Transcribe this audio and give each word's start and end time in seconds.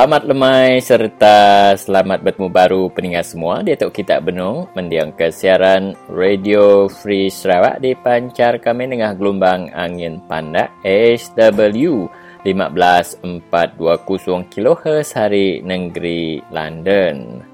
Selamat 0.00 0.24
lemai 0.24 0.80
serta 0.80 1.36
selamat 1.76 2.24
bertemu 2.24 2.48
baru 2.48 2.88
pendengar 2.88 3.20
semua 3.20 3.60
di 3.60 3.76
Tok 3.76 3.92
Kitab 3.92 4.32
Benung 4.32 4.64
mendiang 4.72 5.12
ke 5.12 5.28
siaran 5.28 5.92
Radio 6.08 6.88
Free 6.88 7.28
Sarawak 7.28 7.84
dipancar 7.84 8.56
kami 8.64 8.88
dengan 8.88 9.12
gelombang 9.12 9.68
angin 9.76 10.24
pandak 10.24 10.72
HW 10.80 12.08
15420 12.48 14.48
kHz 14.48 15.20
hari 15.20 15.60
negeri 15.60 16.40
London. 16.48 17.44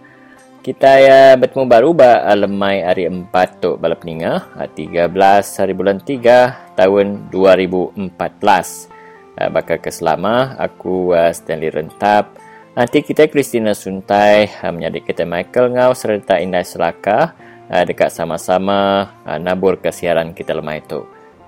Kita 0.62 1.02
ya 1.02 1.34
bertemu 1.34 1.66
baru 1.66 1.98
ba 1.98 2.30
lemai 2.30 2.86
hari 2.86 3.10
4 3.10 3.26
tok 3.58 3.82
bala 3.82 3.98
peninga 3.98 4.54
13 4.54 5.10
hari 5.42 5.74
bulan 5.74 5.98
3 5.98 6.78
tahun 6.78 7.26
2014. 7.26 8.94
Uh, 9.36 9.52
bakal 9.52 9.76
keselama 9.76 10.56
aku 10.56 11.12
uh, 11.12 11.28
Stanley 11.28 11.68
Rentap 11.68 12.35
nanti 12.76 13.00
kita 13.00 13.24
Christina 13.32 13.72
Suntai 13.72 14.52
uh, 14.60 14.68
menjadi 14.68 15.00
kita 15.00 15.24
Michael 15.24 15.72
Ngau 15.72 15.96
serta 15.96 16.36
Indah 16.36 16.60
Selaka 16.60 17.32
uh, 17.72 17.82
dekat 17.88 18.12
sama-sama 18.12 19.08
uh, 19.24 19.40
nabur 19.40 19.80
ke 19.80 19.88
siaran 19.88 20.36
kita 20.36 20.52
lemah 20.52 20.76
itu. 20.76 21.00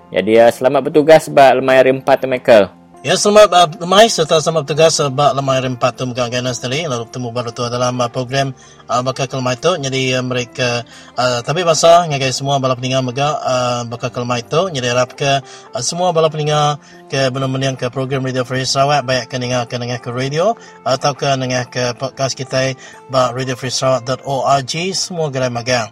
Jadi 0.09 0.41
selamat 0.41 0.89
bertugas 0.89 1.29
sebab 1.29 1.61
lemah 1.61 1.75
hari 1.85 1.93
4 1.93 2.01
Michael 2.25 2.78
Ya, 2.99 3.15
selamat 3.15 3.47
uh, 3.55 3.67
lemai 3.79 4.11
serta 4.11 4.43
selamat 4.43 4.67
bertugas 4.67 4.99
sebab 4.99 5.31
lemai 5.31 5.63
rempat 5.63 5.95
tu 5.95 6.03
megang 6.03 6.27
gana 6.27 6.51
sekali. 6.51 6.83
Lalu 6.83 7.07
bertemu 7.07 7.31
baru 7.31 7.55
tu 7.55 7.63
dalam 7.71 7.95
uh, 7.95 8.11
program 8.11 8.51
uh, 8.91 8.99
bakal 8.99 9.23
kelemai 9.23 9.55
tu. 9.55 9.71
Jadi 9.79 10.19
uh, 10.19 10.19
mereka, 10.19 10.83
uh, 11.15 11.39
tapi 11.39 11.63
bahasa 11.63 12.03
ngagai 12.11 12.35
semua 12.35 12.59
bala 12.59 12.75
peningat 12.75 12.99
mega 12.99 13.39
uh, 13.39 13.81
bakal 13.87 14.11
kelemai 14.11 14.43
tu. 14.43 14.67
Jadi 14.67 14.83
harap 14.91 15.15
ke 15.15 15.39
uh, 15.71 15.79
semua 15.79 16.11
bala 16.11 16.27
peningat 16.27 16.83
ke 17.07 17.31
benar-benar 17.31 17.79
ke 17.79 17.87
program 17.87 18.19
Radio 18.19 18.43
Free 18.43 18.67
Sarawak. 18.67 19.07
Baik 19.07 19.31
ke 19.31 19.39
dengar 19.39 19.63
ke 19.71 19.79
dengar 19.79 20.03
ke 20.03 20.11
radio 20.11 20.59
atau 20.83 21.15
ke 21.15 21.29
dengar 21.39 21.71
ke 21.71 21.95
podcast 21.95 22.35
kita 22.35 22.75
ba 23.07 23.31
radiofreesarawak.org. 23.31 24.73
Semua 24.91 25.31
gerai 25.31 25.47
megang. 25.47 25.87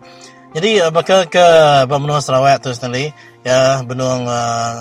Jadi 0.51 0.83
uh, 0.83 0.91
bakal 0.91 1.27
ke 1.31 1.45
Benua 1.87 2.19
Sarawak 2.19 2.67
tu 2.67 2.75
sekali. 2.75 3.11
Ya, 3.47 3.79
benua 3.79 4.27
uh, 4.27 4.75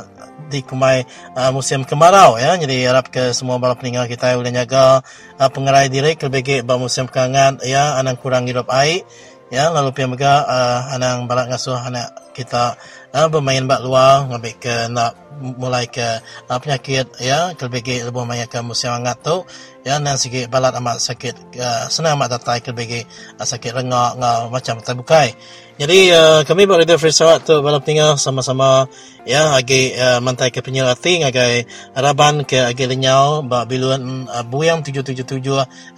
di 0.50 0.58
kemai 0.58 1.06
uh, 1.38 1.54
musim 1.54 1.86
kemarau 1.86 2.34
ya. 2.34 2.58
Jadi 2.58 2.82
harap 2.82 3.14
ke 3.14 3.30
semua 3.30 3.62
bala 3.62 3.78
peninggal 3.78 4.10
kita 4.10 4.34
boleh 4.34 4.50
jaga 4.50 5.06
uh, 5.38 5.50
pengerai 5.54 5.86
diri 5.86 6.18
kelebih 6.18 6.66
ba 6.66 6.74
musim 6.74 7.06
kangan 7.06 7.62
ya. 7.62 7.94
Anang 7.94 8.18
kurang 8.18 8.50
hidup 8.50 8.66
air 8.74 9.06
ya. 9.54 9.70
Lalu 9.70 9.94
pihak 9.94 10.10
mega 10.10 10.42
uh, 10.42 10.80
anang 10.98 11.30
balak 11.30 11.46
ngasuh 11.46 11.78
anak 11.78 12.10
kita 12.34 12.74
uh, 13.14 13.30
bermain 13.30 13.62
bak 13.70 13.86
luar 13.86 14.26
ngambil 14.26 14.54
ke 14.58 14.90
nak 14.90 15.14
mulai 15.40 15.86
ke 15.86 16.04
uh, 16.48 16.58
penyakit 16.58 17.06
ya 17.20 17.52
kelebih 17.54 18.08
lebih 18.08 18.24
banyak 18.24 18.48
ke 18.48 18.58
musim 18.64 18.92
hangat 18.92 19.20
tu 19.20 19.44
ya 19.86 20.02
dan 20.02 20.18
sikit 20.18 20.50
balat 20.50 20.74
amat 20.82 20.98
sakit 20.98 21.34
uh, 21.62 21.86
senang 21.86 22.18
amat 22.18 22.40
datai 22.40 22.58
kelebih 22.64 23.06
uh, 23.38 23.46
sakit 23.46 23.70
rengak 23.70 24.18
ngau 24.18 24.50
macam 24.50 24.82
terbukai. 24.82 25.36
Jadi 25.76 26.08
uh, 26.08 26.40
kami 26.48 26.64
buat 26.64 26.80
Radio 26.80 26.96
Free 26.96 27.12
Sarawak 27.12 27.44
tu 27.44 27.60
balap 27.60 27.84
tinggal 27.84 28.16
sama-sama 28.16 28.88
ya 29.28 29.52
agi 29.52 29.92
uh, 29.92 30.24
mantai 30.24 30.48
ke 30.48 30.64
penyelati 30.64 31.20
ngagai 31.20 31.68
raban 31.92 32.48
ke 32.48 32.64
agi 32.64 32.88
lenyau 32.88 33.44
ba 33.44 33.68
biluan 33.68 34.24
uh, 34.24 34.40
buyang 34.40 34.80
777 34.80 35.36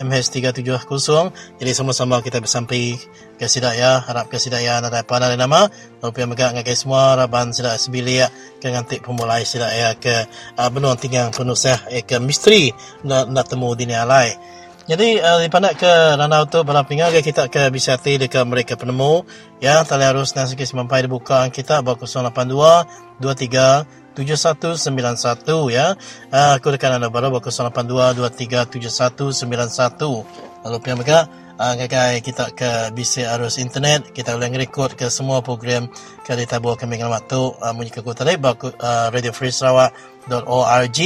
MH370 0.03 1.31
jadi 1.63 1.71
sama-sama 1.79 2.19
kita 2.27 2.43
bersampai 2.43 2.99
ke 3.39 3.47
sidak 3.47 3.79
ya 3.79 4.03
harap 4.03 4.27
ke 4.27 4.37
sidak 4.43 4.67
ya 4.67 4.83
ada 4.83 4.91
apa 4.91 5.15
ada 5.23 5.39
nama. 5.39 5.71
Lalu 6.03 6.27
megak 6.27 6.59
ngagai 6.59 6.75
semua 6.75 7.15
raban 7.15 7.55
sidak 7.55 7.79
sebilia 7.79 8.27
ke 8.59 8.67
ngantik 8.67 9.07
pemulai 9.29 9.45
sidak 9.45 9.73
ya 9.77 9.93
ke 9.93 10.25
uh, 10.57 10.69
benua 10.73 10.97
tinggal 10.97 11.29
penuh 11.29 11.53
sah 11.53 11.77
eh, 11.93 12.01
ke 12.01 12.17
misteri 12.17 12.73
nak, 13.05 13.29
nak 13.29 13.45
temu 13.45 13.77
dini 13.77 13.93
alai 13.93 14.33
jadi 14.89 15.21
uh, 15.21 15.45
di 15.45 15.53
pandai 15.53 15.77
ke 15.77 16.17
ranau 16.17 16.49
tu 16.49 16.65
bala 16.65 16.89
pingal 16.89 17.13
ke 17.13 17.21
kita 17.21 17.53
ke 17.53 17.69
bisati 17.69 18.17
dekat 18.17 18.49
mereka 18.49 18.81
penemu 18.81 19.29
ya 19.61 19.85
tali 19.85 20.09
arus 20.09 20.33
dan 20.33 20.49
sikit 20.49 20.65
sampai 20.65 21.05
dibuka 21.05 21.45
kita 21.53 21.85
bawa 21.85 22.01
082 22.01 23.21
23 23.21 24.17
7191 24.17 25.45
ya. 25.71 25.95
Uh, 26.33 26.59
aku 26.59 26.75
dekat 26.75 26.91
anda 26.91 27.13
baru 27.13 27.31
bawa 27.31 27.45
082 27.45 28.19
23 28.19 28.67
7191. 28.67 30.65
Lalu 30.65 30.77
pihak 30.83 30.97
mereka 30.99 31.31
uh, 31.59 31.75
kai 31.91 32.23
kita 32.23 32.55
ke 32.55 32.95
bisik 32.95 33.27
arus 33.27 33.59
internet. 33.59 34.15
Kita 34.15 34.39
boleh 34.39 34.55
record 34.55 34.95
ke 34.95 35.11
semua 35.11 35.43
program 35.43 35.91
ke 36.23 36.33
di 36.39 36.47
tabur 36.47 36.79
kami 36.79 36.97
dengan 36.97 37.11
waktu 37.13 37.37
uh, 37.59 37.73
munyi 37.75 37.91
ke 37.91 38.01
kota 38.01 38.23
uh, 38.25 39.11
radiofreesarawak.org 39.11 41.01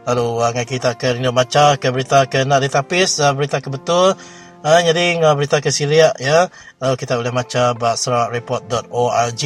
lalu 0.00 0.26
uh, 0.40 0.64
kita 0.64 0.96
ke 0.96 1.20
rindu 1.20 1.30
baca 1.30 1.76
ke 1.76 1.92
berita 1.92 2.24
ke 2.24 2.48
nak 2.48 2.64
ditapis 2.64 3.20
uh, 3.20 3.36
berita 3.36 3.60
ke 3.60 3.68
betul 3.68 4.16
uh, 4.64 4.80
jadi 4.80 5.20
uh, 5.20 5.36
berita 5.36 5.60
ke 5.60 5.68
silia 5.68 6.16
ya. 6.16 6.48
Lalu 6.80 6.94
kita 6.96 7.20
boleh 7.20 7.32
baca 7.32 7.76
basrawakreport.org 7.76 9.42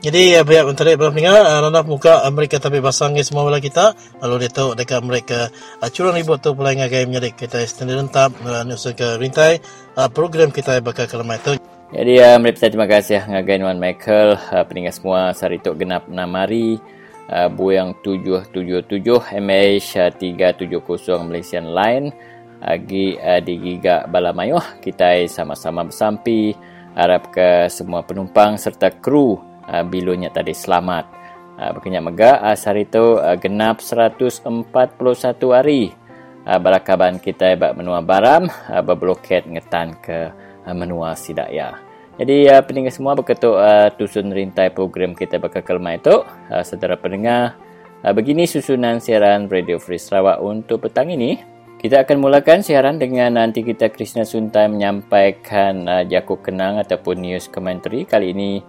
jadi 0.00 0.40
uh, 0.40 0.44
banyak 0.48 0.72
internet 0.72 0.96
berapa 0.96 1.12
dengar 1.12 1.44
uh, 1.44 1.60
ranah 1.68 1.84
muka 1.84 2.24
mereka 2.32 2.56
tapi 2.56 2.80
basangi 2.80 3.20
semua 3.20 3.44
bola 3.44 3.60
kita. 3.60 3.92
Lalu 4.24 4.48
dia 4.48 4.50
tahu 4.56 4.72
dekat 4.72 5.04
mereka 5.04 5.52
uh, 5.76 5.88
curang 5.92 6.16
ribut 6.16 6.40
tu 6.40 6.56
pula 6.56 6.72
ngagai 6.72 7.04
menjadi 7.04 7.36
kita 7.36 7.60
standard 7.68 8.08
rentap 8.08 8.32
uh, 8.40 8.64
nusa 8.64 8.96
ke 8.96 9.20
rintai 9.20 9.60
uh, 10.00 10.08
program 10.08 10.48
kita 10.48 10.80
bakal 10.80 11.04
kelemah 11.04 11.36
itu. 11.36 11.60
Jadi 11.92 12.16
uh, 12.16 12.40
mereka 12.40 12.72
terima 12.72 12.88
kasih 12.88 13.28
ngagai 13.28 13.60
Nuan 13.60 13.76
Michael 13.76 14.40
uh, 14.40 14.64
peninggal 14.64 14.96
semua. 14.96 15.36
Saritok 15.36 15.76
genap 15.76 16.08
namari 16.08 16.80
uh, 17.28 17.52
Boeing 17.52 17.92
777 18.00 19.04
MH370 19.36 21.28
Malaysian 21.28 21.76
Line. 21.76 22.08
Agi 22.64 23.20
uh, 23.20 23.40
di 23.44 23.52
Giga 23.60 24.08
Balamayuh. 24.08 24.80
Kita 24.80 25.12
sama-sama 25.28 25.84
bersampi 25.84 26.56
harap 26.96 27.28
ke 27.28 27.68
semua 27.68 28.00
penumpang 28.00 28.56
serta 28.56 28.96
kru 28.96 29.49
uh, 29.70 29.86
bilunya 29.86 30.28
tadi 30.34 30.50
selamat 30.50 31.06
uh, 31.56 31.70
berkenyak 31.78 32.02
mega 32.02 32.42
uh, 32.42 32.58
hari 32.58 32.90
itu 32.90 33.22
genap 33.38 33.78
141 33.78 34.98
hari 35.54 35.94
balakaban 36.40 37.22
kita 37.22 37.54
bak 37.54 37.78
menua 37.78 38.02
baram 38.02 38.48
berbloket 38.82 39.46
ngetan 39.46 39.94
ke 40.02 40.34
menua 40.74 41.14
sidaya 41.14 41.78
jadi 42.18 42.64
pendengar 42.66 42.90
semua 42.90 43.14
berketuk 43.14 43.54
uh, 43.54 43.88
tusun 43.94 44.28
rintai 44.34 44.72
program 44.74 45.16
kita 45.16 45.40
kelma 45.40 45.96
itu. 45.96 46.20
Saudara 46.68 47.00
pendengar, 47.00 47.56
begini 48.04 48.44
susunan 48.44 49.00
siaran 49.00 49.48
Radio 49.48 49.80
Free 49.80 49.96
Sarawak 49.96 50.36
untuk 50.44 50.84
petang 50.84 51.08
ini. 51.08 51.40
Kita 51.80 52.04
akan 52.04 52.20
mulakan 52.20 52.60
siaran 52.60 53.00
dengan 53.00 53.40
nanti 53.40 53.64
kita 53.64 53.88
Krishna 53.88 54.28
Suntai 54.28 54.68
menyampaikan 54.68 55.88
uh, 55.88 56.04
jakuk 56.04 56.44
kenang 56.44 56.76
ataupun 56.76 57.24
news 57.24 57.48
commentary. 57.48 58.04
Kali 58.04 58.36
ini 58.36 58.60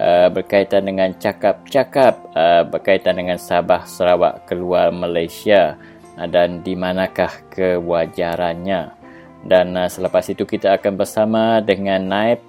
uh, 0.00 0.28
berkaitan 0.32 0.88
dengan 0.88 1.12
cakap-cakap 1.12 2.32
uh, 2.32 2.64
berkaitan 2.64 3.20
dengan 3.20 3.36
Sabah 3.36 3.84
Sarawak 3.84 4.48
keluar 4.48 4.88
Malaysia 4.88 5.76
uh, 6.16 6.24
dan 6.24 6.64
di 6.64 6.72
manakah 6.72 7.30
kewajarannya. 7.52 8.96
Dan 9.44 9.76
uh, 9.76 9.88
selepas 9.88 10.24
itu 10.32 10.48
kita 10.48 10.80
akan 10.80 10.96
bersama 10.96 11.60
dengan 11.60 12.00
Naib 12.00 12.40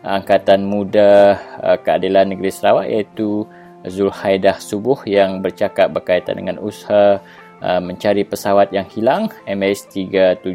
Angkatan 0.00 0.64
Muda 0.64 1.36
uh, 1.60 1.76
Keadilan 1.82 2.32
Negeri 2.32 2.50
Sarawak 2.54 2.86
iaitu 2.88 3.44
Zulhaidah 3.84 4.60
Subuh 4.60 5.02
yang 5.04 5.42
bercakap 5.42 5.92
berkaitan 5.92 6.38
dengan 6.38 6.56
usaha 6.62 7.20
uh, 7.60 7.80
mencari 7.80 8.24
pesawat 8.24 8.72
yang 8.72 8.88
hilang 8.88 9.28
MH370 9.44 10.46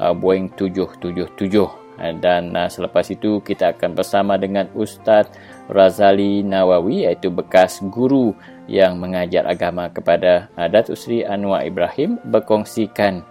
uh, 0.00 0.12
Boeing 0.16 0.48
777 0.52 1.85
dan 1.96 2.52
selepas 2.68 3.08
itu 3.08 3.40
kita 3.40 3.72
akan 3.76 3.96
bersama 3.96 4.36
dengan 4.36 4.68
Ustaz 4.76 5.32
Razali 5.66 6.44
Nawawi 6.44 7.08
iaitu 7.08 7.32
bekas 7.32 7.80
guru 7.88 8.36
yang 8.68 9.00
mengajar 9.00 9.48
agama 9.48 9.88
kepada 9.88 10.52
Datuk 10.70 10.98
Seri 10.98 11.24
Anwar 11.24 11.64
Ibrahim 11.64 12.20
berkongsikan 12.28 13.24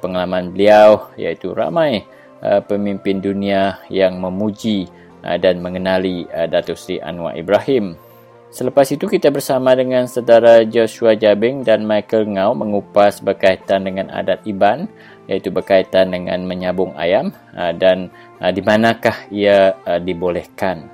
pengalaman 0.00 0.54
beliau 0.54 1.10
iaitu 1.18 1.50
ramai 1.52 2.06
pemimpin 2.70 3.18
dunia 3.18 3.82
yang 3.90 4.22
memuji 4.22 4.86
dan 5.20 5.58
mengenali 5.58 6.24
Datuk 6.30 6.78
Seri 6.78 7.02
Anwar 7.02 7.34
Ibrahim. 7.34 7.98
Selepas 8.46 8.88
itu 8.88 9.10
kita 9.10 9.28
bersama 9.28 9.74
dengan 9.74 10.06
saudara 10.08 10.62
Joshua 10.64 11.12
Jabing 11.18 11.66
dan 11.66 11.84
Michael 11.84 12.30
Ngau 12.30 12.56
mengupas 12.56 13.20
berkaitan 13.20 13.84
dengan 13.84 14.08
adat 14.08 14.40
Iban 14.48 14.88
iaitu 15.26 15.50
berkaitan 15.50 16.10
dengan 16.14 16.42
menyabung 16.46 16.94
ayam 16.94 17.34
dan 17.54 18.10
di 18.54 18.62
manakah 18.62 19.26
ia 19.28 19.74
dibolehkan. 20.02 20.86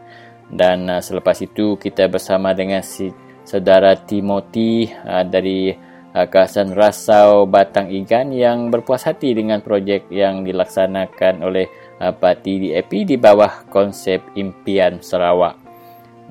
Dan 0.52 0.88
selepas 1.00 1.40
itu 1.40 1.80
kita 1.80 2.08
bersama 2.12 2.52
dengan 2.52 2.84
si 2.84 3.08
saudara 3.44 3.96
Timothy 3.96 4.90
dari 5.28 5.72
kawasan 6.12 6.76
Rasau 6.76 7.48
Batang 7.48 7.88
Igan 7.88 8.36
yang 8.36 8.68
berpuas 8.68 9.08
hati 9.08 9.32
dengan 9.32 9.64
projek 9.64 10.12
yang 10.12 10.44
dilaksanakan 10.44 11.40
oleh 11.40 11.70
Parti 11.96 12.68
DAP 12.68 12.90
di 13.08 13.16
bawah 13.16 13.64
konsep 13.70 14.20
Impian 14.36 15.00
Sarawak. 15.00 15.61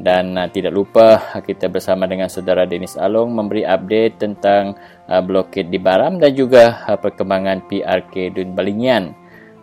Dan 0.01 0.33
uh, 0.33 0.49
tidak 0.49 0.73
lupa 0.73 1.21
kita 1.45 1.69
bersama 1.69 2.09
dengan 2.09 2.27
saudara 2.27 2.65
Dennis 2.65 2.97
Along 2.97 3.31
memberi 3.37 3.61
update 3.61 4.17
tentang 4.17 4.73
uh, 5.05 5.21
blokade 5.21 5.69
di 5.69 5.77
Baram 5.77 6.17
dan 6.17 6.33
juga 6.33 6.81
uh, 6.89 6.97
perkembangan 6.97 7.69
PRK 7.69 8.33
Dun 8.33 8.57
Balingian. 8.57 9.13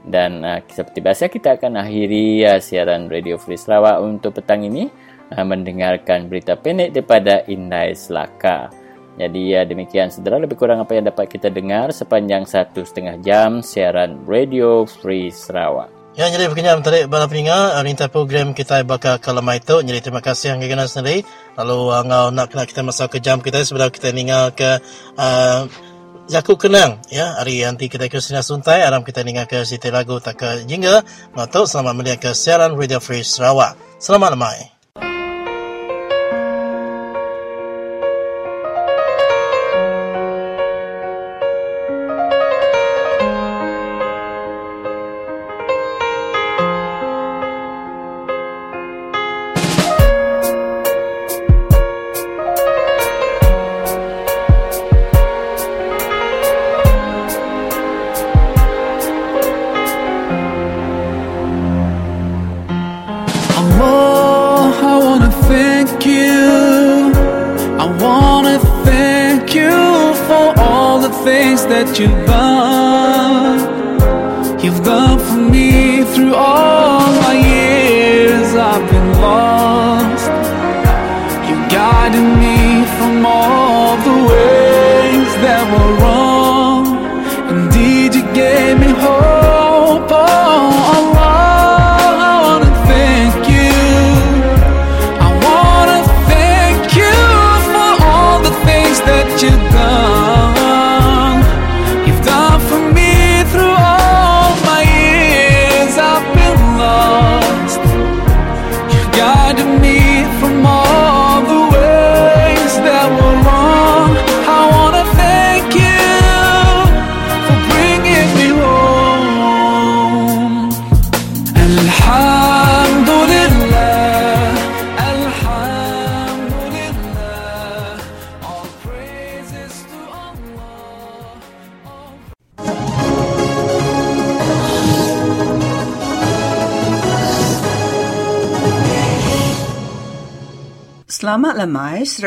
Dan 0.06 0.46
uh, 0.46 0.62
seperti 0.70 1.02
biasa 1.02 1.28
kita 1.28 1.58
akan 1.58 1.82
akhiri 1.82 2.46
uh, 2.46 2.62
siaran 2.62 3.10
Radio 3.10 3.36
Free 3.36 3.58
Sarawak 3.58 3.98
untuk 4.00 4.38
petang 4.38 4.62
ini 4.62 4.86
uh, 5.34 5.44
mendengarkan 5.44 6.30
berita 6.30 6.54
pendek 6.54 6.94
daripada 6.94 7.42
Indai 7.50 7.92
Selaka. 7.98 8.70
Jadi 9.18 9.50
ya 9.50 9.66
demikian 9.66 10.14
saudara 10.14 10.38
lebih 10.38 10.54
kurang 10.54 10.78
apa 10.78 10.94
yang 10.94 11.10
dapat 11.10 11.26
kita 11.26 11.50
dengar 11.50 11.90
sepanjang 11.90 12.46
satu 12.46 12.86
setengah 12.86 13.18
jam 13.18 13.58
siaran 13.66 14.22
Radio 14.30 14.86
Free 14.86 15.34
Sarawak. 15.34 15.97
Ya, 16.18 16.26
jadi 16.34 16.50
begini 16.50 16.66
tarik 16.82 17.06
bala 17.06 17.30
peninga, 17.30 17.78
rinta 17.86 18.10
program 18.10 18.50
kita 18.50 18.82
bakal 18.82 19.22
kalau 19.22 19.38
mai 19.38 19.62
tu. 19.62 19.78
Jadi 19.78 20.02
terima 20.02 20.18
kasih 20.18 20.50
yang 20.50 20.58
kena 20.58 20.90
sendiri. 20.90 21.22
Lalu 21.54 21.78
uh, 21.94 22.02
ngau 22.02 22.34
nak 22.34 22.50
kena 22.50 22.66
kita 22.66 22.82
masuk 22.82 23.14
ke 23.14 23.18
jam 23.22 23.38
kita 23.38 23.62
sebelum 23.62 23.86
kita 23.86 24.10
ningal 24.10 24.50
ke 24.50 24.82
uh, 25.14 25.70
Kenang. 26.58 26.98
Ya, 27.06 27.38
hari 27.38 27.62
nanti 27.62 27.86
kita 27.86 28.10
ke 28.10 28.18
sini 28.18 28.42
suntai, 28.42 28.82
aram 28.82 29.06
kita 29.06 29.22
ningal 29.22 29.46
ke 29.46 29.62
Siti 29.62 29.94
Lagu 29.94 30.18
tak 30.18 30.42
ke 30.42 30.66
jingga. 30.66 31.06
Selamat 31.38 31.94
melihat 31.94 32.18
ke 32.18 32.30
siaran 32.34 32.74
Radio 32.74 32.98
Free 32.98 33.22
Sarawak. 33.22 33.78
Selamat 34.02 34.34
lemai. 34.34 34.77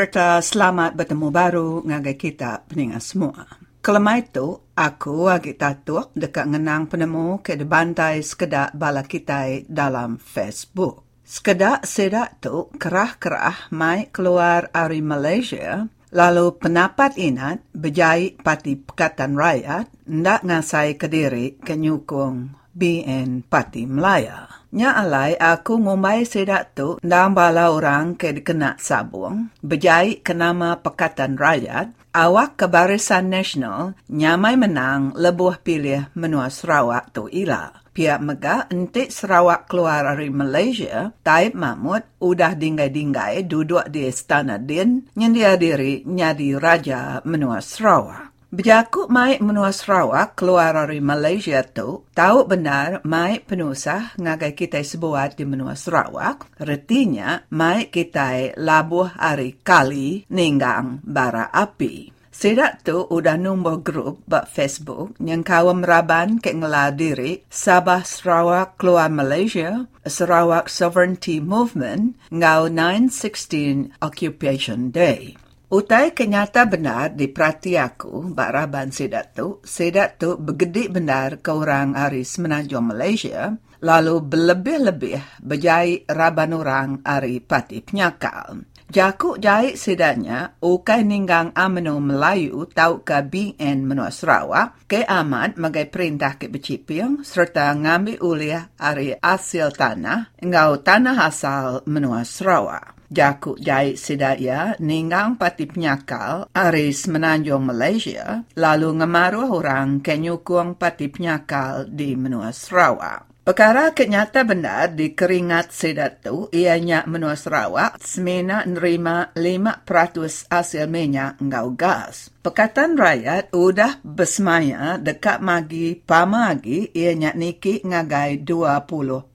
Serta 0.02 0.42
selamat 0.42 0.98
bertemu 0.98 1.30
baru 1.30 1.70
ngagai 1.86 2.18
kita 2.18 2.66
peningat 2.66 3.06
semua. 3.06 3.46
Kelemai 3.78 4.26
itu, 4.26 4.58
aku 4.74 5.30
agi 5.30 5.54
tatuk 5.54 6.10
dekat 6.18 6.50
ngenang 6.50 6.90
penemu 6.90 7.38
ke 7.38 7.54
di 7.54 7.62
bantai 7.62 8.18
sekedak 8.18 8.74
bala 8.74 9.06
kita 9.06 9.62
dalam 9.70 10.18
Facebook. 10.18 11.22
Sekedak 11.22 11.86
sedak 11.86 12.42
tu 12.42 12.66
kerah-kerah 12.74 13.70
mai 13.70 14.10
keluar 14.10 14.74
dari 14.74 14.98
Malaysia, 14.98 15.86
lalu 16.10 16.50
pendapat 16.58 17.14
inat 17.14 17.62
berjaya 17.70 18.34
Parti 18.42 18.74
Pekatan 18.74 19.38
Rakyat 19.38 19.86
ndak 20.10 20.42
ngasai 20.42 20.98
kediri 20.98 21.62
kenyukung 21.62 22.50
BN 22.74 23.46
Parti 23.46 23.86
Melayu. 23.86 24.61
Nya 24.72 24.96
alai 24.96 25.36
aku 25.36 25.76
ngumai 25.76 26.24
sedak 26.24 26.72
tu 26.72 26.96
dalam 27.04 27.36
bala 27.36 27.76
orang 27.76 28.16
ke 28.16 28.32
dikena 28.32 28.80
sabung, 28.80 29.52
berjai 29.60 30.24
ke 30.24 30.32
nama 30.32 30.80
Pekatan 30.80 31.36
Rakyat, 31.36 31.92
awak 32.16 32.56
ke 32.56 32.72
Barisan 32.72 33.28
Nasional 33.28 33.92
nyamai 34.08 34.56
menang 34.56 35.12
lebuh 35.12 35.60
pilih 35.60 36.08
menua 36.16 36.48
Sarawak 36.48 37.12
tu 37.12 37.28
ila. 37.28 37.84
Pihak 37.92 38.24
Mega 38.24 38.64
entik 38.72 39.12
Sarawak 39.12 39.68
keluar 39.68 40.08
dari 40.08 40.32
Malaysia, 40.32 41.12
Taib 41.20 41.52
Mahmud 41.52 42.24
udah 42.24 42.56
dinggai-dinggai 42.56 43.44
duduk 43.44 43.92
di 43.92 44.08
Istana 44.08 44.56
Din, 44.56 45.04
nyendia 45.12 45.60
diri 45.60 46.00
nyadi 46.08 46.56
Raja 46.56 47.20
menua 47.28 47.60
Sarawak. 47.60 48.31
Berjakut 48.52 49.08
mai 49.08 49.40
menua 49.40 49.72
Sarawak 49.72 50.36
keluar 50.36 50.76
dari 50.76 51.00
Malaysia 51.00 51.64
tu, 51.64 52.04
tahu 52.12 52.44
benar 52.44 53.00
mai 53.00 53.40
penusah 53.40 54.12
ngagai 54.20 54.52
kita 54.52 54.76
sebuat 54.84 55.40
di 55.40 55.48
menua 55.48 55.72
Sarawak, 55.72 56.60
retinya 56.60 57.48
mai 57.48 57.88
kita 57.88 58.52
labuh 58.60 59.08
hari 59.16 59.56
kali 59.56 60.28
ninggang 60.28 61.00
bara 61.00 61.48
api. 61.48 62.12
Sedak 62.28 62.84
tu 62.84 63.08
udah 63.08 63.40
nombor 63.40 63.80
grup 63.80 64.20
buat 64.28 64.44
Facebook 64.52 65.16
yang 65.16 65.40
kawan 65.40 65.80
meraban 65.80 66.36
ke 66.36 66.52
ngeladiri 66.52 67.48
Sabah 67.48 68.04
Sarawak 68.04 68.76
keluar 68.76 69.08
Malaysia, 69.08 69.88
Sarawak 70.04 70.68
Sovereignty 70.68 71.40
Movement, 71.40 72.20
ngau 72.28 72.68
916 72.68 73.96
Occupation 74.04 74.92
Day. 74.92 75.40
Utai 75.72 76.12
kenyata 76.12 76.68
benar 76.68 77.16
di 77.16 77.32
perhati 77.32 77.80
aku, 77.80 78.36
Mbak 78.36 78.50
Raban 78.52 78.92
Sedat 78.92 79.32
tu, 79.32 79.56
Sedat 79.64 80.20
tu 80.20 80.36
begedik 80.36 80.92
benar 80.92 81.40
ke 81.40 81.48
orang 81.48 81.96
Aris 81.96 82.36
menanjung 82.36 82.92
Malaysia, 82.92 83.56
lalu 83.80 84.20
berlebih-lebih 84.20 85.40
berjai 85.40 86.04
Raban 86.04 86.52
orang 86.52 87.00
Ari 87.00 87.40
Pati 87.40 87.80
Penyakal. 87.80 88.68
Jakuk 88.92 89.40
jai 89.40 89.72
sedanya, 89.72 90.60
ukai 90.60 91.08
ninggang 91.08 91.56
ameno 91.56 91.96
Melayu 92.04 92.68
tau 92.68 93.00
ke 93.00 93.24
BN 93.24 93.88
menua 93.88 94.12
Sarawak, 94.12 94.84
ke 94.84 95.00
amat 95.08 95.56
magai 95.56 95.88
perintah 95.88 96.36
ke 96.36 96.52
Becipiang, 96.52 97.24
serta 97.24 97.72
ngambil 97.72 98.20
uliah 98.20 98.76
ari 98.76 99.16
asil 99.16 99.72
tanah, 99.72 100.36
ngau 100.44 100.84
tanah 100.84 101.16
asal 101.24 101.80
menua 101.88 102.28
Sarawak. 102.28 102.91
Jakuk 103.12 103.60
Jai 103.60 104.00
Sidaya 104.00 104.72
ninggang 104.80 105.36
pati 105.36 105.68
penyakal 105.68 106.48
aris 106.56 107.04
menanjung 107.12 107.68
Malaysia 107.68 108.48
lalu 108.56 109.04
ngemaruh 109.04 109.52
orang 109.52 110.00
kenyukung 110.00 110.80
pati 110.80 111.12
penyakal 111.12 111.84
di 111.92 112.16
menua 112.16 112.56
Sarawak. 112.56 113.32
Perkara 113.42 113.90
kenyata 113.90 114.46
benar 114.46 114.94
di 114.94 115.18
keringat 115.18 115.74
sedat 115.74 116.22
tu 116.22 116.46
ianya 116.54 117.02
menua 117.10 117.34
Sarawak 117.34 117.98
semena 117.98 118.62
nerima 118.62 119.34
5% 119.34 120.46
hasil 120.46 120.86
minyak 120.86 121.42
ngau 121.42 121.74
gas. 121.74 122.30
Pekatan 122.46 122.94
rakyat 122.94 123.50
udah 123.50 123.98
besmaya 124.06 124.94
dekat 124.94 125.42
magi 125.42 125.98
pamagi 126.06 126.94
ianya 126.94 127.34
niki 127.34 127.82
ngagai 127.82 128.46
20%. 128.46 129.34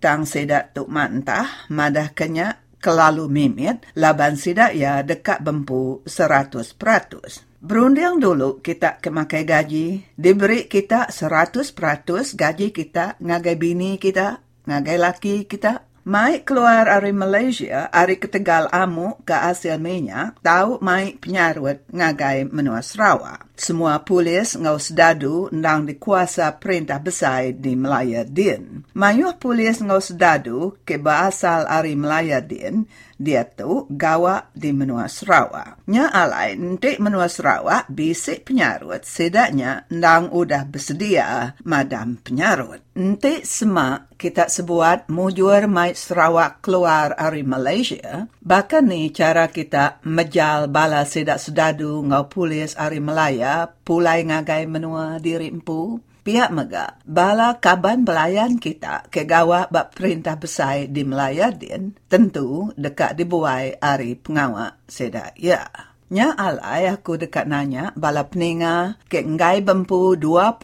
Tang 0.00 0.24
sedat 0.24 0.72
tu 0.72 0.88
mantah 0.88 1.68
madah 1.68 2.16
kenyak 2.16 2.67
kelalu 2.78 3.30
mimit, 3.30 3.84
laban 3.98 4.34
sidak 4.34 4.74
ya 4.74 5.02
dekat 5.02 5.42
bempu 5.42 6.02
seratus 6.06 6.74
peratus. 6.74 7.46
Berunding 7.58 8.22
dulu 8.22 8.62
kita 8.62 9.02
kemakai 9.02 9.42
gaji, 9.42 10.06
diberi 10.14 10.70
kita 10.70 11.10
seratus 11.10 11.74
peratus 11.74 12.38
gaji 12.38 12.70
kita 12.70 13.18
ngagai 13.18 13.56
bini 13.58 13.98
kita, 13.98 14.38
ngagai 14.66 14.98
laki 14.98 15.36
kita, 15.50 15.88
Mai 16.08 16.40
keluar 16.40 16.88
dari 16.88 17.12
Malaysia, 17.12 17.92
hari 17.92 18.16
ketegal 18.16 18.72
amu 18.72 19.20
ke 19.28 19.36
hasil 19.36 19.76
minyak, 19.76 20.40
tahu 20.40 20.80
mai 20.80 21.20
penyarut 21.20 21.84
ngagai 21.92 22.48
menua 22.48 22.80
Sarawak. 22.80 23.47
Semua 23.58 23.98
polis 24.06 24.54
ngau 24.54 24.78
sedadu 24.78 25.50
ndang 25.50 25.82
dikuasa 25.82 26.62
perintah 26.62 27.02
besar 27.02 27.50
di 27.58 27.74
Melaya 27.74 28.22
Din. 28.22 28.86
Mayuh 28.94 29.34
polis 29.34 29.82
ngau 29.82 29.98
sedadu 29.98 30.78
ke 30.86 30.94
berasal 30.94 31.66
dari 31.66 31.98
Melaya 31.98 32.38
Din, 32.38 32.86
dia 33.18 33.42
tu 33.42 33.90
gawa 33.90 34.46
di 34.54 34.70
menua 34.70 35.10
Sarawak. 35.10 35.82
Nya 35.90 36.06
alai 36.06 36.54
nanti 36.54 37.02
menua 37.02 37.26
Sarawak 37.26 37.90
bisik 37.90 38.46
penyarut 38.46 39.02
sedaknya 39.02 39.90
ndang 39.90 40.30
udah 40.30 40.62
bersedia 40.62 41.58
madam 41.66 42.14
penyarut. 42.22 42.78
Nanti 42.94 43.42
semak 43.42 44.14
kita 44.18 44.46
sebuat 44.46 45.10
mujur 45.10 45.66
mai 45.66 45.98
Sarawak 45.98 46.62
keluar 46.62 47.14
dari 47.14 47.42
Malaysia, 47.42 48.26
bahkan 48.38 48.86
ni 48.86 49.10
cara 49.10 49.50
kita 49.50 50.02
mejal 50.06 50.70
bala 50.70 51.02
sedak 51.06 51.42
sedadu 51.42 52.02
ngau 52.06 52.26
polis 52.30 52.78
dari 52.78 53.02
Melaya 53.02 53.47
pulai 53.84 54.26
ngagai 54.26 54.68
menua 54.68 55.16
diri 55.22 55.48
empu. 55.48 56.02
Pihak 56.28 56.52
mega, 56.52 57.00
bala 57.08 57.56
kaban 57.56 58.04
pelayan 58.04 58.60
kita 58.60 59.08
ke 59.08 59.24
gawa 59.24 59.64
bak 59.72 59.96
perintah 59.96 60.36
besar 60.36 60.84
di 60.84 61.00
Melaya 61.00 61.48
din, 61.48 61.96
tentu 62.04 62.68
dekat 62.76 63.16
dibuai 63.16 63.80
hari 63.80 64.12
pengawak 64.12 64.76
sedak 64.84 65.32
ya. 65.40 65.64
Nya 66.08 66.32
alai 66.36 66.88
aku 66.88 67.20
dekat 67.20 67.44
nanya 67.44 67.92
bala 67.92 68.24
peninga 68.28 68.96
ke 69.12 69.20
ngai 69.20 69.60
bempu 69.60 70.16
20% 70.16 70.56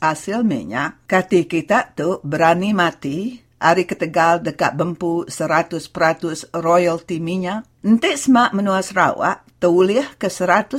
hasil 0.00 0.44
minyak. 0.44 1.04
Kati 1.08 1.48
kita 1.48 1.96
tu 1.96 2.20
berani 2.20 2.76
mati 2.76 3.40
hari 3.56 3.88
ketegal 3.88 4.44
dekat 4.44 4.76
bempu 4.76 5.24
100% 5.24 6.52
royalty 6.52 7.16
minyak. 7.16 7.64
Nanti 7.80 8.12
semak 8.20 8.52
menua 8.52 8.84
Sarawak 8.84 9.45
tulis 9.58 10.06
ke 10.20 10.28
100%. 10.28 10.78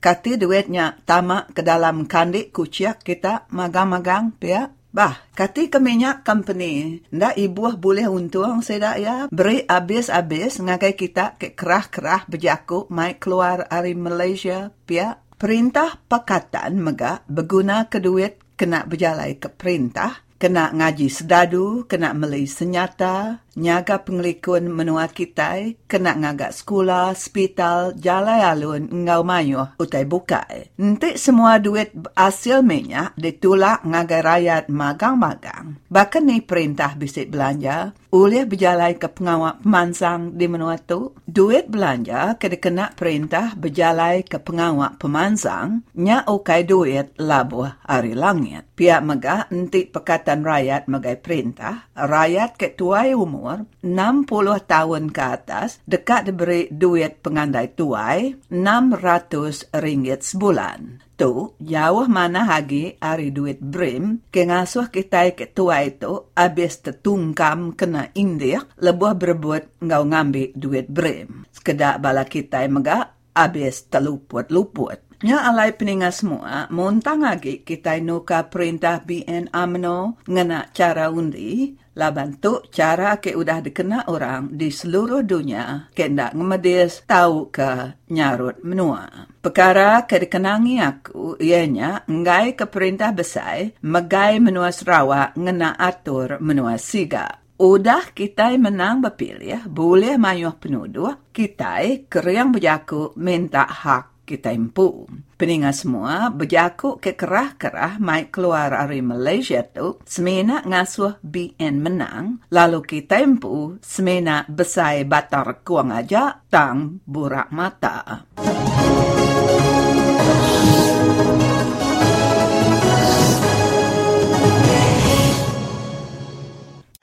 Kati 0.00 0.40
duitnya 0.40 0.98
tamak 1.04 1.52
ke 1.56 1.62
dalam 1.64 2.08
kandik 2.08 2.50
kuciak 2.50 3.04
kita 3.04 3.48
magang-magang 3.52 4.32
pihak. 4.36 4.72
Bah, 4.92 5.24
kati 5.32 5.72
ke 5.72 5.80
minyak 5.80 6.20
company, 6.20 7.00
ndak 7.08 7.40
ibu 7.40 7.64
boleh 7.80 8.12
untung 8.12 8.60
sedak 8.60 9.00
ya. 9.00 9.24
Beri 9.32 9.64
habis-habis 9.64 10.60
ngakai 10.60 10.92
kita 10.92 11.40
ke 11.40 11.56
kerah-kerah 11.56 12.28
berjaku 12.28 12.92
mai 12.92 13.16
keluar 13.16 13.64
dari 13.72 13.96
Malaysia 13.96 14.68
pia. 14.84 15.16
Perintah 15.40 15.96
pakatan 15.96 16.76
mega 16.76 17.24
berguna 17.24 17.88
ke 17.88 18.04
duit 18.04 18.38
kena 18.54 18.86
berjalai 18.86 19.40
ke 19.42 19.50
perintah, 19.50 20.22
kena 20.38 20.70
ngaji 20.70 21.08
sedadu, 21.10 21.82
kena 21.90 22.14
meli 22.14 22.46
senyata, 22.46 23.42
nyaga 23.56 24.00
pengelikun 24.00 24.72
menua 24.72 25.08
kita, 25.08 25.76
kena 25.84 26.16
ngagak 26.16 26.56
sekolah, 26.56 27.12
hospital, 27.12 27.92
jalai 27.98 28.40
alun, 28.40 28.88
ngau 29.04 29.22
mayu, 29.24 29.64
utai 29.76 30.08
bukai. 30.08 30.72
Nanti 30.80 31.20
semua 31.20 31.60
duit 31.60 31.92
hasil 32.16 32.64
minyak 32.64 33.12
ditulak 33.20 33.84
ngagai 33.84 34.22
rakyat 34.24 34.64
magang-magang. 34.72 35.76
Bahkan 35.92 36.22
ni 36.24 36.40
perintah 36.40 36.96
bisik 36.96 37.28
belanja, 37.28 37.92
oleh 38.12 38.44
berjalai 38.44 39.00
ke 39.00 39.08
pengawak 39.08 39.64
pemansang 39.64 40.36
di 40.36 40.44
menua 40.44 40.76
tu, 40.76 41.16
duit 41.24 41.64
belanja 41.72 42.36
kena 42.36 42.60
kena 42.60 42.86
perintah 42.92 43.56
berjalai 43.56 44.20
ke 44.20 44.36
pengawak 44.36 45.00
pemansang, 45.00 45.80
nya 45.96 46.20
ukai 46.28 46.68
duit 46.68 47.16
labuh 47.16 47.72
hari 47.88 48.12
langit. 48.12 48.68
Pihak 48.76 49.00
megah 49.00 49.48
nanti 49.48 49.88
pekatan 49.88 50.44
rakyat 50.44 50.92
megai 50.92 51.16
perintah, 51.16 51.88
rakyat 51.96 52.60
ke 52.60 52.76
tuai 52.76 53.16
umur 53.42 53.66
umur 53.66 53.66
60 53.82 54.70
tahun 54.70 55.10
ke 55.10 55.22
atas 55.22 55.82
dekat 55.90 56.30
diberi 56.30 56.70
duit 56.70 57.18
pengandai 57.18 57.74
tuai 57.74 58.38
600 58.46 59.74
ringgit 59.82 60.22
sebulan. 60.22 61.02
Tu, 61.18 61.54
jauh 61.58 62.06
mana 62.06 62.46
lagi 62.46 62.98
hari 62.98 63.30
duit 63.34 63.58
brim, 63.58 64.22
ke 64.30 64.46
ngasuh 64.46 64.90
kita 64.90 65.34
ke 65.34 65.50
tua 65.50 65.82
itu 65.86 66.30
habis 66.34 66.82
tertungkam 66.82 67.74
kena 67.78 68.10
India, 68.14 68.62
lebih 68.78 69.18
berebut 69.18 69.70
ngau 69.82 70.02
ngambil 70.06 70.54
duit 70.54 70.86
brim. 70.90 71.46
Sekedar 71.54 72.02
bala 72.02 72.26
kita 72.26 72.66
megak, 72.66 73.14
habis 73.38 73.86
terluput-luput. 73.86 74.98
Nya 75.22 75.46
alai 75.46 75.70
peninga 75.70 76.10
semua, 76.10 76.66
montang 76.74 77.22
lagi 77.22 77.62
kita 77.62 77.94
nuka 78.02 78.50
perintah 78.50 78.98
BN 78.98 79.54
AMNO 79.54 80.26
ngena 80.26 80.74
cara 80.74 81.14
undi, 81.14 81.78
laban 81.96 82.36
tu 82.40 82.64
cara 82.72 83.20
ke 83.20 83.36
udah 83.36 83.58
dikena 83.60 84.08
orang 84.08 84.52
di 84.52 84.68
seluruh 84.72 85.24
dunia 85.24 85.92
ke 85.92 86.08
ndak 86.08 86.36
ngemedis 86.36 87.04
tahu 87.04 87.52
ke 87.52 88.00
nyarut 88.12 88.60
menua. 88.64 89.28
Perkara 89.42 90.06
ke 90.06 90.22
dikenangi 90.22 90.76
aku, 90.78 91.36
ianya 91.42 92.06
ngai 92.06 92.54
ke 92.54 92.70
perintah 92.70 93.10
besar, 93.10 93.74
megai 93.82 94.38
menua 94.38 94.70
Sarawak 94.70 95.34
ngena 95.34 95.74
atur 95.74 96.38
menua 96.38 96.78
Siga. 96.78 97.42
Udah 97.62 98.10
kita 98.10 98.50
menang 98.58 98.98
berpilih, 98.98 99.70
boleh 99.70 100.18
mayuh 100.18 100.58
penuduh, 100.58 101.30
kita 101.30 101.78
keriang 102.10 102.50
berjaku 102.50 103.14
minta 103.14 103.62
hak 103.62 104.11
kita 104.22 104.54
impu. 104.54 105.06
Peninga 105.36 105.74
semua 105.74 106.30
berjaku 106.30 107.02
ke 107.02 107.18
kerah-kerah 107.18 107.98
mai 107.98 108.30
keluar 108.30 108.70
dari 108.70 109.02
Malaysia 109.02 109.66
tu 109.66 109.98
semena 110.06 110.62
ngasuh 110.62 111.18
BN 111.22 111.82
menang, 111.82 112.46
lalu 112.54 112.80
kita 112.86 113.18
impu 113.18 113.82
semena 113.82 114.46
besai 114.46 115.02
batar 115.02 115.66
kuang 115.66 115.90
aja 115.90 116.46
tang 116.46 117.02
burak 117.02 117.50
mata. 117.50 118.22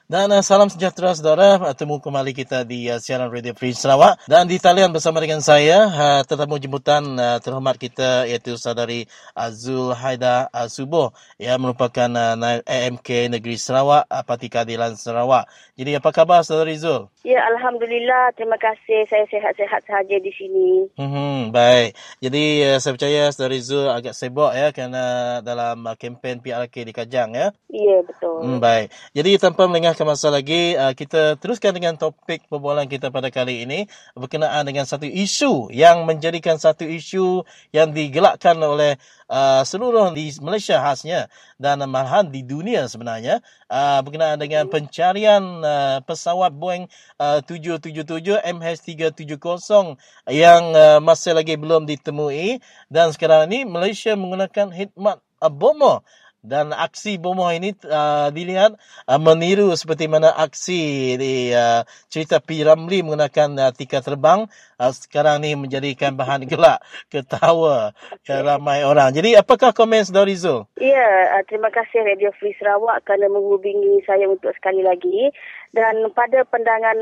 Dan 0.10 0.34
uh, 0.34 0.42
salam 0.42 0.74
sejahtera 0.74 1.14
saudara, 1.14 1.62
uh, 1.62 1.76
temu 1.78 2.02
kembali 2.02 2.34
kita 2.34 2.66
di 2.66 2.90
uh, 2.90 2.98
siaran 2.98 3.30
Radio 3.30 3.54
Free 3.54 3.78
Sarawak. 3.78 4.18
Dan 4.26 4.50
di 4.50 4.58
talian 4.58 4.90
bersama 4.90 5.22
dengan 5.22 5.38
saya, 5.38 5.86
uh, 5.86 6.22
tetamu 6.26 6.58
jemputan 6.58 7.14
uh, 7.14 7.38
terhormat 7.38 7.78
kita 7.78 8.26
iaitu 8.26 8.58
saudari 8.58 9.06
Azul 9.38 9.94
Haida 9.94 10.50
uh, 10.50 10.66
Subuh 10.66 11.14
yang 11.38 11.62
merupakan 11.62 12.10
uh, 12.10 12.58
AMK 12.66 13.38
Negeri 13.38 13.54
Sarawak, 13.62 14.10
uh, 14.10 14.26
Parti 14.26 14.50
Keadilan 14.50 14.98
Sarawak. 14.98 15.46
Jadi 15.78 15.94
apa 15.94 16.10
khabar 16.10 16.42
saudari 16.42 16.82
Zul? 16.82 17.06
Ya, 17.22 17.46
Alhamdulillah. 17.46 18.34
Terima 18.34 18.58
kasih. 18.58 19.06
Saya 19.06 19.30
sehat-sehat 19.30 19.86
sahaja 19.86 20.18
di 20.18 20.34
sini. 20.34 20.90
Hmm, 20.98 21.54
baik. 21.54 21.94
Jadi 22.18 22.66
uh, 22.66 22.82
saya 22.82 22.98
percaya 22.98 23.22
saudari 23.30 23.62
Zul 23.62 23.86
agak 23.86 24.18
sibuk 24.18 24.58
ya 24.58 24.74
kerana 24.74 25.38
dalam 25.46 25.86
uh, 25.86 25.94
kempen 25.94 26.42
PRK 26.42 26.82
di 26.82 26.94
Kajang 26.98 27.38
ya? 27.38 27.54
Ya, 27.70 28.02
betul. 28.02 28.42
Hmm, 28.42 28.58
baik. 28.58 28.90
Jadi 29.14 29.38
tanpa 29.38 29.70
melengah 29.70 29.99
ke 30.00 30.08
masa 30.08 30.32
lagi, 30.32 30.80
uh, 30.80 30.96
kita 30.96 31.36
teruskan 31.44 31.76
dengan 31.76 32.00
topik 32.00 32.48
perbualan 32.48 32.88
kita 32.88 33.12
pada 33.12 33.28
kali 33.28 33.68
ini 33.68 33.84
berkenaan 34.16 34.64
dengan 34.64 34.88
satu 34.88 35.04
isu 35.04 35.68
yang 35.76 36.08
menjadikan 36.08 36.56
satu 36.56 36.88
isu 36.88 37.44
yang 37.76 37.92
digelakkan 37.92 38.56
oleh 38.64 38.96
uh, 39.28 39.60
seluruh 39.68 40.16
di 40.16 40.32
Malaysia 40.40 40.80
khasnya 40.80 41.28
dan 41.60 41.84
malahan 41.84 42.32
di 42.32 42.48
dunia 42.48 42.88
sebenarnya. 42.88 43.44
Uh, 43.68 44.00
berkenaan 44.00 44.40
dengan 44.40 44.72
pencarian 44.72 45.44
uh, 45.68 46.00
pesawat 46.08 46.56
Boeing 46.56 46.88
uh, 47.20 47.44
777 47.44 48.40
MH370 48.40 50.00
yang 50.32 50.64
uh, 50.80 51.04
masih 51.04 51.36
lagi 51.36 51.60
belum 51.60 51.84
ditemui. 51.84 52.64
Dan 52.88 53.12
sekarang 53.12 53.52
ini 53.52 53.68
Malaysia 53.68 54.16
menggunakan 54.16 54.72
khidmat 54.72 55.20
uh, 55.44 55.52
bomber 55.52 56.00
dan 56.40 56.72
aksi 56.72 57.20
bomoh 57.20 57.52
ini 57.52 57.76
uh, 57.84 58.32
dilihat 58.32 58.80
uh, 59.06 59.20
meniru 59.20 59.76
seperti 59.76 60.08
mana 60.08 60.32
aksi 60.32 61.16
di 61.20 61.52
uh, 61.52 61.84
cerita 62.08 62.40
P. 62.40 62.64
Ramli 62.64 63.04
menggunakan 63.04 63.50
uh, 63.60 63.72
tika 63.76 64.00
terbang 64.00 64.48
uh, 64.80 64.92
sekarang 64.96 65.44
ni 65.44 65.52
menjadikan 65.60 66.16
bahan 66.16 66.48
gelak 66.48 66.80
ketawa 67.12 67.92
ke 68.24 68.32
ramai 68.32 68.88
orang. 68.88 69.12
Jadi 69.12 69.36
apakah 69.36 69.76
komen 69.76 70.08
dari 70.08 70.40
Zul? 70.40 70.64
Ya, 70.80 71.36
uh, 71.36 71.44
terima 71.44 71.68
kasih 71.76 72.08
Radio 72.08 72.32
Free 72.40 72.56
Sarawak 72.56 73.04
kerana 73.04 73.28
menghubungi 73.28 74.00
saya 74.08 74.32
untuk 74.32 74.56
sekali 74.56 74.80
lagi. 74.80 75.36
Dan 75.76 76.08
pada 76.16 76.48
pandangan 76.48 76.98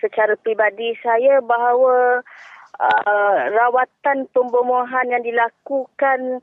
secara 0.00 0.34
pribadi 0.40 0.96
saya 1.04 1.44
bahawa 1.44 2.24
uh, 2.80 3.38
rawatan 3.52 4.26
pembomohan 4.32 5.12
yang 5.12 5.22
dilakukan 5.22 6.40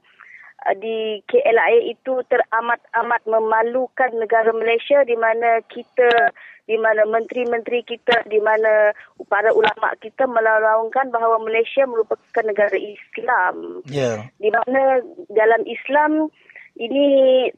di 0.81 1.21
KLIA 1.29 1.93
itu 1.93 2.25
teramat-amat 2.25 3.21
memalukan 3.29 4.11
negara 4.17 4.49
Malaysia 4.49 5.05
di 5.05 5.13
mana 5.13 5.61
kita 5.69 6.33
di 6.65 6.81
mana 6.81 7.05
menteri-menteri 7.05 7.85
kita 7.85 8.25
di 8.25 8.41
mana 8.41 8.89
para 9.29 9.53
ulama 9.53 9.93
kita 10.01 10.25
melaungkan 10.25 11.13
bahawa 11.13 11.37
Malaysia 11.37 11.85
merupakan 11.85 12.41
negara 12.41 12.73
Islam. 12.73 13.85
Yeah. 13.85 14.33
Di 14.41 14.49
mana 14.49 15.05
dalam 15.29 15.61
Islam 15.69 16.33
ini 16.81 17.05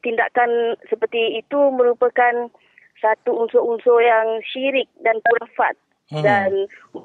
tindakan 0.04 0.76
seperti 0.92 1.40
itu 1.40 1.58
merupakan 1.72 2.52
satu 3.00 3.46
unsur-unsur 3.46 4.04
yang 4.04 4.44
syirik 4.44 4.90
dan 5.00 5.18
kurafat 5.24 5.74
hmm. 6.12 6.22
dan 6.22 6.50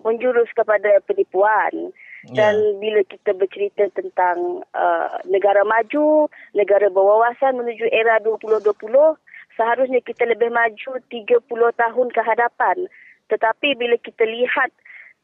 menjurus 0.03 0.49
kepada 0.51 0.99
penipuan. 1.07 1.95
Dan 2.31 2.55
yeah. 2.55 2.75
bila 2.79 3.01
kita 3.03 3.35
bercerita 3.35 3.83
tentang 3.91 4.63
uh, 4.71 5.19
negara 5.27 5.67
maju, 5.67 6.31
negara 6.55 6.87
berwawasan 6.87 7.59
menuju 7.59 7.91
era 7.91 8.23
2020, 8.23 8.71
seharusnya 9.59 9.99
kita 9.99 10.23
lebih 10.31 10.47
maju 10.47 11.03
30 11.11 11.43
tahun 11.51 12.07
ke 12.15 12.21
hadapan. 12.23 12.87
Tetapi 13.27 13.75
bila 13.75 13.99
kita 13.99 14.23
lihat 14.23 14.71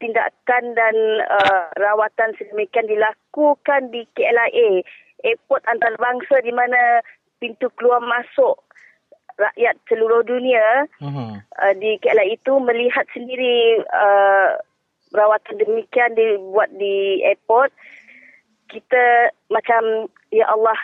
tindakan 0.04 0.76
dan 0.76 0.96
uh, 1.24 1.72
rawatan 1.80 2.36
sedemikian 2.36 2.88
dilakukan 2.92 3.96
di 3.96 4.04
KLIA, 4.16 4.84
airport 5.24 5.64
antarabangsa 5.72 6.44
di 6.44 6.52
mana 6.52 7.04
pintu 7.40 7.72
keluar 7.80 8.04
masuk 8.04 8.60
rakyat 9.40 9.80
seluruh 9.88 10.20
dunia 10.28 10.84
uh-huh. 11.00 11.40
uh, 11.40 11.74
di 11.80 11.96
KLIA 12.04 12.36
itu 12.36 12.60
melihat 12.60 13.08
sendiri 13.16 13.80
uh, 13.88 14.60
rawatan 15.14 15.58
demikian 15.58 16.14
dibuat 16.14 16.70
di 16.78 17.26
airport 17.26 17.74
kita 18.70 19.34
macam 19.50 20.08
ya 20.30 20.46
Allah 20.46 20.78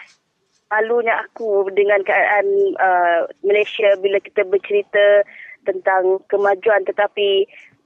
malunya 0.74 1.14
aku 1.30 1.70
dengan 1.72 2.02
keadaan 2.02 2.48
uh, 2.82 3.20
Malaysia 3.46 3.94
bila 4.02 4.18
kita 4.18 4.42
bercerita 4.50 5.22
tentang 5.64 6.22
kemajuan 6.28 6.82
tetapi 6.90 7.46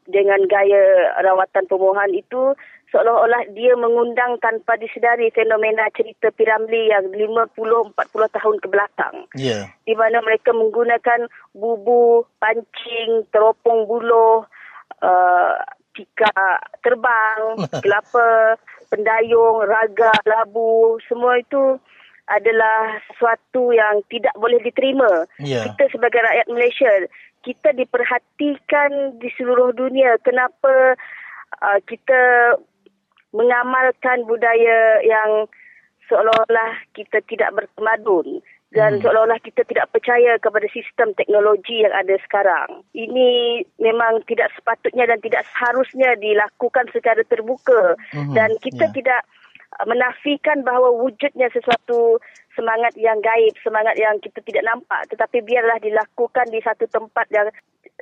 dengan 0.09 0.41
gaya 0.49 1.13
rawatan 1.21 1.69
pemohon 1.69 2.11
itu 2.15 2.55
seolah-olah 2.89 3.53
dia 3.53 3.77
mengundang 3.77 4.41
tanpa 4.41 4.73
disedari 4.81 5.29
fenomena 5.29 5.85
cerita 5.93 6.33
Piramli 6.33 6.89
yang 6.89 7.13
50-40 7.13 7.93
tahun 8.33 8.57
ke 8.57 8.67
belakang. 8.67 9.15
Yeah. 9.37 9.69
Di 9.85 9.93
mana 9.93 10.25
mereka 10.25 10.49
menggunakan 10.49 11.29
bubu, 11.53 12.25
pancing, 12.41 13.29
teropong 13.29 13.85
buluh, 13.85 14.49
uh, 15.05 15.55
tika 15.99 16.63
terbang, 16.79 17.59
kelapa, 17.83 18.55
pendayung, 18.87 19.67
raga, 19.67 20.15
labu, 20.23 20.95
semua 21.11 21.43
itu 21.43 21.75
adalah 22.31 23.03
sesuatu 23.11 23.75
yang 23.75 23.99
tidak 24.07 24.31
boleh 24.39 24.63
diterima. 24.63 25.27
Yeah. 25.41 25.67
Kita 25.75 25.91
sebagai 25.91 26.23
rakyat 26.23 26.47
Malaysia, 26.47 26.91
kita 27.43 27.75
diperhatikan 27.75 29.19
di 29.19 29.27
seluruh 29.35 29.75
dunia. 29.75 30.15
Kenapa 30.23 30.95
uh, 31.59 31.79
kita 31.83 32.55
mengamalkan 33.33 34.25
budaya 34.29 35.01
yang 35.03 35.49
seolah-olah 36.09 36.81
kita 36.97 37.21
tidak 37.29 37.53
berkemadun 37.53 38.41
dan 38.69 38.97
hmm. 38.97 39.01
seolah-olah 39.01 39.41
kita 39.41 39.65
tidak 39.65 39.89
percaya 39.89 40.37
kepada 40.37 40.69
sistem 40.69 41.17
teknologi 41.17 41.81
yang 41.81 41.93
ada 41.93 42.15
sekarang. 42.21 42.85
Ini 42.93 43.61
memang 43.81 44.21
tidak 44.29 44.53
sepatutnya 44.53 45.09
dan 45.09 45.17
tidak 45.25 45.41
seharusnya 45.49 46.13
dilakukan 46.21 46.85
secara 46.93 47.25
terbuka 47.25 47.97
hmm. 48.13 48.37
dan 48.37 48.53
kita 48.61 48.85
yeah. 48.89 48.93
tidak 48.93 49.21
menafikan 49.85 50.65
bahawa 50.65 50.89
wujudnya 50.97 51.49
sesuatu 51.53 52.21
semangat 52.53 52.93
yang 52.97 53.17
gaib, 53.21 53.53
semangat 53.61 53.97
yang 53.97 54.17
kita 54.21 54.41
tidak 54.45 54.65
nampak 54.65 55.05
tetapi 55.09 55.41
biarlah 55.45 55.77
dilakukan 55.81 56.45
di 56.53 56.61
satu 56.61 56.85
tempat 56.89 57.25
yang 57.33 57.49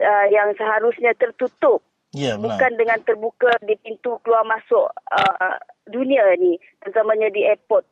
uh, 0.04 0.26
yang 0.28 0.52
seharusnya 0.60 1.16
tertutup. 1.16 1.80
Ya, 2.16 2.40
Bukan 2.40 2.80
dengan 2.80 3.04
terbuka 3.04 3.52
di 3.68 3.76
pintu 3.84 4.16
keluar 4.24 4.48
masuk 4.48 4.90
uh, 5.12 5.60
dunia 5.92 6.24
ni, 6.40 6.56
terutamanya 6.80 7.28
di 7.28 7.44
airport 7.44 7.84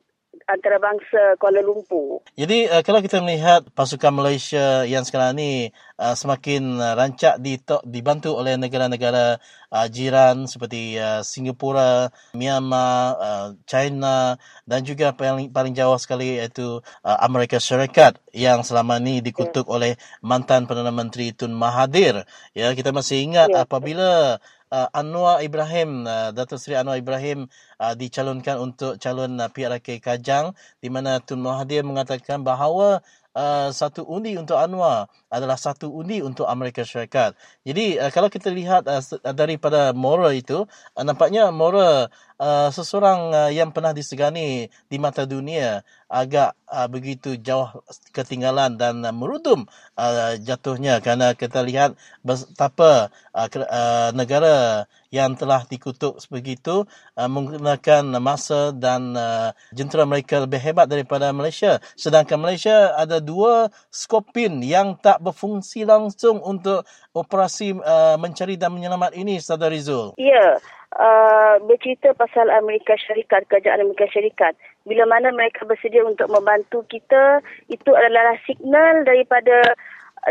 antarabangsa 0.44 1.40
Kuala 1.40 1.64
Lumpur. 1.64 2.22
Jadi 2.36 2.68
uh, 2.68 2.84
kalau 2.84 3.00
kita 3.00 3.24
melihat 3.24 3.64
pasukan 3.72 4.12
Malaysia 4.12 4.84
yang 4.84 5.08
sekarang 5.08 5.40
ni 5.40 5.72
uh, 5.96 6.14
semakin 6.14 6.78
uh, 6.78 6.94
rancak 6.94 7.40
dibantu 7.88 8.36
oleh 8.36 8.60
negara-negara 8.60 9.40
uh, 9.72 9.88
jiran 9.88 10.46
seperti 10.46 11.00
uh, 11.00 11.24
Singapura, 11.24 12.12
Myanmar, 12.36 13.16
uh, 13.18 13.48
China 13.66 14.36
dan 14.64 14.84
juga 14.84 15.16
paling 15.16 15.50
paling 15.50 15.74
jauh 15.74 15.98
sekali 15.98 16.38
iaitu 16.40 16.80
uh, 16.80 17.18
Amerika 17.24 17.58
Syarikat 17.58 18.20
yang 18.36 18.62
selama 18.62 19.00
ni 19.00 19.24
dikutuk 19.24 19.66
yeah. 19.68 19.76
oleh 19.76 19.92
mantan 20.20 20.68
Perdana 20.68 20.92
Menteri 20.92 21.32
Tun 21.32 21.56
Mahathir. 21.56 22.28
Ya 22.54 22.72
kita 22.76 22.92
masih 22.92 23.24
ingat 23.26 23.50
yeah. 23.52 23.64
apabila 23.64 24.40
uh, 24.76 24.88
Anwar 24.92 25.40
Ibrahim 25.40 26.04
uh, 26.04 26.36
Datuk 26.36 26.60
Seri 26.60 26.76
Anwar 26.76 27.00
Ibrahim 27.00 27.48
uh, 27.80 27.96
dicalonkan 27.96 28.60
untuk 28.60 29.00
calon 29.00 29.40
uh, 29.40 29.48
PRK 29.48 30.04
Kajang 30.04 30.52
di 30.84 30.92
mana 30.92 31.24
Tun 31.24 31.40
Mahathir 31.40 31.88
mengatakan 31.88 32.44
bahawa 32.44 33.00
uh, 33.32 33.72
satu 33.72 34.04
undi 34.04 34.36
untuk 34.36 34.60
Anwar 34.60 35.08
adalah 35.32 35.56
satu 35.56 35.92
undi 35.92 36.20
untuk 36.24 36.48
Amerika 36.52 36.84
Syarikat. 36.84 37.40
Jadi 37.64 38.00
uh, 38.00 38.12
kalau 38.12 38.28
kita 38.28 38.52
lihat 38.52 38.88
uh, 38.88 39.04
daripada 39.32 39.96
moral 39.96 40.36
itu 40.36 40.68
uh, 40.68 41.04
nampaknya 41.04 41.52
moral 41.56 42.12
uh, 42.40 42.70
seseorang 42.72 43.32
uh, 43.32 43.52
yang 43.52 43.72
pernah 43.72 43.92
disegani 43.96 44.68
di 44.88 44.98
mata 45.00 45.24
dunia 45.24 45.84
agak 46.06 46.54
uh, 46.70 46.88
begitu 46.88 47.36
jauh 47.40 47.82
ketinggalan 48.14 48.78
dan 48.78 49.02
uh, 49.02 49.12
merudum 49.12 49.66
uh, 49.98 50.38
jatuhnya 50.40 51.02
kerana 51.02 51.34
kita 51.34 51.66
lihat 51.66 51.98
betapa 52.22 53.10
uh, 53.34 53.48
uh, 53.50 54.10
negara 54.14 54.86
yang 55.10 55.34
telah 55.40 55.64
dikutuk 55.66 56.20
begitu 56.28 56.84
uh, 57.16 57.30
menggunakan 57.32 58.04
masa 58.20 58.76
dan 58.76 59.16
uh, 59.16 59.56
jentera 59.72 60.04
mereka 60.04 60.44
lebih 60.44 60.60
hebat 60.60 60.92
daripada 60.92 61.32
Malaysia 61.32 61.80
sedangkan 61.96 62.38
Malaysia 62.38 62.94
ada 62.94 63.24
dua 63.24 63.72
skopin 63.90 64.60
yang 64.62 65.00
tak 65.00 65.24
berfungsi 65.24 65.88
langsung 65.88 66.44
untuk 66.44 66.84
operasi 67.16 67.80
uh, 67.80 68.20
mencari 68.20 68.60
dan 68.60 68.76
menyelamat 68.76 69.16
ini 69.16 69.40
Saudara 69.40 69.72
Rizul. 69.72 70.12
Ya, 70.20 70.60
uh, 70.96 71.56
bercerita 71.64 72.16
pasal 72.16 72.48
Amerika 72.52 72.96
Syarikat, 72.96 73.48
kerajaan 73.52 73.84
Amerika 73.84 74.08
Syarikat. 74.12 74.56
Bila 74.88 75.04
mana 75.06 75.32
mereka 75.32 75.68
bersedia 75.68 76.04
untuk 76.06 76.32
membantu 76.32 76.84
kita, 76.88 77.44
itu 77.68 77.92
adalah 77.92 78.40
signal 78.48 79.04
daripada 79.04 79.76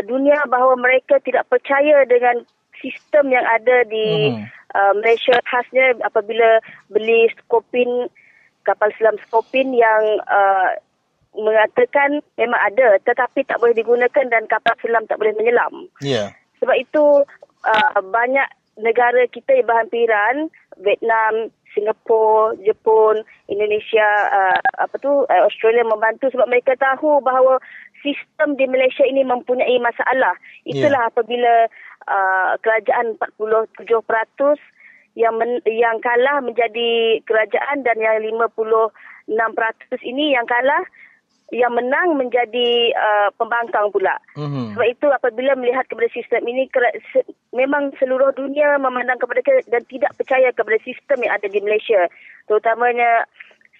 dunia 0.03 0.43
bahawa 0.51 0.75
mereka 0.75 1.21
tidak 1.23 1.47
percaya 1.47 2.03
dengan 2.03 2.43
sistem 2.83 3.31
yang 3.31 3.45
ada 3.47 3.87
di 3.87 4.35
hmm. 4.35 4.43
uh, 4.75 4.93
Malaysia 4.99 5.39
khasnya 5.47 5.95
apabila 6.03 6.59
beli 6.91 7.31
skopin 7.39 8.11
kapal 8.67 8.91
selam 8.99 9.15
skopin 9.29 9.71
yang 9.71 10.03
uh, 10.27 10.75
mengatakan 11.35 12.19
memang 12.35 12.59
ada 12.59 12.99
tetapi 13.03 13.47
tak 13.47 13.59
boleh 13.59 13.75
digunakan 13.75 14.25
dan 14.27 14.43
kapal 14.51 14.75
selam 14.83 15.07
tak 15.07 15.19
boleh 15.19 15.35
menyelam. 15.39 15.87
Yeah. 16.03 16.35
Sebab 16.59 16.75
itu 16.75 17.23
uh, 17.63 17.99
banyak 18.03 18.47
negara 18.75 19.23
kita 19.31 19.55
yang 19.55 19.67
berhampiran 19.67 20.35
Vietnam, 20.79 21.51
Singapura, 21.71 22.55
Jepun, 22.63 23.23
Indonesia, 23.51 24.07
uh, 24.31 24.57
apa 24.79 24.95
tu 24.99 25.27
uh, 25.27 25.41
Australia 25.47 25.83
membantu 25.83 26.31
sebab 26.31 26.47
mereka 26.47 26.75
tahu 26.79 27.19
bahawa 27.23 27.59
sistem 28.03 28.55
di 28.55 28.67
Malaysia 28.67 29.03
ini 29.03 29.23
mempunyai 29.23 29.75
masalah. 29.79 30.35
Itulah 30.67 31.07
yeah. 31.07 31.11
apabila 31.11 31.53
uh, 32.07 32.51
kerajaan 32.61 33.15
47% 33.19 34.59
yang 35.15 35.35
men, 35.39 35.63
yang 35.63 35.97
kalah 36.03 36.43
menjadi 36.43 37.23
kerajaan 37.23 37.87
dan 37.87 37.97
yang 37.97 38.19
56% 38.19 38.91
ini 40.03 40.35
yang 40.35 40.43
kalah 40.45 40.83
yang 41.53 41.77
menang 41.77 42.17
menjadi 42.17 42.89
uh, 42.97 43.29
pembangkang 43.37 43.93
pula. 43.93 44.17
Mm-hmm. 44.33 44.73
Sebab 44.73 44.87
itu 44.89 45.07
apabila 45.13 45.53
melihat 45.53 45.85
kepada 45.85 46.09
sistem 46.09 46.41
ini 46.49 46.65
se, 47.13 47.21
memang 47.53 47.93
seluruh 48.01 48.33
dunia 48.33 48.81
memandang 48.81 49.21
kepada 49.21 49.45
dan 49.69 49.85
tidak 49.85 50.17
percaya 50.17 50.49
kepada 50.49 50.81
sistem 50.81 51.21
yang 51.21 51.37
ada 51.37 51.45
di 51.45 51.61
Malaysia. 51.61 52.09
Terutamanya 52.49 53.29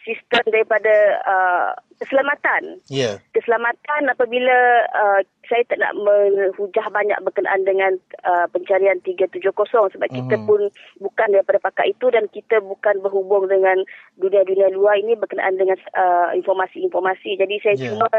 sistem 0.06 0.44
daripada 0.54 0.94
uh, 1.26 1.70
keselamatan. 1.98 2.80
Yeah. 2.88 3.18
Keselamatan 3.34 4.14
apabila 4.14 4.86
uh, 4.94 5.20
saya 5.50 5.66
tak 5.66 5.82
nak 5.82 5.98
menghujah 5.98 6.88
banyak 6.94 7.18
berkenaan 7.26 7.66
dengan 7.66 7.98
uh, 8.22 8.46
pencarian 8.54 9.02
370 9.02 9.50
sebab 9.50 9.90
mm-hmm. 9.98 10.14
kita 10.14 10.36
mhm. 10.38 10.46
pun 10.46 10.62
bukan 11.02 11.28
daripada 11.34 11.60
pakar 11.60 11.90
itu 11.90 12.08
dan 12.14 12.30
kita 12.30 12.62
bukan 12.62 13.02
berhubung 13.02 13.50
dengan 13.50 13.82
dunia-dunia 14.22 14.70
luar 14.72 15.02
ini 15.02 15.18
berkenaan 15.18 15.58
dengan 15.58 15.82
uh, 15.98 16.32
informasi-informasi. 16.38 17.42
Jadi 17.42 17.56
saya 17.66 17.76
yeah. 17.76 17.98
cuma 17.98 18.10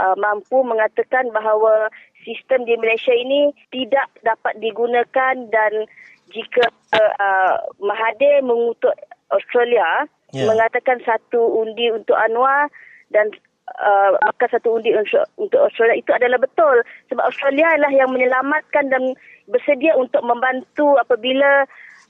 uh, 0.00 0.16
mampu 0.16 0.64
mengatakan 0.64 1.28
bahawa 1.36 1.92
sistem 2.24 2.64
di 2.64 2.80
Malaysia 2.80 3.12
ini 3.12 3.52
tidak 3.68 4.08
dapat 4.24 4.56
digunakan 4.60 5.34
dan 5.52 5.72
jika 6.30 6.70
uh, 6.94 7.12
uh, 7.18 7.56
Mahathir 7.82 8.40
mengutuk 8.44 8.94
Australia 9.30 10.06
yeah. 10.34 10.48
mengatakan 10.48 10.98
satu 11.04 11.62
undi 11.62 11.90
untuk 11.90 12.16
Anwar 12.16 12.70
dan 13.10 13.30
uh, 13.78 14.18
maka 14.22 14.46
satu 14.50 14.78
undi 14.78 14.94
untuk, 14.94 15.58
Australia 15.58 15.96
itu 15.98 16.10
adalah 16.10 16.38
betul 16.38 16.82
sebab 17.10 17.26
Australia 17.26 17.70
lah 17.78 17.90
yang 17.90 18.10
menyelamatkan 18.10 18.90
dan 18.90 19.14
bersedia 19.50 19.94
untuk 19.98 20.22
membantu 20.22 20.98
apabila 20.98 21.66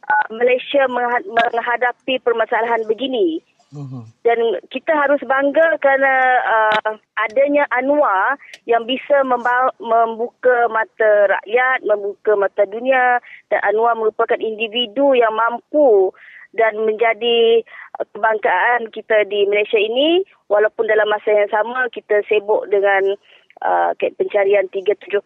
uh, 0.08 0.26
Malaysia 0.32 0.84
menghadapi 1.26 2.20
permasalahan 2.20 2.84
begini 2.88 3.40
Uh-huh. 3.70 4.02
Dan 4.26 4.58
kita 4.66 4.90
harus 4.90 5.22
bangga 5.22 5.78
kerana 5.78 6.14
uh, 6.42 6.90
adanya 7.22 7.70
Anwar 7.70 8.34
yang 8.66 8.82
bisa 8.82 9.22
memba- 9.22 9.74
membuka 9.78 10.66
mata 10.66 11.30
rakyat, 11.30 11.86
membuka 11.86 12.34
mata 12.34 12.66
dunia 12.66 13.22
dan 13.46 13.60
Anwar 13.62 13.94
merupakan 13.94 14.42
individu 14.42 15.14
yang 15.14 15.30
mampu 15.38 16.10
dan 16.56 16.82
menjadi 16.82 17.62
kebanggaan 18.14 18.90
kita 18.90 19.28
di 19.28 19.46
Malaysia 19.46 19.78
ini 19.78 20.24
walaupun 20.50 20.88
dalam 20.88 21.06
masa 21.06 21.30
yang 21.30 21.50
sama 21.52 21.86
kita 21.94 22.24
sibuk 22.26 22.66
dengan 22.72 23.14
uh, 23.62 23.92
pencarian 24.18 24.66
370 24.72 25.20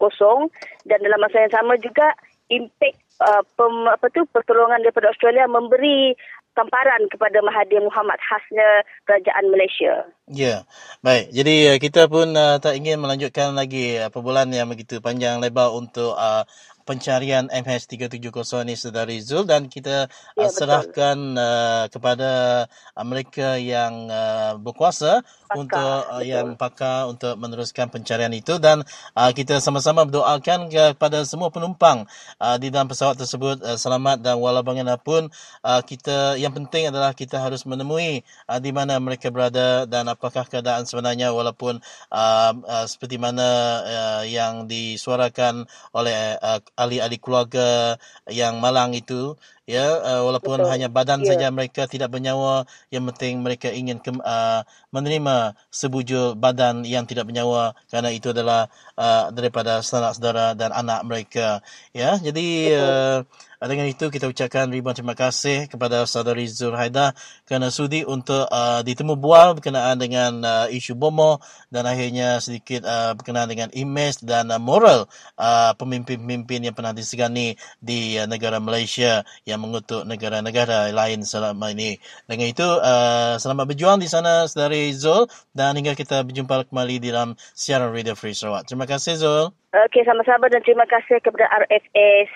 dan 0.89 0.99
dalam 1.01 1.21
masa 1.23 1.49
yang 1.49 1.55
sama 1.55 1.79
juga 1.81 2.13
impak 2.51 2.93
uh, 3.25 3.43
apa 3.89 4.07
tu 4.13 4.27
pertolongan 4.29 4.83
daripada 4.85 5.09
Australia 5.13 5.49
memberi 5.49 6.13
tamparan 6.55 7.11
kepada 7.11 7.43
Mahathir 7.43 7.83
Muhammad 7.83 8.17
khasnya 8.23 8.87
kerajaan 9.05 9.51
Malaysia. 9.51 10.07
Ya, 10.31 10.63
baik. 11.03 11.35
Jadi 11.35 11.55
uh, 11.75 11.79
kita 11.83 12.07
pun 12.07 12.31
uh, 12.33 12.63
tak 12.63 12.79
ingin 12.79 13.03
melanjutkan 13.03 13.53
lagi 13.53 13.99
uh, 13.99 14.09
perbualan 14.09 14.49
yang 14.55 14.71
begitu 14.71 15.03
panjang 15.03 15.43
lebar 15.43 15.75
untuk 15.75 16.15
uh, 16.15 16.47
pencarian 16.85 17.49
MH370 17.49 18.68
ini 18.68 18.75
saudari 18.77 19.18
Zul 19.25 19.49
dan 19.49 19.73
kita 19.73 20.07
ya, 20.37 20.49
serahkan 20.53 21.16
uh, 21.35 21.85
kepada 21.88 22.64
uh, 22.92 23.05
mereka 23.09 23.57
yang 23.57 24.12
uh, 24.12 24.61
berkuasa 24.61 25.25
pakar, 25.49 25.59
untuk 25.59 26.01
uh, 26.12 26.23
yang 26.23 26.47
pakar 26.61 27.09
untuk 27.09 27.35
meneruskan 27.40 27.88
pencarian 27.88 28.31
itu. 28.37 28.61
Dan 28.61 28.85
uh, 29.16 29.31
kita 29.33 29.59
sama-sama 29.64 30.05
berdoakan 30.05 30.68
kepada 30.68 31.25
semua 31.25 31.49
penumpang 31.49 32.05
uh, 32.38 32.57
di 32.61 32.68
dalam 32.68 32.87
pesawat 32.87 33.16
tersebut 33.16 33.64
uh, 33.64 33.81
selamat. 33.81 34.20
Dan 34.20 34.38
walau 34.38 34.61
bagaimanapun 34.61 35.33
uh, 35.64 35.81
kita 35.83 36.37
yang 36.37 36.53
penting 36.53 36.92
adalah 36.92 37.16
kita 37.16 37.40
harus 37.40 37.64
menemui 37.64 38.23
uh, 38.47 38.61
di 38.61 38.70
mana 38.70 39.01
mereka 39.01 39.33
berada 39.33 39.88
dan 39.88 40.07
apakah 40.12 40.44
keadaan 40.44 40.85
sebenarnya 40.85 41.33
walaupun 41.33 41.81
uh, 42.12 42.53
uh, 42.53 42.87
seperti 42.87 43.16
mana 43.16 43.49
uh, 43.85 44.23
yang 44.29 44.68
disuarakan 44.68 45.64
oleh 45.97 46.37
uh, 46.38 46.61
ahli-ahli 46.81 47.17
keluarga 47.23 47.95
yang 48.31 48.59
malang 48.59 48.91
itu 48.99 49.35
ya 49.64 50.00
uh, 50.00 50.22
walaupun 50.29 50.61
Betul. 50.61 50.72
hanya 50.72 50.88
badan 50.92 51.24
yeah. 51.24 51.29
saja 51.35 51.46
mereka 51.48 51.88
tidak 51.88 52.12
bernyawa 52.12 52.68
yang 52.92 53.09
penting 53.09 53.40
mereka 53.40 53.72
ingin 53.72 53.96
ke, 53.96 54.12
uh, 54.20 54.61
menerima 54.92 55.57
sebujur 55.72 56.37
badan 56.37 56.85
yang 56.85 57.09
tidak 57.09 57.24
bernyawa 57.24 57.72
kerana 57.88 58.12
itu 58.12 58.37
adalah 58.37 58.68
uh, 59.00 59.33
daripada 59.33 59.81
saudara-saudara 59.81 60.53
dan 60.53 60.70
anak 60.77 61.00
mereka 61.09 61.64
ya 61.96 62.20
jadi 62.20 62.46
uh, 62.77 63.18
dengan 63.64 63.88
itu 63.88 64.12
kita 64.12 64.29
ucapkan 64.29 64.68
ribuan 64.68 64.92
terima 64.92 65.16
kasih 65.16 65.70
kepada 65.72 66.05
saudari 66.05 66.44
Zul 66.44 66.77
Haida 66.77 67.16
kerana 67.48 67.72
sudi 67.72 68.05
untuk 68.05 68.44
uh, 68.50 68.85
ditemu 68.85 69.16
bual 69.16 69.57
berkenaan 69.57 69.96
dengan 69.96 70.33
uh, 70.44 70.66
isu 70.68 70.92
bomo 70.92 71.40
dan 71.72 71.88
akhirnya 71.88 72.42
sedikit 72.44 72.85
uh, 72.85 73.16
berkenaan 73.16 73.48
dengan 73.48 73.68
imej 73.72 74.20
dan 74.20 74.53
uh, 74.53 74.61
moral 74.61 75.09
uh, 75.40 75.72
pemimpin-pemimpin 75.81 76.68
yang 76.68 76.74
pernah 76.77 76.92
disegani 76.92 77.57
di 77.81 78.20
uh, 78.20 78.29
negara 78.29 78.61
Malaysia 78.61 79.24
yang 79.48 79.54
mengutuk 79.59 80.07
negara-negara 80.07 80.90
lain 80.90 81.23
selama 81.27 81.71
ini. 81.75 81.99
Dengan 82.27 82.47
itu 82.51 82.64
uh, 82.64 83.35
selamat 83.40 83.64
berjuang 83.75 83.99
di 84.01 84.09
sana 84.11 84.47
saudari 84.51 84.93
Zul 84.95 85.27
dan 85.55 85.77
hingga 85.79 85.95
kita 85.95 86.23
berjumpa 86.27 86.69
kembali 86.71 86.97
di 87.03 87.09
dalam 87.11 87.35
siaran 87.57 87.90
Radio 87.95 88.14
Free 88.14 88.35
Sarawak. 88.35 88.67
Terima 88.69 88.87
kasih 88.87 89.19
Zul. 89.19 89.51
Okey, 89.75 90.07
sama-sama 90.07 90.47
dan 90.51 90.62
terima 90.62 90.87
kasih 90.87 91.19
kepada 91.23 91.51
RFS. 91.67 92.31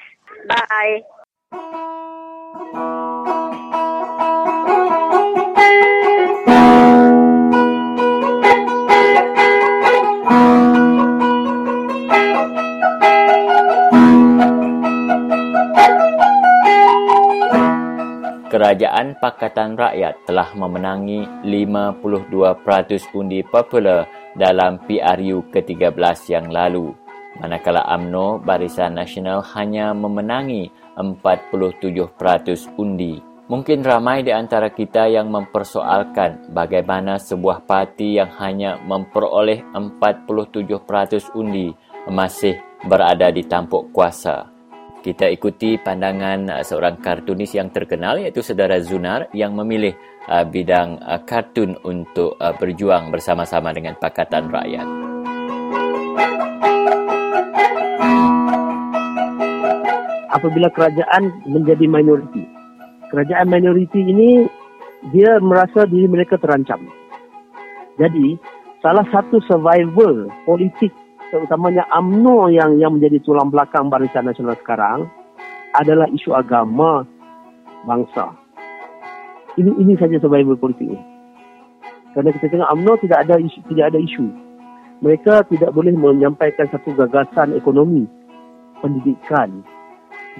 Bye. 0.48 1.02
Kerajaan 18.48 19.20
Pakatan 19.20 19.76
Rakyat 19.76 20.24
telah 20.24 20.56
memenangi 20.56 21.20
52% 21.44 23.12
undi 23.12 23.44
popular 23.44 24.08
dalam 24.32 24.80
PRU 24.88 25.52
ke-13 25.52 26.16
yang 26.32 26.48
lalu. 26.48 26.96
Manakala 27.44 27.84
AMNO 27.84 28.40
Barisan 28.40 28.96
Nasional 28.96 29.44
hanya 29.52 29.92
memenangi 29.92 30.72
47% 30.96 32.72
undi. 32.80 33.20
Mungkin 33.52 33.84
ramai 33.84 34.24
di 34.24 34.32
antara 34.32 34.72
kita 34.72 35.12
yang 35.12 35.28
mempersoalkan 35.28 36.48
bagaimana 36.48 37.20
sebuah 37.20 37.68
parti 37.68 38.16
yang 38.16 38.32
hanya 38.40 38.80
memperoleh 38.80 39.60
47% 39.76 41.36
undi 41.36 41.68
masih 42.08 42.56
berada 42.88 43.28
di 43.28 43.44
tampuk 43.44 43.92
kuasa. 43.92 44.57
Kita 44.98 45.30
ikuti 45.30 45.78
pandangan 45.78 46.60
uh, 46.60 46.64
seorang 46.66 46.98
kartunis 46.98 47.54
yang 47.54 47.70
terkenal 47.70 48.18
iaitu 48.18 48.42
saudara 48.42 48.78
Zunar 48.82 49.30
yang 49.30 49.54
memilih 49.54 49.94
uh, 50.26 50.42
bidang 50.42 50.98
uh, 51.00 51.22
kartun 51.22 51.78
untuk 51.86 52.34
berjuang 52.38 53.14
bersama-sama 53.14 53.70
dengan 53.70 53.94
Pakatan 53.96 54.50
Rakyat. 54.50 55.08
apabila 60.38 60.70
kerajaan 60.70 61.42
menjadi 61.50 61.90
minoriti. 61.90 62.46
Kerajaan 63.10 63.50
minoriti 63.50 63.98
ini 63.98 64.46
dia 65.10 65.42
merasa 65.42 65.82
diri 65.90 66.06
mereka 66.06 66.38
terancam. 66.38 66.86
Jadi, 67.98 68.38
salah 68.78 69.02
satu 69.10 69.42
survival 69.50 70.30
politik 70.46 70.94
terutamanya 71.28 71.84
AMNO 71.92 72.48
yang 72.52 72.80
yang 72.80 72.96
menjadi 72.96 73.20
tulang 73.20 73.52
belakang 73.52 73.92
Barisan 73.92 74.28
Nasional 74.28 74.56
sekarang 74.60 75.08
adalah 75.76 76.08
isu 76.08 76.32
agama 76.32 77.04
bangsa. 77.84 78.32
Ini 79.60 79.70
ini 79.76 79.92
saja 80.00 80.16
survival 80.22 80.56
politik. 80.56 80.96
Kerana 82.16 82.32
kita 82.32 82.46
tengok 82.48 82.70
AMNO 82.72 82.92
tidak 83.04 83.18
ada 83.28 83.34
isu, 83.36 83.58
tidak 83.68 83.84
ada 83.94 83.98
isu. 84.00 84.26
Mereka 84.98 85.46
tidak 85.52 85.70
boleh 85.70 85.94
menyampaikan 85.94 86.66
satu 86.74 86.90
gagasan 86.96 87.54
ekonomi, 87.54 88.08
pendidikan, 88.82 89.62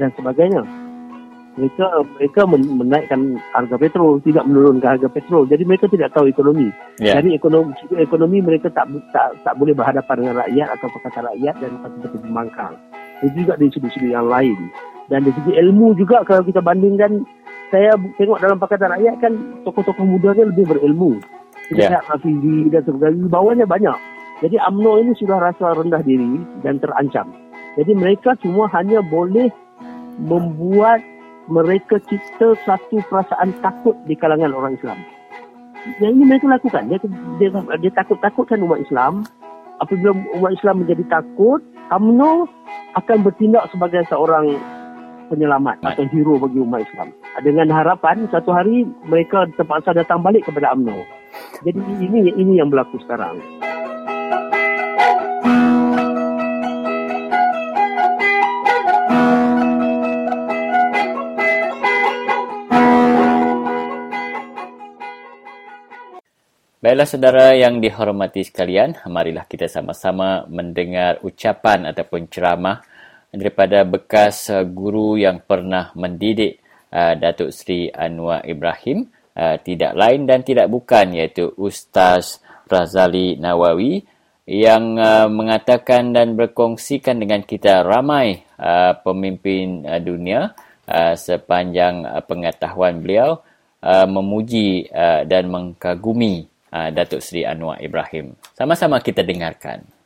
dan 0.01 0.11
sebagainya. 0.19 0.88
Mereka 1.59 1.87
mereka 2.15 2.41
menaikkan 2.47 3.21
harga 3.51 3.77
petrol, 3.77 4.23
tidak 4.23 4.47
menurunkan 4.47 4.95
harga 4.95 5.09
petrol. 5.11 5.43
Jadi 5.51 5.67
mereka 5.67 5.91
tidak 5.91 6.15
tahu 6.15 6.31
ekonomi. 6.31 6.71
Yeah. 7.03 7.19
Jadi 7.19 7.35
ekonomi 7.35 7.75
ekonomi 7.99 8.39
mereka 8.39 8.71
tak 8.71 8.87
tak 9.11 9.35
tak 9.43 9.59
boleh 9.59 9.75
berhadapan 9.75 10.23
dengan 10.23 10.35
rakyat 10.47 10.69
atau 10.79 10.87
perkataan 10.95 11.27
rakyat 11.35 11.55
dan 11.59 11.71
betul-betul 11.83 12.21
membangkang. 12.31 12.75
Itu 13.27 13.35
juga 13.43 13.59
di 13.59 13.67
sudut-sudut 13.75 14.11
yang 14.15 14.31
lain. 14.31 14.59
Dan 15.11 15.27
dari 15.27 15.35
segi 15.35 15.53
ilmu 15.57 15.97
juga 15.99 16.23
kalau 16.23 16.45
kita 16.45 16.61
bandingkan, 16.61 17.25
saya 17.73 17.97
tengok 18.21 18.39
dalam 18.39 18.61
Pakatan 18.61 18.93
Rakyat 18.97 19.15
kan 19.25 19.33
tokoh-tokoh 19.65 20.05
muda 20.05 20.37
ni 20.37 20.53
lebih 20.53 20.69
berilmu. 20.69 21.19
Kita 21.69 21.99
yeah. 21.99 22.05
Hafizi 22.07 22.69
dan 22.73 22.85
sebagainya. 22.85 23.29
Bawahnya 23.29 23.67
banyak. 23.69 23.97
Jadi 24.39 24.57
UMNO 24.57 24.93
ini 25.03 25.13
sudah 25.19 25.43
rasa 25.43 25.75
rendah 25.75 26.01
diri 26.07 26.39
dan 26.63 26.79
terancam. 26.79 27.27
Jadi 27.75 27.93
mereka 27.99 28.39
semua 28.39 28.71
hanya 28.71 29.03
boleh 29.03 29.51
membuat 30.23 31.03
mereka 31.49 31.97
cipta 32.07 32.55
satu 32.69 33.01
perasaan 33.09 33.57
takut 33.65 33.97
di 34.05 34.15
kalangan 34.15 34.53
orang 34.53 34.77
Islam. 34.77 34.99
Yang 35.99 36.13
ini 36.21 36.25
mereka 36.29 36.47
lakukan. 36.53 36.83
Dia, 36.93 36.99
dia, 37.41 37.49
dia 37.81 37.93
takut-takutkan 37.97 38.61
umat 38.61 38.85
Islam. 38.85 39.25
Apabila 39.81 40.13
umat 40.37 40.53
Islam 40.53 40.85
menjadi 40.85 41.05
takut, 41.09 41.65
UMNO 41.89 42.45
akan 43.01 43.19
bertindak 43.25 43.71
sebagai 43.73 44.05
seorang 44.13 44.59
penyelamat 45.33 45.81
atau 45.85 46.05
hero 46.09 46.37
bagi 46.37 46.61
umat 46.61 46.85
Islam. 46.85 47.09
Dengan 47.41 47.73
harapan 47.73 48.29
satu 48.29 48.53
hari 48.53 48.85
mereka 49.09 49.49
terpaksa 49.57 49.97
datang 49.97 50.21
balik 50.21 50.45
kepada 50.45 50.77
UMNO. 50.77 50.99
Jadi 51.65 51.81
ini 52.05 52.33
ini 52.37 52.53
yang 52.61 52.69
berlaku 52.69 53.01
sekarang. 53.05 53.41
Baiklah 66.79 67.11
saudara 67.11 67.59
yang 67.59 67.83
dihormati 67.83 68.47
sekalian, 68.47 68.95
marilah 69.11 69.51
kita 69.51 69.67
sama-sama 69.67 70.47
mendengar 70.47 71.19
ucapan 71.27 71.91
ataupun 71.91 72.31
ceramah 72.31 72.87
daripada 73.35 73.83
bekas 73.83 74.47
uh, 74.47 74.63
guru 74.63 75.19
yang 75.19 75.43
pernah 75.43 75.91
mendidik 75.99 76.63
uh, 76.95 77.19
Datuk 77.19 77.51
Seri 77.51 77.91
Anwar 77.91 78.47
Ibrahim, 78.47 79.11
uh, 79.35 79.59
tidak 79.59 79.99
lain 79.99 80.31
dan 80.31 80.47
tidak 80.47 80.71
bukan 80.71 81.19
iaitu 81.19 81.51
Ustaz 81.59 82.39
Razali 82.71 83.35
Nawawi 83.35 84.07
yang 84.47 84.97
mengatakan 85.35 86.15
dan 86.15 86.33
berkongsikan 86.33 87.21
dengan 87.21 87.45
kita 87.45 87.85
ramai 87.85 88.49
pemimpin 89.05 89.85
dunia 90.01 90.57
sepanjang 91.21 92.25
pengetahuan 92.25 93.05
beliau 93.05 93.45
memuji 94.09 94.89
dan 95.29 95.53
mengkagumi 95.53 96.49
uh, 96.73 96.89
Datuk 96.93 97.21
Seri 97.21 97.45
Anwar 97.45 97.81
Ibrahim. 97.83 98.37
Sama-sama 98.57 99.01
kita 99.03 99.25
dengarkan. 99.25 99.98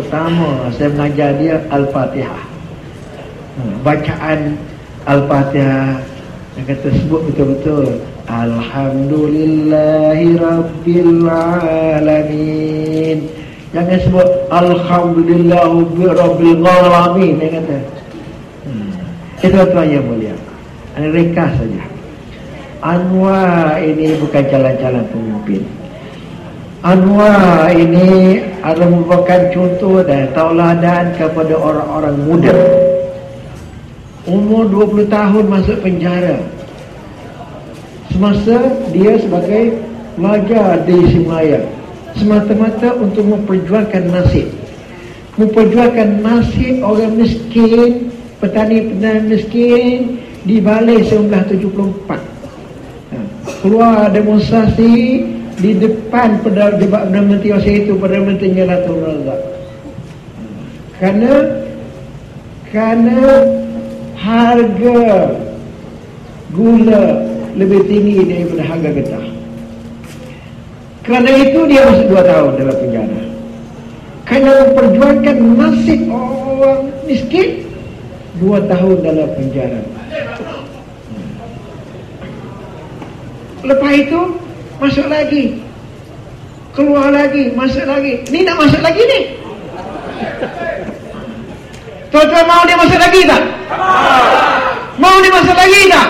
Pertama 0.00 0.72
saya 0.72 0.88
mengajar 0.96 1.36
dia 1.36 1.60
Al-Fatihah. 1.68 2.48
Hmm, 3.60 3.84
bacaan 3.84 4.56
Al-Fatihah 5.04 6.00
yang 6.56 6.64
kata 6.64 6.88
sebut 7.04 7.28
betul-betul 7.28 8.00
Alhamdulillahi 8.24 10.40
Rabbil 10.40 11.28
Alamin. 11.28 13.28
Jangan 13.76 14.00
sebut 14.00 14.48
Alhamdulillahi 14.48 16.08
Rabbil 16.08 16.64
Alamin. 16.64 17.36
Yang 17.36 17.60
kata 17.60 17.84
hmm. 18.64 19.44
itu 19.44 19.60
tuan 19.68 19.92
yang 19.92 20.08
mulia 20.08 20.32
ini 20.96 21.12
rekas 21.12 21.52
saja. 21.60 21.84
Anwar 22.80 23.76
ini 23.84 24.16
bukan 24.16 24.48
jalan-jalan 24.48 25.04
pemimpin 25.12 25.60
Anwar 26.80 27.68
ini 27.76 28.40
adalah 28.64 28.88
merupakan 28.88 29.52
contoh 29.52 30.00
dan 30.00 30.32
tauladan 30.32 31.12
kepada 31.12 31.52
orang-orang 31.52 32.16
muda. 32.24 32.56
Umur 34.24 34.64
20 34.88 35.12
tahun 35.12 35.44
masuk 35.44 35.76
penjara. 35.84 36.40
Semasa 38.08 38.56
dia 38.96 39.12
sebagai 39.20 39.76
pelajar 40.16 40.80
di 40.88 40.96
Simaya. 41.12 41.60
Semata-mata 42.16 42.96
untuk 42.96 43.28
memperjuangkan 43.28 44.04
nasib. 44.16 44.48
Memperjuangkan 45.36 46.24
nasib 46.24 46.80
orang 46.80 47.12
miskin, 47.12 48.08
petani-petani 48.40 49.28
miskin 49.28 50.16
di 50.48 50.56
Balai 50.64 51.04
1974. 51.04 52.08
Ha. 52.08 53.18
Keluar 53.60 54.08
demonstrasi 54.08 55.22
di 55.60 55.76
depan 55.76 56.40
Perdana, 56.40 57.04
Menteri 57.20 57.52
masa 57.52 57.70
itu 57.70 57.92
Perdana 58.00 58.32
Menteri 58.32 58.48
Nyalatul 58.56 58.98
Razak. 59.04 59.40
Kerana 60.96 61.32
kerana 62.70 63.20
harga 64.16 65.00
gula 66.52 67.04
lebih 67.56 67.80
tinggi 67.88 68.24
daripada 68.24 68.62
harga 68.64 68.90
getah. 68.94 69.26
Kerana 71.04 71.30
itu 71.34 71.60
dia 71.66 71.82
masuk 71.88 72.06
dua 72.12 72.22
tahun 72.24 72.52
dalam 72.60 72.76
penjara. 72.76 73.20
Kerana 74.28 74.50
memperjuangkan 74.70 75.36
nasib 75.58 76.00
orang 76.06 76.80
miskin 77.08 77.48
dua 78.38 78.58
tahun 78.70 78.96
dalam 79.02 79.28
penjara. 79.34 79.80
Lepas 83.60 83.92
itu 83.92 84.20
masuk 84.80 85.06
lagi. 85.12 85.60
Keluar 86.72 87.12
lagi 87.12 87.52
masuk 87.52 87.84
lagi. 87.84 88.24
Ni 88.32 88.42
nak 88.42 88.56
masuk 88.56 88.80
lagi 88.80 89.02
ni? 89.04 89.20
Tuan-tuan 92.10 92.44
mau 92.48 92.64
dia 92.66 92.74
masuk 92.74 92.98
lagi 92.98 93.20
tak? 93.28 93.42
Mau 94.98 95.16
dia 95.22 95.30
masuk 95.30 95.54
lagi 95.54 95.80
tak? 95.92 96.08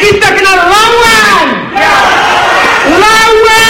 Kita 0.00 0.26
kena 0.32 0.52
lawan. 0.70 1.46
Lawan 2.90 3.60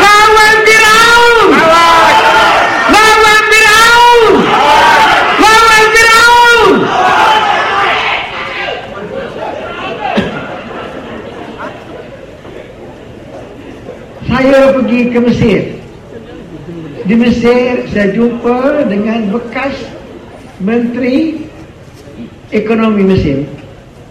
lawan 0.00 0.56
Firaun 0.64 1.50
lawan 2.94 3.40
Firaun 3.50 4.32
lawan 5.42 5.84
Firaun 5.92 6.72
saya 14.40 14.72
pergi 14.72 15.00
ke 15.12 15.18
Mesir. 15.20 15.60
Di 17.04 17.14
Mesir 17.16 17.84
saya 17.92 18.08
jumpa 18.16 18.88
dengan 18.88 19.28
bekas 19.28 19.76
menteri 20.64 21.44
ekonomi 22.48 23.04
Mesir. 23.04 23.44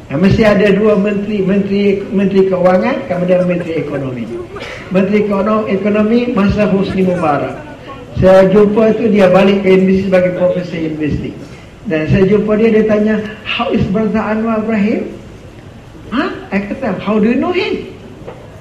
Nah, 0.10 0.18
Mesir 0.22 0.46
ada 0.54 0.70
dua 0.74 0.98
menteri, 1.02 1.42
menteri 1.42 2.06
menteri 2.14 2.46
keuangan 2.46 3.10
kemudian 3.10 3.46
menteri 3.50 3.82
ekonomi. 3.82 4.24
Menteri 4.94 5.26
ekonomi 5.74 6.20
masa 6.34 6.70
Husni 6.70 7.06
Mubarak. 7.06 7.58
Saya 8.22 8.46
jumpa 8.54 8.94
itu 8.94 9.10
dia 9.10 9.34
balik 9.34 9.66
ke 9.66 9.82
universiti 9.82 10.14
sebagai 10.14 10.32
profesor 10.38 10.78
universiti. 10.78 11.30
Dan 11.90 12.06
saya 12.10 12.26
jumpa 12.30 12.54
dia 12.54 12.70
dia 12.70 12.86
tanya, 12.86 13.16
"How 13.50 13.74
is 13.74 13.82
brother 13.90 14.22
Anwar 14.22 14.62
Ibrahim?" 14.62 15.10
Ha? 16.14 16.26
Saya 16.54 16.62
kata, 16.70 16.90
"How 17.02 17.18
do 17.18 17.34
you 17.34 17.38
know 17.38 17.54
him?" 17.54 17.82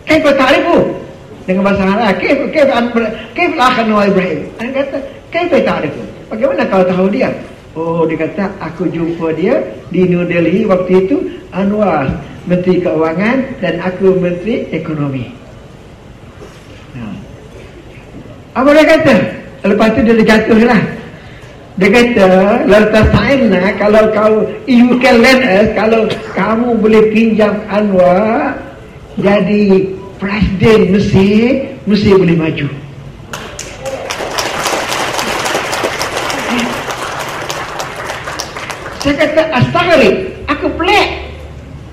Kan 0.09 0.25
kau 0.25 0.33
tahu 0.33 1.08
dengan 1.49 1.73
bahasa 1.73 1.85
Arab. 1.89 2.21
Kif 2.21 2.39
kif 2.53 2.69
kif 3.33 3.51
akh 3.57 3.77
Noah 3.89 4.05
Ibrahim. 4.13 4.45
Dia 4.61 4.69
kata 4.77 4.99
kif 5.33 5.53
ta'rif 5.65 5.95
bagaimana 6.29 6.63
kau 6.69 6.85
tahu 6.85 7.09
dia? 7.09 7.33
Oh 7.73 8.05
dia 8.05 8.21
kata 8.21 8.53
aku 8.61 8.85
jumpa 8.93 9.33
dia 9.33 9.57
di 9.89 10.05
New 10.05 10.29
Delhi 10.29 10.69
waktu 10.69 11.09
itu 11.09 11.17
Anwar 11.49 12.05
menteri 12.45 12.85
keuangan 12.85 13.41
dan 13.65 13.81
aku 13.81 14.21
menteri 14.21 14.69
ekonomi. 14.77 15.25
Ha. 17.01 17.03
apa 18.61 18.69
dia 18.77 18.85
kata? 18.85 19.17
Lepas 19.65 19.89
tu 19.97 20.01
dia 20.05 20.15
jatuh 20.21 20.61
lah. 20.69 20.83
Dia 21.79 21.95
kata 21.95 22.31
Lerta 22.67 23.07
Saina 23.15 23.71
Kalau 23.79 24.11
kau 24.11 24.43
You 24.67 24.99
can 24.99 25.23
lend 25.23 25.47
us 25.47 25.71
Kalau 25.79 26.11
kamu 26.35 26.75
boleh 26.75 27.07
pinjam 27.15 27.55
Anwar 27.71 28.59
Jadi 29.23 29.87
Presiden 30.19 30.91
Mesir 30.91 31.79
Mesir 31.87 32.19
boleh 32.19 32.35
maju. 32.35 32.67
Saya 38.99 39.15
kata 39.15 39.43
Astagfirullah 39.63 40.15
Aku 40.59 40.67
pelik. 40.75 41.09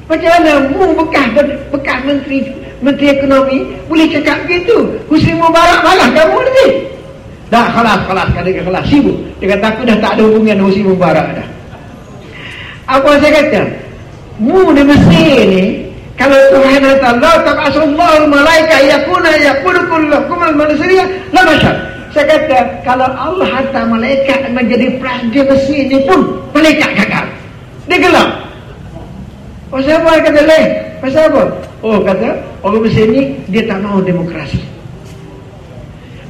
Macam 0.10 0.30
mana 0.42 0.54
mu 0.74 0.90
bekas 1.06 1.28
Bekas 1.70 2.00
menteri 2.02 2.50
Menteri 2.82 3.14
ekonomi 3.14 3.58
Boleh 3.86 4.10
cakap 4.10 4.42
begitu? 4.50 4.90
Husni 5.06 5.38
Mubarak 5.38 5.86
malah 5.86 6.10
kamu 6.10 6.38
lagi 6.42 6.68
Dah 7.54 7.70
kelas 7.78 8.02
kelas 8.10 8.28
Kata 8.34 8.50
dia 8.50 8.66
kelas. 8.66 8.84
Sibuk. 8.90 9.18
Dia 9.38 9.54
kata 9.54 9.66
aku 9.70 9.82
dah 9.86 9.98
tak 10.02 10.18
ada 10.18 10.24
hubungan 10.26 10.66
Husni 10.66 10.82
Mubarak 10.82 11.30
dah. 11.38 11.48
Apa 12.90 13.22
saya 13.22 13.38
kata? 13.38 13.62
Mu 14.42 14.74
di 14.74 14.82
Mesir 14.82 15.38
ni 15.46 15.85
kalau 16.16 16.40
Tuhan 16.56 16.80
kata 16.80 17.20
la 17.20 17.34
tab'asallahu 17.44 18.32
malaika 18.32 18.78
yakuna 18.88 19.32
yakunu 19.36 19.82
kullakum 19.92 20.40
al-manusia 20.40 21.04
la 21.36 21.44
bashar. 21.44 21.76
Saya 22.16 22.32
kata 22.32 22.60
kalau 22.88 23.12
Allah 23.12 23.48
hantar 23.52 23.84
malaikat 23.92 24.48
menjadi 24.56 24.96
presiden 25.04 25.44
Mesir 25.52 25.84
ini 25.84 26.00
pun 26.08 26.40
malaikat 26.56 26.96
gagal. 26.96 27.26
Dia 27.92 28.00
gelap. 28.00 28.30
Pasal 29.68 30.00
apa 30.00 30.24
kata 30.24 30.42
lain? 30.48 30.70
Pasal 31.04 31.24
apa? 31.28 31.44
Oh 31.84 32.00
kata 32.00 32.40
orang 32.64 32.88
Mesir 32.88 33.06
ni 33.12 33.36
dia 33.52 33.68
tak 33.68 33.84
mahu 33.84 34.00
demokrasi. 34.00 34.64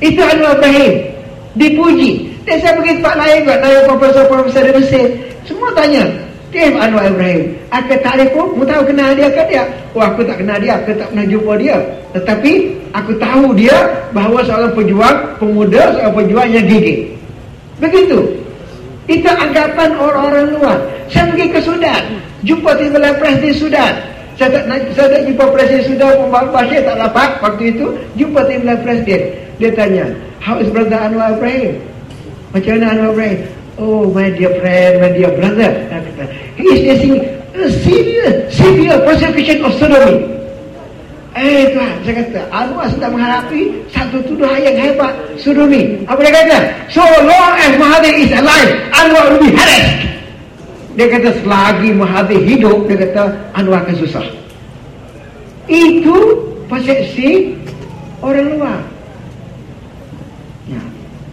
Itu 0.01 0.25
Anwar 0.25 0.57
Ibrahim 0.57 0.93
dipuji. 1.61 2.33
Dan 2.45 2.61
saya 2.61 2.77
pergi 2.77 3.01
tempat 3.01 3.15
lain 3.21 3.39
buat 3.45 3.57
tanya 3.61 3.81
profesor-profesor 3.89 4.61
di 4.65 4.73
Mesir. 4.81 5.05
Semua 5.45 5.69
tanya, 5.77 6.03
Kif 6.55 6.71
Anwar 6.79 7.11
Ibrahim. 7.11 7.51
Aku 7.67 7.99
tarik 7.99 8.31
pun 8.31 8.55
Aku 8.55 8.63
tahu 8.63 8.81
kenal 8.87 9.11
dia 9.11 9.27
ke 9.27 9.43
dia 9.51 9.63
Oh 9.91 9.99
aku 9.99 10.23
tak 10.23 10.39
kenal 10.39 10.55
dia 10.55 10.79
Aku 10.79 10.95
tak 10.95 11.11
pernah 11.11 11.27
jumpa 11.27 11.53
dia. 11.59 11.75
Tetapi 12.15 12.51
Aku 12.95 13.11
tahu 13.19 13.51
dia 13.59 13.75
Bahawa 14.15 14.39
seorang 14.47 14.71
pejuang 14.71 15.17
Pemuda 15.35 15.91
Seorang 15.99 16.15
pejuang 16.15 16.49
yang 16.55 16.63
gigih. 16.63 17.11
Begitu. 17.83 18.23
Itu 19.05 19.27
anggapan 19.27 19.99
orang-orang 19.99 20.55
luar. 20.55 20.77
Saya 21.11 21.29
pergi 21.29 21.51
ke 21.51 21.59
Sudan? 21.59 22.03
Jumpa 22.47 22.71
timbalan 22.79 23.13
presiden 23.19 23.53
Sudan. 23.53 23.93
Saya 24.39 24.49
tak, 24.51 24.63
saya 24.95 25.07
tak 25.11 25.21
jumpa 25.27 25.43
presiden 25.51 25.83
Sudan 25.83 26.31
Bashir 26.31 26.81
tak 26.87 26.97
dapat 26.97 27.29
Waktu 27.43 27.63
itu. 27.75 27.85
Jumpa 28.15 28.47
timbalan 28.47 28.79
presiden 28.79 29.21
Dia 29.59 29.69
tanya, 29.75 30.07
how 30.39 30.55
is 30.55 30.71
brother 30.71 30.97
Anwar 30.97 31.35
Ibrahim? 31.35 31.83
Macam 32.55 32.71
mana 32.79 32.85
Anwar 32.95 33.11
Ibrahim? 33.11 33.39
Oh, 33.77 34.07
my 34.11 34.29
dear 34.31 34.55
friend, 34.63 35.01
my 35.03 35.11
dear 35.11 35.31
brother. 35.35 35.71
He 36.55 36.63
is 36.63 36.79
facing 36.87 37.19
a 37.51 37.67
severe, 37.83 38.31
severe 38.51 38.97
persecution 39.03 39.65
of 39.65 39.73
sodomy. 39.75 40.35
Eh 41.35 41.67
Tuhan, 41.75 41.99
saya 42.07 42.15
kata, 42.23 42.41
Anwar 42.47 42.87
sedang 42.87 43.11
menghadapi 43.11 43.83
satu 43.91 44.23
tuduhan 44.23 44.55
yang 44.63 44.79
hebat, 44.79 45.11
sodomi. 45.35 45.99
Apa 46.07 46.23
dia 46.23 46.31
kata? 46.31 46.59
So 46.87 47.03
long 47.03 47.53
as 47.59 47.75
Mahathir 47.75 48.15
is 48.15 48.31
alive, 48.31 48.71
Anwar 48.95 49.35
will 49.35 49.43
be 49.43 49.51
harassed. 49.51 49.99
Dia 50.95 51.11
kata, 51.11 51.35
selagi 51.43 51.91
Mahathir 51.91 52.39
hidup, 52.39 52.87
dia 52.87 53.03
kata, 53.03 53.35
Anwar 53.51 53.83
akan 53.83 53.99
susah. 53.99 54.23
Itu 55.67 56.39
persepsi 56.71 57.51
orang 58.23 58.55
luar. 58.55 58.79
Ya. 60.71 60.79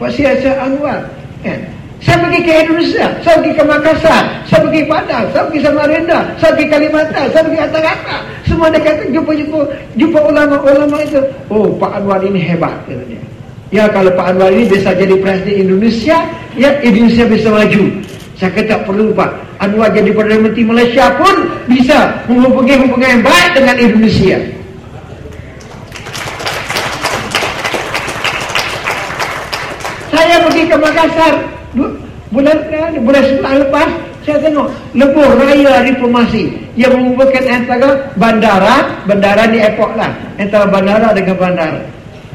Persepsi 0.02 0.50
Anwar. 0.50 1.07
Kan? 1.46 1.62
Saya 2.02 2.18
pergi 2.18 2.40
ke 2.42 2.52
Indonesia, 2.66 3.06
saya 3.22 3.34
pergi 3.38 3.54
ke 3.54 3.62
Makassar, 3.62 4.22
saya 4.50 4.60
pergi 4.66 4.82
Padang, 4.90 5.24
saya 5.30 5.42
pergi 5.46 5.60
Samarinda, 5.62 6.18
saya 6.34 6.50
pergi 6.58 6.66
Kalimantan, 6.66 7.26
saya 7.30 7.42
pergi 7.46 7.58
Kata-Kata. 7.62 8.16
Semua 8.42 8.66
dia 8.74 8.82
kata 8.82 9.02
jumpa-jumpa 9.14 9.58
jumpa 9.94 10.18
ulama-ulama 10.18 10.98
itu. 10.98 11.22
Oh, 11.46 11.70
Pak 11.78 12.02
Anwar 12.02 12.18
ini 12.26 12.42
hebat 12.42 12.74
katanya. 12.90 13.22
Ya 13.70 13.86
kalau 13.86 14.10
Pak 14.18 14.34
Anwar 14.34 14.50
ini 14.50 14.66
bisa 14.66 14.90
jadi 14.90 15.14
presiden 15.14 15.70
Indonesia, 15.70 16.18
ya 16.58 16.74
Indonesia 16.82 17.24
bisa 17.30 17.48
maju. 17.54 17.82
Saya 18.34 18.50
kata 18.50 18.66
tak 18.66 18.80
perlu 18.82 19.14
Pak. 19.14 19.30
Anwar 19.62 19.94
jadi 19.94 20.10
Perdana 20.10 20.42
Menteri 20.42 20.66
Malaysia 20.66 21.06
pun 21.14 21.34
bisa 21.70 22.18
menghubungi 22.26 22.82
hubungan 22.82 23.08
yang 23.14 23.22
baik 23.22 23.50
dengan 23.54 23.76
Indonesia. 23.78 24.38
Saya 30.10 30.36
pergi 30.44 30.62
ke 30.66 30.76
Makassar, 30.76 31.34
bulan 31.74 32.56
bulan 33.02 33.22
sebelah 33.28 33.54
lepas 33.68 33.88
saya 34.22 34.38
tengok 34.38 34.70
lebuh 34.94 35.28
raya 35.35 35.82
reformasi. 35.82 36.54
Yang 36.78 36.96
menghubungkan 36.96 37.44
antara 37.50 37.88
bandara 38.16 38.76
bandara 39.04 39.44
di 39.50 39.58
airport 39.61 39.92
lah. 39.98 40.11
Antara 40.38 40.64
bandara 40.70 41.11
dengan 41.12 41.37
bandara. 41.37 41.80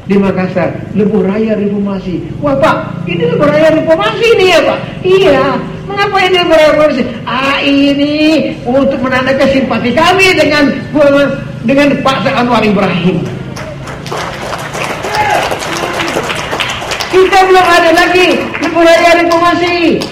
Di 0.08 0.16
Makassar 0.16 0.72
lebuh 0.96 1.24
raya 1.24 1.56
reformasi. 1.56 2.20
Wah 2.44 2.56
pak 2.60 2.76
ini 3.08 3.24
lebuh 3.28 3.48
raya 3.48 3.68
reformasi 3.72 4.28
ni 4.36 4.46
ya 4.52 4.60
pak? 4.64 4.78
Iya. 5.04 5.44
Mengapa 5.88 6.16
ini 6.20 6.36
lebuh 6.44 6.56
raya 6.60 7.04
ah 7.24 7.58
ini 7.64 8.14
untuk 8.68 9.00
menandakan 9.00 9.48
simpati 9.48 9.90
kami 9.96 10.26
dengan 10.36 10.64
dengan 11.64 11.88
Pak 12.04 12.24
Anwar 12.36 12.64
Ibrahim. 12.64 13.24
Kita 17.08 17.38
belum 17.48 17.66
ada 17.66 17.90
lagi 17.96 18.47
lebuh 18.62 18.82
raya 18.82 19.10
reformasi 19.24 20.02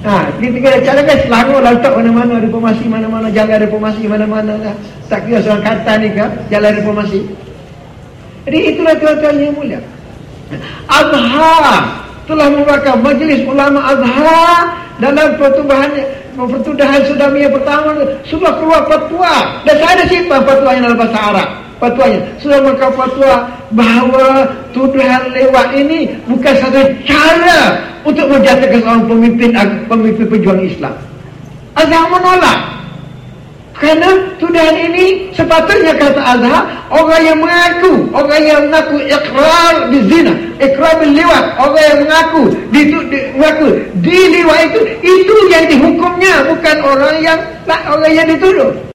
Ha, 0.00 0.32
kita 0.40 0.64
kena 0.64 0.80
cakap 0.80 1.28
selalu 1.28 1.60
lah 1.60 1.76
letak 1.76 1.92
mana-mana 1.92 2.40
reformasi, 2.40 2.88
mana-mana 2.88 3.28
jalan 3.36 3.68
reformasi, 3.68 4.08
mana-mana 4.08 4.56
lah. 4.56 4.72
Tak 5.12 5.28
kira 5.28 5.44
seorang 5.44 5.60
kata 5.60 5.92
ni 6.00 6.08
ke, 6.16 6.24
jalan 6.48 6.72
reformasi. 6.80 7.20
Jadi 8.48 8.58
itulah 8.72 8.96
tuan-tuan 8.96 9.36
yang 9.36 9.52
mulia. 9.52 9.80
Azhar 10.88 12.00
telah 12.24 12.46
merupakan 12.48 12.96
majlis 12.96 13.44
ulama 13.44 13.92
Azhar 13.92 14.72
dalam 15.04 15.36
pertubuhan 15.36 15.92
pertudahan 16.36 17.04
sudami 17.04 17.44
yang 17.44 17.52
pertama 17.52 18.00
sudah 18.24 18.52
keluar 18.56 18.88
fatwa 18.88 19.60
dan 19.68 19.74
saya 19.76 19.92
ada 20.00 20.04
simpan 20.08 20.40
fatwa 20.48 20.70
yang 20.72 20.84
dalam 20.88 20.98
bahasa 20.98 21.18
Arab 21.20 21.48
fatwanya 21.80 22.20
maka 22.60 22.86
fatwa 22.92 23.32
bahawa 23.72 24.44
tuduhan 24.76 25.32
lewat 25.32 25.68
ini 25.74 26.12
bukan 26.28 26.54
satu 26.60 26.80
cara 27.08 27.80
untuk 28.04 28.28
menjatuhkan 28.28 28.80
seorang 28.84 29.04
pemimpin 29.08 29.50
pemimpin 29.88 30.26
pejuang 30.28 30.60
Islam. 30.60 30.94
Azhar 31.76 32.04
menolak. 32.12 32.60
Kerana 33.80 34.12
tuduhan 34.36 34.76
ini 34.76 35.32
sepatutnya 35.32 35.96
kata 35.96 36.20
Azhar 36.20 36.68
orang 36.92 37.22
yang 37.24 37.38
mengaku, 37.40 38.12
orang 38.12 38.42
yang 38.44 38.60
mengaku 38.68 39.00
ikrar 39.08 39.74
bizina, 39.88 40.36
ikrar 40.60 41.00
liwat, 41.00 41.44
orang 41.56 41.84
yang 41.88 41.98
mengaku 42.04 42.42
di, 42.68 42.80
di 42.92 43.18
mengaku 43.40 43.68
di 44.04 44.18
liwat 44.36 44.58
itu 44.68 44.80
itu 45.00 45.36
yang 45.48 45.64
dihukumnya 45.64 46.44
bukan 46.44 46.76
orang 46.84 47.16
yang 47.24 47.38
orang 47.88 48.12
yang 48.12 48.28
dituduh. 48.28 48.89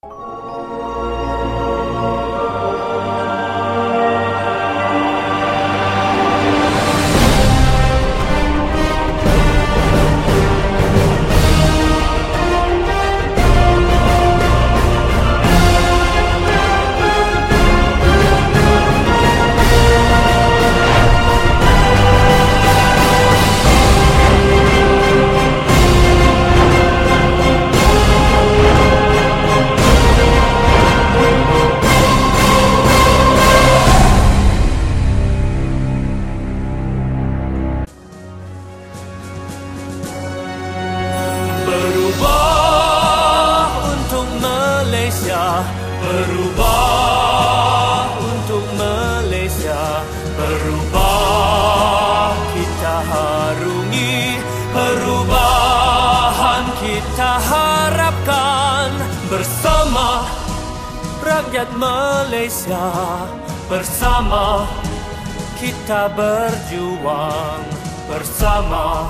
Kita 65.86 66.10
berjuang 66.18 67.62
bersama. 68.10 69.06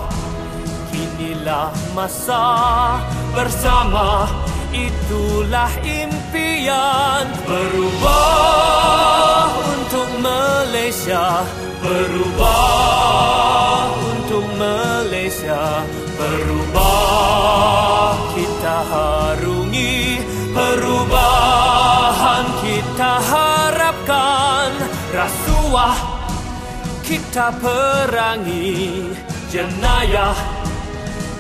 Inilah 0.92 1.72
masa 1.96 2.44
bersama. 3.32 4.28
Itulah 4.76 5.72
impian 5.88 7.32
Berubah 7.48 9.56
untuk 9.72 10.20
Malaysia. 10.20 11.48
Berubah 11.80 13.88
untuk 14.12 14.44
Malaysia. 14.60 15.80
Berubah 16.20 18.20
kita 18.36 18.78
harungi 18.92 20.20
Perubahan 20.52 22.44
kita 22.60 23.12
harapkan 23.24 23.45
kita 27.36 27.52
perangi 27.60 29.12
jenayah 29.52 30.40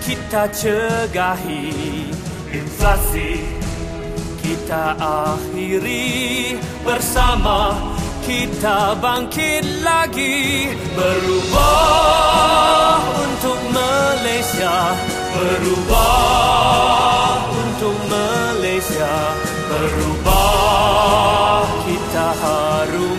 kita 0.03 0.43
cegahi 0.51 1.71
inflasi 2.51 3.39
kita 4.43 4.91
akhiri 4.99 6.59
bersama 6.83 7.79
kita 8.27 8.99
bangkit 8.99 9.63
lagi 9.87 10.75
berubah 10.99 12.99
untuk 13.15 13.59
Malaysia 13.71 14.99
berubah 15.31 17.39
untuk 17.55 17.95
Malaysia 18.11 19.15
berubah 19.71 21.63
kita 21.87 22.27
harungi 22.43 23.14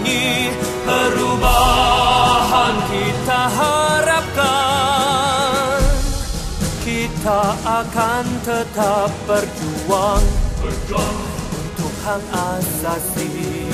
kita 7.27 7.59
akan 7.83 8.23
tetap 8.47 9.11
berjuang. 9.27 10.23
Berjuang 10.63 11.19
untuk 11.59 11.91
hak 12.07 12.23
asasi. 12.31 13.67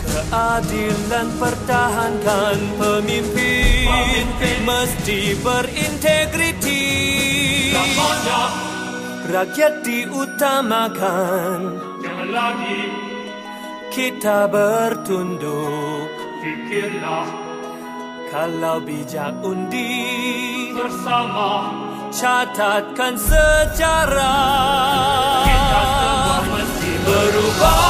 Keadilan 0.00 1.28
pertahankan 1.36 2.56
pemimpin, 2.80 3.84
pemimpin. 3.84 4.58
mesti 4.64 5.36
berintegriti. 5.44 6.88
Rakyat 9.28 9.84
diutamakan. 9.84 11.60
Jangan 12.00 12.28
lagi 12.32 12.80
kita 13.92 14.48
bertunduk. 14.48 16.08
Fikirlah 16.40 17.39
Kalau 18.30 18.78
bijak 18.78 19.42
undi 19.42 20.70
Bersama 20.70 21.66
Catatkan 22.14 23.14
sejarah. 23.18 24.26
Kita 25.46 25.82
semua 25.82 26.38
mesti 26.46 26.92
berubah 27.06 27.89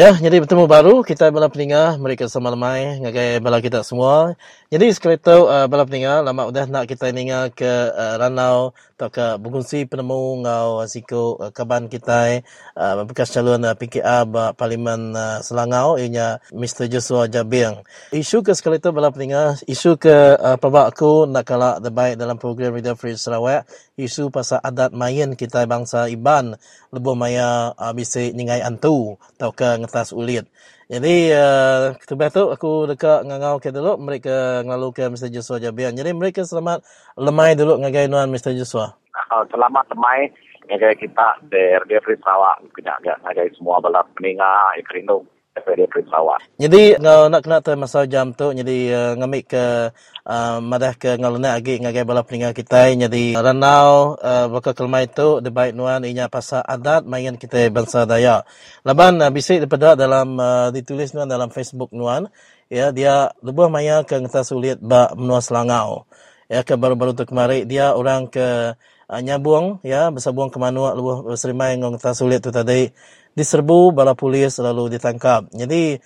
Ya, 0.00 0.16
jadi 0.16 0.40
bertemu 0.40 0.64
baru 0.64 1.04
kita 1.04 1.28
bala 1.28 1.52
peningah 1.52 2.00
mereka 2.00 2.24
sama 2.24 2.48
lemai 2.48 3.04
ngagai 3.04 3.36
bala 3.44 3.60
kita 3.60 3.84
semua. 3.84 4.32
Jadi 4.70 4.86
sekali 4.94 5.18
tu 5.18 5.34
uh, 5.34 5.66
bala 5.66 5.82
peningah 5.82 6.22
lama 6.22 6.46
udah 6.46 6.70
nak 6.70 6.86
kita 6.86 7.10
ninga 7.10 7.50
ke 7.50 7.66
uh, 7.66 8.14
Ranau 8.22 8.70
atau 8.94 9.10
ke 9.10 9.34
Bugungsi 9.42 9.82
penemu 9.82 10.46
ngau 10.46 10.86
siko 10.86 11.42
uh, 11.42 11.50
kaban 11.50 11.90
kita 11.90 12.38
uh, 12.78 13.02
bekas 13.02 13.34
calon 13.34 13.66
uh, 13.66 13.74
PKA 13.74 14.22
ba 14.30 14.54
Parlimen 14.54 15.10
uh, 15.10 15.42
Selangau 15.42 15.98
ianya 15.98 16.38
Mr 16.54 16.86
Joshua 16.86 17.26
Jabing. 17.26 17.82
Isu 18.14 18.46
ke 18.46 18.54
sekali 18.54 18.78
tu 18.78 18.94
bala 18.94 19.10
peningah, 19.10 19.58
isu 19.66 19.98
ke 19.98 20.38
uh, 20.38 20.54
pabak 20.54 20.94
aku 20.94 21.26
nak 21.26 21.50
kala 21.50 21.82
terbaik 21.82 22.14
dalam 22.14 22.38
program 22.38 22.70
Radio 22.70 22.94
Free 22.94 23.18
Sarawak, 23.18 23.66
isu 23.98 24.30
pasal 24.30 24.62
adat 24.62 24.94
main 24.94 25.34
kita 25.34 25.66
bangsa 25.66 26.06
Iban 26.06 26.54
lebuh 26.94 27.18
maya 27.18 27.74
uh, 27.74 27.90
bisa 27.90 28.22
ningai 28.22 28.62
antu 28.62 29.18
atau 29.34 29.50
ke 29.50 29.82
ngetas 29.82 30.14
ulit. 30.14 30.46
Jadi 30.90 31.30
uh, 31.30 31.94
tu 32.34 32.50
aku 32.50 32.90
dekat 32.90 33.22
ngangau 33.22 33.62
ke 33.62 33.70
dulu 33.70 33.94
mereka 33.94 34.66
ngelalu 34.66 34.90
ke 34.90 35.06
Mr. 35.06 35.30
Joshua 35.30 35.62
Jabian. 35.62 35.94
Jadi 35.94 36.10
mereka 36.10 36.42
selamat 36.42 36.82
lemai 37.14 37.54
dulu 37.54 37.78
ngagai 37.78 38.10
nuan 38.10 38.26
Mr. 38.26 38.58
Joshua. 38.58 38.98
uh, 39.30 39.46
selamat 39.54 39.86
temai 39.86 40.34
ngagai 40.66 40.98
kita 40.98 41.38
dari 41.46 41.78
Radio 41.78 42.02
Free 42.02 42.18
Sarawak 42.18 42.58
agak 42.74 43.22
ngagai 43.22 43.54
semua 43.54 43.78
bala 43.78 44.02
peninga 44.18 44.50
yang 44.82 45.22
Sarawak. 45.50 46.38
Jadi 46.62 46.94
ngau 47.02 47.26
nak 47.26 47.42
kena 47.42 47.58
tu 47.58 47.74
masa 47.74 48.06
jam 48.06 48.30
tu 48.30 48.54
jadi 48.54 48.78
uh, 48.94 49.12
ngamik 49.18 49.50
ke 49.50 49.90
uh, 50.22 50.58
madah 50.62 50.94
ke 50.94 51.18
ngalana 51.18 51.58
agi 51.58 51.82
ngagai 51.82 52.06
bala 52.06 52.22
peninga 52.22 52.54
kita 52.54 52.94
jadi 52.94 53.34
ranau 53.34 54.14
uh, 54.14 54.46
bakal 54.46 54.78
kelmai 54.78 55.10
tu 55.10 55.42
de 55.42 55.50
baik 55.50 55.74
nuan 55.74 56.06
inya 56.06 56.30
pasal 56.30 56.62
adat 56.62 57.02
main 57.02 57.34
kita 57.34 57.66
bangsa 57.74 58.06
Dayak. 58.06 58.46
Laban 58.86 59.18
uh, 59.18 59.30
bisik 59.34 59.66
daripada 59.66 59.98
dalam 59.98 60.38
uh, 60.38 60.70
ditulis 60.70 61.10
nuan 61.18 61.26
dalam 61.26 61.50
Facebook 61.50 61.90
nuan 61.90 62.30
ya 62.70 62.94
dia 62.94 63.34
lebuh 63.42 63.66
maya 63.66 64.06
ke 64.06 64.22
ngata 64.22 64.46
sulit 64.46 64.78
ba 64.78 65.10
menua 65.18 65.42
Selangau. 65.42 66.06
Ya 66.46 66.62
ke 66.62 66.78
baru-baru 66.78 67.14
tu 67.14 67.26
kemari 67.26 67.66
dia 67.66 67.94
orang 67.98 68.30
ke 68.30 68.78
uh, 69.10 69.20
nyabung 69.22 69.82
ya 69.82 70.14
bersabuang 70.14 70.54
ke 70.54 70.62
manua 70.62 70.94
lebuh 70.94 71.34
serimai 71.34 71.74
ngata 71.74 72.14
sulit 72.14 72.38
tu 72.38 72.54
tadi 72.54 72.94
diserbu 73.34 73.94
bala 73.94 74.14
polis 74.18 74.58
lalu 74.58 74.98
ditangkap. 74.98 75.50
Jadi 75.54 75.98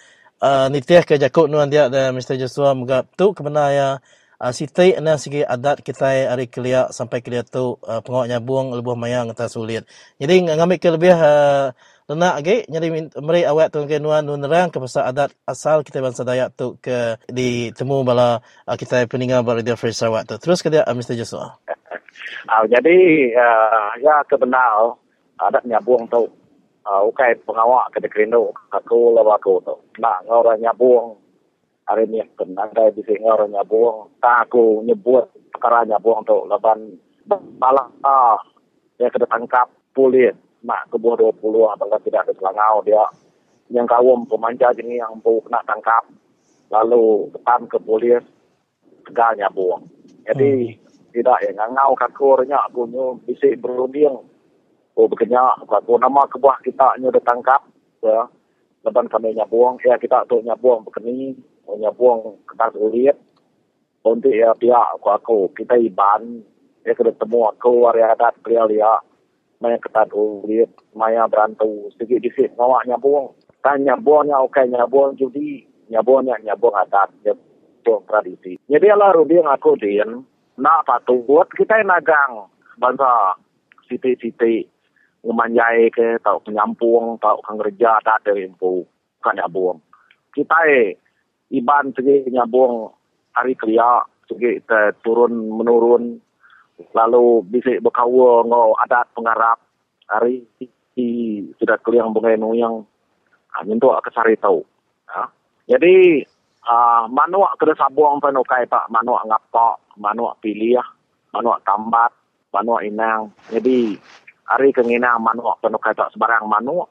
uh, 0.45 0.67
nitiah 0.69 1.05
ke 1.05 1.17
jakut 1.17 1.49
nuan 1.49 1.73
dia 1.73 1.89
dan 1.89 2.13
Mr. 2.13 2.37
Joshua 2.37 2.77
megap 2.77 3.09
tu 3.17 3.33
kemana 3.33 3.65
ya 3.73 3.89
uh, 4.41 4.53
sitai 4.53 4.97
ana 4.99 5.17
sigi 5.17 5.41
adat 5.41 5.81
kita 5.81 6.29
hari 6.29 6.47
kelia 6.53 6.93
sampai 6.93 7.25
kelia 7.25 7.47
tu 7.47 7.81
uh, 7.81 8.01
pengawak 8.05 8.29
nyabung 8.29 8.77
lebuh 8.77 8.97
maya 8.99 9.25
ngata 9.25 9.49
sulit. 9.49 9.89
Jadi 10.21 10.45
ngambil 10.45 10.79
ke 10.81 10.89
lebih 10.93 11.15
uh, 11.17 11.73
lenak 12.05 12.35
lagi 12.45 12.57
jadi 12.69 12.87
meri 13.17 13.49
awak 13.49 13.73
tu 13.73 13.81
ke 13.89 13.97
nuan 13.97 14.29
nun 14.29 14.37
nerang 14.37 14.69
ke 14.69 14.77
pasal 14.77 15.09
adat 15.09 15.33
asal 15.49 15.81
kita 15.81 16.05
bangsa 16.05 16.21
Dayak 16.21 16.53
tu 16.53 16.77
ke 16.77 17.17
ditemu 17.33 18.05
bala 18.05 18.45
uh, 18.69 18.77
kita 18.77 19.09
peninggal 19.09 19.41
bala 19.41 19.65
Radio 19.65 19.77
Free 19.81 19.97
Sarawak 19.97 20.29
tu. 20.29 20.37
Terus 20.37 20.61
ke 20.61 20.69
dia 20.69 20.85
uh, 20.85 20.93
Mr. 20.93 21.17
Joshua. 21.17 21.57
Uh, 22.45 22.65
jadi 22.73 22.99
uh, 23.33 23.91
ya 24.05 24.21
kebenar 24.29 25.01
adat 25.41 25.65
nyabung 25.65 26.05
tu 26.13 26.29
uh, 26.87 27.03
ukai 27.09 27.37
pengawak 27.45 27.93
ke 27.93 28.05
kerindung 28.09 28.53
aku 28.71 29.13
lawa 29.17 29.37
aku 29.41 29.61
tu. 29.65 29.77
Nak 30.01 30.29
ngorang 30.29 30.61
nyabung 30.61 31.19
hari 31.85 32.09
ni 32.09 32.21
kena 32.37 32.69
ada 32.69 32.93
di 32.93 33.03
sini 33.05 33.25
ngorang. 33.25 33.53
Tak 34.21 34.49
aku 34.49 34.85
nyebut 34.85 35.29
perkara 35.53 35.85
nyabung 35.85 36.25
tu 36.25 36.45
laban 36.49 36.97
malah 37.57 37.89
ah 38.05 38.37
dia 39.01 39.11
kena 39.11 39.27
tangkap 39.27 39.69
polis 39.97 40.37
nak 40.65 40.89
ke 40.89 40.97
bawah 40.97 41.33
20 41.37 41.77
apabila 41.77 41.99
tidak 42.01 42.25
ada 42.25 42.33
selangau 42.41 42.81
dia 42.89 43.05
yang 43.73 43.85
kawum 43.89 44.25
pemanja 44.29 44.73
jenis 44.77 45.01
yang 45.01 45.17
pun 45.21 45.41
kena 45.45 45.61
tangkap 45.65 46.05
lalu 46.73 47.29
depan 47.33 47.69
ke 47.69 47.77
polis 47.81 48.25
tegal 49.05 49.37
nyabung. 49.37 49.85
Jadi 50.25 50.73
tidak 51.15 51.39
yang 51.45 51.57
ngangau 51.61 51.93
kakurnya 51.95 52.59
aku 52.67 52.89
nyu 52.89 53.21
bisik 53.29 53.61
berunding. 53.61 54.19
Oh 54.95 55.11
berkenyak. 55.11 55.67
Aku 55.67 55.99
nama 55.99 56.23
kebuah 56.31 56.63
kita 56.63 56.99
nyu 57.03 57.11
ditangkap 57.11 57.67
ya. 58.03 58.31
Leban 58.87 59.11
kami 59.11 59.35
nyabung 59.35 59.81
ya 59.83 59.99
kita 59.99 60.29
tu 60.31 60.39
nyabung 60.45 60.87
berkeni 60.87 61.35
oh, 61.67 61.75
nyabung 61.75 62.39
kertas 62.47 62.79
ulit. 62.79 63.17
Untuk 64.05 64.31
ya 64.31 64.55
pihak 64.55 65.01
aku 65.01 65.09
aku 65.11 65.39
kita 65.59 65.75
iban. 65.83 66.47
Ya 66.87 66.95
kena 66.95 67.11
temu 67.17 67.49
aku 67.51 67.91
area 67.91 68.15
adat 68.15 68.39
pria 68.45 68.69
dia 68.71 69.01
maya 69.59 69.81
ketat 69.81 70.13
ulit 70.13 70.69
maya 70.93 71.25
berantu 71.25 71.89
sedikit 71.97 72.21
disik 72.21 72.53
ngawak 72.61 72.85
nyabung 72.85 73.33
kan 73.65 73.81
nyabungnya 73.83 74.39
oke 74.39 74.63
nyabung 74.63 75.19
judi. 75.19 75.67
Nyabungnya 75.91 76.39
nyabung 76.45 76.77
adat 76.77 77.11
nyabung 77.27 78.07
tradisi. 78.07 78.63
Jadi 78.71 78.87
lah 78.95 79.11
ruding 79.11 79.49
aku 79.49 79.75
din. 79.75 80.23
Nak 80.55 80.87
patut 80.87 81.51
kita 81.51 81.83
yang 81.83 81.91
nagang 81.91 82.47
bangsa 82.79 83.35
siti-siti 83.91 84.74
ngemanjai 85.25 85.89
ke 85.89 86.21
tau 86.21 86.39
penyampung 86.45 87.17
tau 87.19 87.41
kang 87.43 87.57
kerja 87.59 87.99
tak 88.05 88.23
ada 88.25 88.37
info. 88.37 88.85
Kan 89.25 89.41
nyabung 89.41 89.81
kita 90.35 90.59
eh 90.67 90.99
iban 91.55 91.95
segi 91.95 92.27
nyabung 92.35 92.91
hari 93.31 93.55
kelia 93.55 94.03
segi 94.27 94.59
te 94.67 94.99
turun 95.07 95.55
menurun 95.55 96.19
lalu 96.91 97.47
bisa 97.47 97.79
berkawa 97.79 98.43
ngau 98.43 98.75
adat 98.83 99.07
pengarap 99.15 99.63
hari 100.11 100.43
i 100.99 101.07
sudah 101.63 101.79
keliang 101.87 102.11
bungai 102.11 102.35
nuyang. 102.35 102.83
Nyentuh 103.55 103.95
kesari 104.03 104.35
tau. 104.35 104.67
Ha? 105.15 105.31
jadi 105.71 106.27
uh, 106.67 107.07
manuak 107.07 107.55
kena 107.55 107.79
sabuang 107.79 108.19
penukai 108.19 108.67
pak. 108.67 108.91
Manuak 108.91 109.23
ngapak 109.31 109.79
manuak 109.95 110.43
pilih 110.43 110.83
manuak 111.31 111.63
tambat 111.63 112.11
manuak 112.51 112.83
inang. 112.83 113.31
Jadi 113.55 113.95
hari 114.45 114.73
kengina 114.73 115.17
manuak 115.17 115.61
penukai 115.65 115.97
tak 115.97 116.13
sebarang 116.13 116.45
manuak 116.49 116.89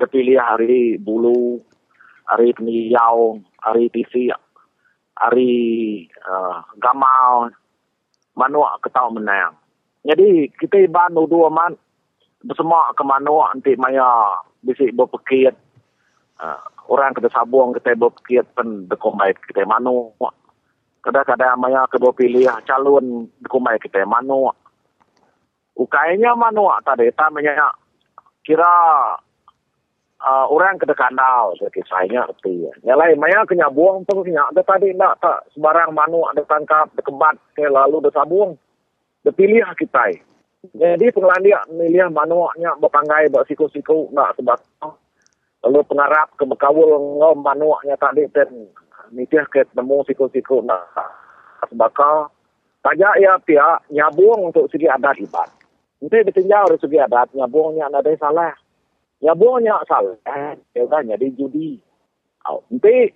dipilih 0.00 0.40
hari 0.40 0.96
bulu 0.96 1.60
hari 2.24 2.56
peniyau 2.56 3.36
hari 3.60 3.92
tisi 3.92 4.32
hari 5.20 5.52
uh, 6.24 6.64
gamal. 6.80 7.52
Manuak 8.30 8.80
ketau 8.80 9.12
menang. 9.12 9.52
Jadi 10.06 10.48
kita 10.56 10.80
iban 10.80 11.12
dua 11.12 11.52
man 11.52 11.76
bersemak 12.40 12.96
ke 12.96 13.04
manuak 13.04 13.52
nanti 13.52 13.76
maya 13.76 14.40
bisik 14.64 14.96
berpekit. 14.96 15.52
Uh, 16.40 16.56
orang 16.88 17.12
kita 17.12 17.28
sabung 17.28 17.76
kita 17.76 17.92
berpikir 17.92 18.40
pen 18.56 18.88
dekomai 18.88 19.36
kita 19.44 19.68
manu 19.68 20.10
kadang-kadang 21.04 21.60
maya 21.60 21.84
kedua 21.86 22.16
pilih 22.16 22.48
calon 22.64 23.28
dekomai 23.44 23.76
kita 23.76 24.08
manu 24.08 24.48
ukainya 25.80 26.36
manu 26.36 26.68
tadi 26.84 27.08
tamanya 27.16 27.72
kira 28.44 28.68
uh, 30.20 30.46
orang 30.52 30.76
kada 30.76 30.92
kanal 30.92 31.56
jadi 31.56 31.80
saya 31.88 32.20
erti 32.28 32.68
nyalai 32.84 33.16
maya 33.16 33.48
kenya 33.48 33.72
buang 33.72 34.04
tu 34.04 34.20
kenya 34.20 34.44
ada 34.52 34.60
tadi 34.60 34.92
nak 34.92 35.16
tak. 35.24 35.48
Sebarang 35.56 35.96
manu 35.96 36.28
ada 36.28 36.44
tangkap 36.44 36.92
dekebat 36.92 37.40
ke 37.56 37.64
lalu 37.64 38.04
bersabung 38.04 38.60
dipilih 39.24 39.64
kita. 39.80 40.20
Jadi 40.76 41.08
pengelandia 41.16 41.64
milih 41.72 42.12
manuaknya 42.12 42.76
berpanggai 42.76 43.32
bersiko-siko 43.32 44.12
nak 44.12 44.36
sebab 44.36 44.60
Lalu 45.60 45.80
pengarap 45.84 46.32
ke 46.40 46.48
berkawul 46.48 47.20
ngom 47.20 47.44
manuaknya 47.44 47.92
tadi 48.00 48.24
dan 48.32 48.48
nitih 49.12 49.44
ke 49.52 49.68
temu 49.76 50.00
siku-siku 50.08 50.64
nak 50.64 50.88
sebaka 51.68 52.32
tajak 52.80 53.20
ya 53.20 53.36
pihak 53.44 53.84
nyabung 53.92 54.48
untuk 54.48 54.72
segi 54.72 54.88
adat 54.88 55.20
ibat. 55.20 55.52
Nanti 56.00 56.16
ditinjau 56.32 56.72
dari 56.72 56.80
segi 56.80 56.96
adat 56.96 57.28
nyabungnya 57.36 57.92
ada 57.92 58.08
salah. 58.16 58.56
Nyabungnya 59.20 59.84
salah. 59.84 60.16
Ya 60.72 60.84
kan 60.88 61.04
jadi. 61.04 61.28
Oh, 62.48 62.64
nanti 62.72 63.12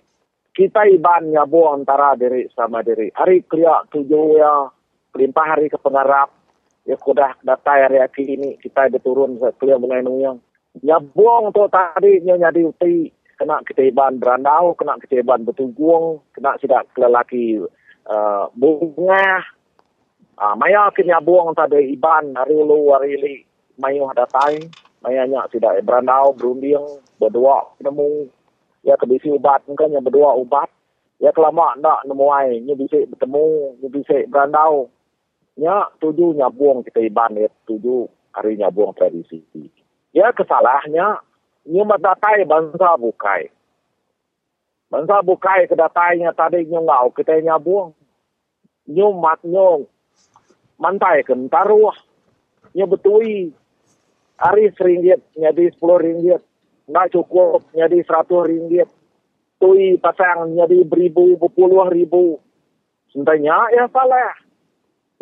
kita 0.53 0.85
iban 0.93 1.33
nyabung 1.33 1.81
antara 1.81 2.13
diri 2.13 2.45
sama 2.53 2.85
diri. 2.85 3.09
Hari 3.17 3.41
kriak 3.49 3.89
tujuh 3.89 4.37
ya 4.37 4.69
kelimpah 5.09 5.57
hari 5.57 5.65
ke 5.67 5.81
pengarap. 5.81 6.29
Ya 6.85 6.93
kudah 7.01 7.33
data 7.41 7.73
hari 7.73 7.97
ini 8.21 8.61
kita 8.61 8.93
diturun 8.93 9.41
kuliah 9.57 9.81
bunga 9.81 10.05
nuyang. 10.05 10.37
Nyabung 10.85 11.49
untuk 11.49 11.73
tadi 11.73 12.21
nyonya 12.21 12.53
di 12.53 12.61
uti 12.69 13.09
kena 13.35 13.65
ketiban 13.65 14.21
berandau, 14.21 14.77
kena 14.77 15.01
ketiban 15.01 15.41
betugung, 15.41 16.21
kena 16.37 16.53
sidak 16.61 16.85
lelaki 16.93 17.65
uh, 18.05 18.45
bunga. 18.53 19.54
Uh, 20.35 20.51
maya 20.59 20.91
kena 20.91 21.23
buang 21.23 21.55
tadi 21.55 21.95
iban 21.95 22.35
hari 22.35 22.59
ulu 22.59 22.91
hari 22.91 23.15
li 23.15 23.35
mayu 23.79 24.03
datai. 24.11 24.67
Maya 24.99 25.23
nyak 25.23 25.53
sidak 25.53 25.79
berandau, 25.87 26.35
berunding, 26.35 26.81
berdua 27.21 27.63
nemu. 27.79 28.27
Ya 28.83 28.99
kebisi 28.99 29.31
ubat 29.31 29.63
mungkin 29.63 29.95
yang 29.95 30.03
berdua 30.03 30.35
ubat. 30.35 30.67
Ya 31.23 31.31
kelama 31.31 31.79
nak 31.79 32.03
nemu 32.03 32.25
ai, 32.35 32.59
nya 32.59 32.75
bisa 32.75 32.99
bertemu, 33.07 33.79
nya 33.79 33.87
bisa 33.87 34.27
berandau. 34.27 34.91
Nya 35.55 35.87
tujuh 36.03 36.35
nyabuang 36.35 36.83
kita 36.83 36.99
iban 37.07 37.39
ya 37.39 37.47
tujuh 37.63 38.11
hari 38.35 38.59
nyabuang 38.59 38.91
tradisi. 38.99 39.39
Ya 40.11 40.35
kesalahnya 40.35 41.23
nyumat 41.63 42.03
datai 42.03 42.43
bangsa 42.43 42.99
bukai. 42.99 43.47
Bangsa 44.91 45.23
bukai 45.23 45.71
kedatainya 45.71 46.35
tadi 46.35 46.67
nyungau 46.67 47.15
kita 47.15 47.39
nyabuang. 47.39 47.95
Nyumat 48.91 49.39
nyung 49.47 49.87
mantai 50.79 51.23
ke 51.23 51.33
taruh. 51.51 51.95
Nya 52.75 52.85
betui. 52.89 53.51
Hari 54.35 54.67
seringgit 54.75 55.23
jadi 55.31 55.71
sepuluh 55.71 56.03
ringgit. 56.03 56.43
Nggak 56.91 57.15
cukup 57.15 57.71
jadi 57.71 58.03
seratus 58.03 58.51
ringgit. 58.51 58.89
Tui 59.55 59.95
pasang 59.97 60.51
jadi 60.51 60.83
beribu, 60.83 61.39
berpuluh 61.39 61.87
ribu. 61.87 62.37
Sentanya 63.15 63.71
ya 63.71 63.87
salah. 63.89 64.35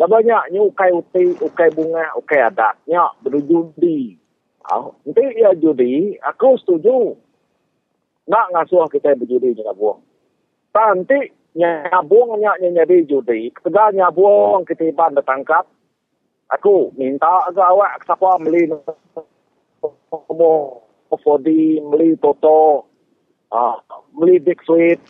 Lah 0.01 0.10
banyaknya 0.10 0.58
ukai 0.58 0.89
uti, 0.89 1.38
ukai 1.38 1.70
bunga, 1.70 2.18
ukai 2.18 2.41
adatnya 2.41 3.14
berjudi. 3.22 4.18
Oh, 4.74 4.95
nanti 5.06 5.24
ya 5.38 5.51
judi, 5.54 6.18
aku 6.24 6.56
setuju. 6.58 7.14
Nak 8.32 8.56
ngasuh 8.56 8.88
kita 8.88 9.14
berjudi 9.20 9.60
dengan 9.60 9.76
buang. 9.76 9.99
Nanti 10.72 11.43
nyabung 11.54 12.38
nyaknya 12.41 12.84
jadi 12.84 13.06
judi. 13.06 13.54
Ketika 13.54 13.93
nyabung 13.93 14.66
kita 14.66 14.89
iban 14.89 15.18
ditangkap. 15.18 15.66
Aku 16.54 16.93
minta 16.99 17.49
agak 17.49 17.66
awak 17.66 17.97
siapa 18.06 18.38
beli 18.45 18.70
Fodi, 21.14 21.78
beli 21.82 22.18
Toto, 22.18 22.89
uh, 23.49 23.78
beli 24.18 24.38
Big 24.41 24.62
Sweet. 24.66 25.01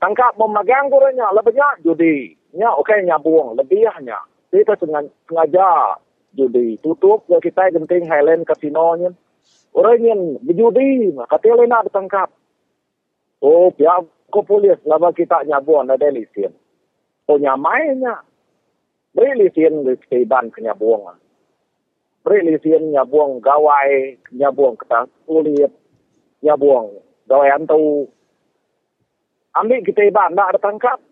Tangkap 0.00 0.36
memegang 0.36 0.88
kurangnya, 0.88 1.28
lebihnya 1.32 1.80
judi. 1.84 2.36
Nya 2.56 2.72
okey 2.80 3.04
nyabung. 3.04 3.56
Lebihnya 3.56 4.20
kita 4.52 4.76
sengaja 4.80 5.96
judi. 6.36 6.76
Tutup 6.80 7.24
ya 7.28 7.40
kita 7.40 7.72
genting 7.72 8.08
Highland 8.08 8.44
Casino 8.44 8.96
nya 8.96 9.12
orang 9.76 10.00
yang 10.00 10.20
berjudi. 10.44 11.08
Katanya 11.28 11.64
nak 11.68 11.84
ditangkap 11.88 12.28
oh 13.40 13.72
pihak 13.72 14.04
ko 14.30 14.46
polis 14.46 14.78
lama 14.86 15.10
kita 15.12 15.44
nyabung 15.44 15.90
ada 15.90 16.08
lisin 16.08 16.54
oh 17.28 17.38
nyamainya 17.38 18.22
beri 19.12 19.34
lisin 19.46 19.84
di 19.84 19.98
kehiban 20.06 20.54
kenyabung 20.54 21.04
beri 22.22 22.46
lisin 22.46 22.94
nyabung 22.94 23.42
gawai 23.42 24.16
nyabung 24.32 24.78
kita 24.78 25.10
kulit 25.26 25.72
nyabung 26.40 27.02
gawai 27.26 27.50
antu 27.50 28.08
ambil 29.58 29.82
kita 29.82 30.06
iban 30.06 30.38
nak 30.38 30.54
ditangkap 30.54 31.02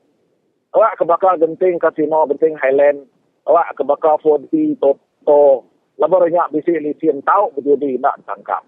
awak 0.74 0.96
kebakar 1.00 1.34
genting 1.40 1.80
kasino, 1.80 2.28
genting 2.28 2.58
Highland, 2.60 3.08
awak 3.48 3.72
kebakar 3.76 4.20
4D, 4.20 4.76
Toto, 4.76 5.64
lebar 5.96 6.28
banyak 6.28 6.52
bisi 6.52 6.76
lisian 6.76 7.24
tahu 7.24 7.54
berjudi 7.56 7.96
nak 8.00 8.20
ditangkap. 8.20 8.62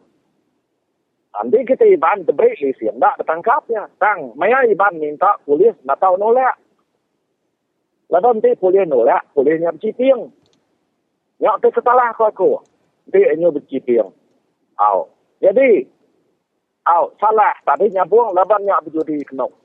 Nanti 1.30 1.62
kita 1.62 1.86
iban 1.86 2.26
debrik 2.26 2.58
lisian, 2.58 2.98
nak 2.98 3.18
ditangkapnya. 3.22 3.86
Tang, 4.02 4.34
maya 4.34 4.66
iban 4.66 4.98
minta 4.98 5.38
polis 5.46 5.78
nak 5.86 6.02
tahu 6.02 6.18
nolak. 6.18 6.58
Lepas 8.10 8.34
nanti 8.34 8.50
polis 8.58 8.86
nolak, 8.90 9.22
polisnya 9.30 9.70
berciping. 9.70 10.34
Nyak 11.38 11.62
tu 11.62 11.68
setelah 11.70 12.10
kau 12.18 12.26
aku. 12.26 12.50
Nanti 13.06 13.20
ini 13.30 13.46
berciping. 13.46 14.10
Aw. 14.82 14.98
Jadi, 15.38 15.86
aw, 16.90 17.14
salah. 17.22 17.54
Tadi 17.62 17.94
nyabung, 17.94 18.34
lepas 18.34 18.58
nyak 18.58 18.82
berjudi 18.90 19.22
kenok 19.22 19.60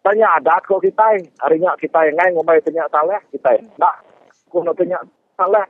tanya 0.00 0.40
ada 0.40 0.56
ko 0.64 0.80
kita 0.80 1.20
harinya 1.44 1.76
kita 1.76 2.08
yang 2.08 2.16
ngai 2.16 2.32
ngomai 2.32 2.60
tanya 2.64 2.88
salah 2.88 3.20
kita 3.28 3.60
nak 3.76 4.00
ko 4.48 4.64
nak 4.64 4.76
tanya 4.76 4.98
salah 5.36 5.66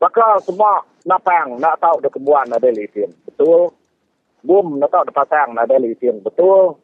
maka 0.00 0.40
semua 0.44 0.80
napang 1.04 1.60
nak 1.60 1.76
tahu 1.76 2.00
de 2.00 2.08
kebuan 2.08 2.48
ada 2.48 2.68
lithium 2.72 3.12
betul 3.28 3.68
bum 4.44 4.78
nak 4.78 4.90
tahu 4.90 5.08
de 5.08 5.12
pasang 5.12 5.56
ada 5.58 5.76
lithium 5.78 6.22
betul 6.22 6.78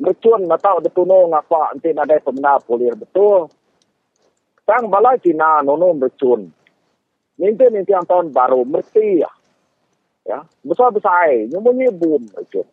mercun 0.00 0.46
nak 0.48 0.60
tahu 0.62 0.80
de 0.84 0.90
tuno 0.92 1.28
ngapa 1.28 1.76
nanti 1.76 1.92
ada 1.92 2.16
pemenang 2.20 2.62
polir 2.64 2.94
betul 2.96 3.48
tang 4.64 4.88
balai 4.88 5.20
Cina 5.20 5.60
nono 5.64 5.92
mercun 5.92 6.60
Ninti 7.40 7.64
ninti 7.72 7.96
yang 7.96 8.04
tahun 8.04 8.36
baru 8.36 8.68
mesti 8.68 9.24
ya. 9.24 9.32
Ya, 10.28 10.44
besar 10.60 10.92
besar. 10.92 11.32
Nyumunyi 11.48 11.88
boom 11.96 12.28
mercun. 12.36 12.68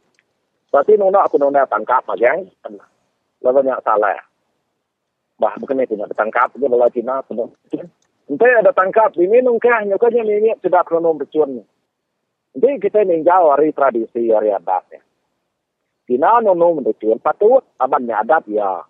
Berarti 0.68 1.00
nuna 1.00 1.24
aku 1.24 1.40
nuna 1.40 1.64
tangkap 1.64 2.04
aja. 2.12 2.36
Lalu 3.40 3.56
banyak 3.64 3.80
salah. 3.88 4.20
Bah, 5.40 5.56
bukan 5.56 5.80
itu 5.80 5.96
nak 5.96 6.12
tangkap 6.12 6.52
dia 6.60 6.68
bola 6.68 6.92
Cina 6.92 7.24
penuh. 7.24 7.48
Nanti 8.28 8.48
ada 8.60 8.76
tangkap 8.76 9.16
ini 9.16 9.40
nungkah 9.40 9.88
nyukanya 9.88 10.28
ini 10.28 10.52
sudah 10.60 10.84
kronom 10.84 11.16
bercuan. 11.16 11.64
Nanti 12.58 12.90
kita 12.90 13.06
ninjau 13.06 13.54
hari 13.54 13.70
tradisi 13.70 14.34
hari 14.34 14.50
adat. 14.50 14.98
Cina 16.10 16.42
nono 16.42 16.82
bercuan 16.82 17.22
patut 17.22 17.62
abannya 17.78 18.18
adat 18.18 18.50
ya. 18.50 18.82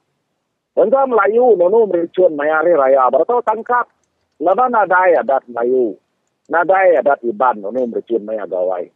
Bangsa 0.71 1.03
Melayu 1.03 1.59
nono 1.59 1.83
bercuan 1.83 2.39
mayari 2.39 2.71
raya 2.71 3.11
bertau 3.11 3.43
tangkap. 3.43 3.91
Laban 4.39 4.71
nadai 4.71 5.19
adat 5.19 5.51
Melayu. 5.51 5.99
Nadai 6.47 6.95
adat 6.95 7.19
Iban 7.27 7.59
nono 7.59 7.83
bercuan 7.91 8.23
maya 8.23 8.47
gawai. 8.47 8.87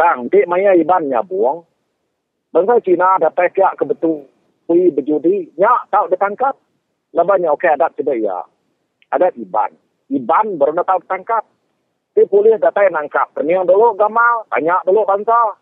Tang, 0.00 0.32
di 0.32 0.48
maya 0.48 0.72
Iban 0.72 1.12
buang 1.28 1.68
bangsa 2.56 2.80
Cina 2.80 3.20
ada 3.20 3.28
pekak 3.28 3.76
ke 3.76 3.84
betul 3.84 4.24
kui 4.64 4.88
berjudi, 4.96 5.52
nyak 5.60 5.92
tahu 5.92 6.08
ditangkap. 6.08 6.56
Lebahnya 7.12 7.52
okey 7.52 7.68
adat 7.68 8.00
tidak 8.00 8.16
ya. 8.16 8.48
Adat 9.12 9.36
Iban. 9.36 9.76
Iban 10.08 10.56
baru 10.56 10.72
nak 10.72 10.88
tahu 10.88 11.04
ditangkap. 11.04 11.44
Tapi 12.14 12.30
polis 12.30 12.62
datang 12.62 12.94
nangkap. 12.94 13.26
Perniang 13.34 13.66
dulu 13.66 13.98
gamal, 13.98 14.46
tanya 14.46 14.78
dulu 14.86 15.02
bangsa. 15.02 15.58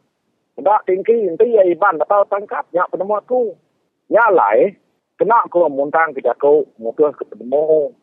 Tak 0.60 0.84
tinggi, 0.84 1.24
nanti 1.24 1.48
ya 1.48 1.64
Iban 1.64 1.96
tahu 1.96 2.28
tangkap. 2.28 2.68
Nyak 2.76 2.92
penemu 2.92 3.16
aku. 3.16 3.56
Nyak 4.12 4.28
lai, 4.36 4.76
kena 5.16 5.48
aku 5.48 5.64
muntang 5.72 6.12
tidak 6.12 6.36
aku, 6.36 6.68
mungkin 6.76 7.16
ketemu. 7.16 7.96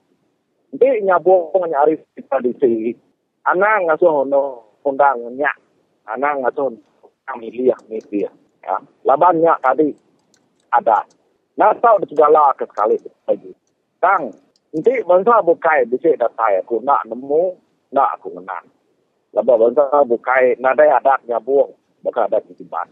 Nanti 0.73 0.87
nyabung 1.05 1.53
nyari 1.61 2.01
tradisi. 2.25 2.97
Anak 3.45 3.85
ngasuh 3.85 4.25
no 4.25 4.73
undang 4.81 5.29
nyak. 5.37 5.53
Anak 6.09 6.41
ngasuh 6.41 6.73
milih 7.37 7.77
milih 7.85 8.33
ya. 8.65 8.75
Labannya 9.05 9.53
tadi 9.61 9.93
ada. 10.73 11.05
Nah, 11.53 11.75
tahu 11.77 12.01
segala 12.09 12.49
ke 12.57 12.65
sekali. 12.65 12.97
Kang, 14.01 14.33
nanti 14.73 14.93
bangsa 15.05 15.43
bukai 15.45 15.85
bisa 15.85 16.17
datai 16.17 16.63
aku 16.63 16.79
nak 16.81 17.03
nemu, 17.05 17.68
nak 17.93 18.19
aku 18.19 18.33
menang. 18.33 18.65
Lepas 19.29 19.57
bangsa 19.61 19.85
bukai, 20.09 20.57
nak 20.57 20.77
ada 20.77 20.97
adatnya 20.97 21.37
buang, 21.37 21.69
bakal 22.01 22.25
ada 22.25 22.41
kesiban. 22.41 22.89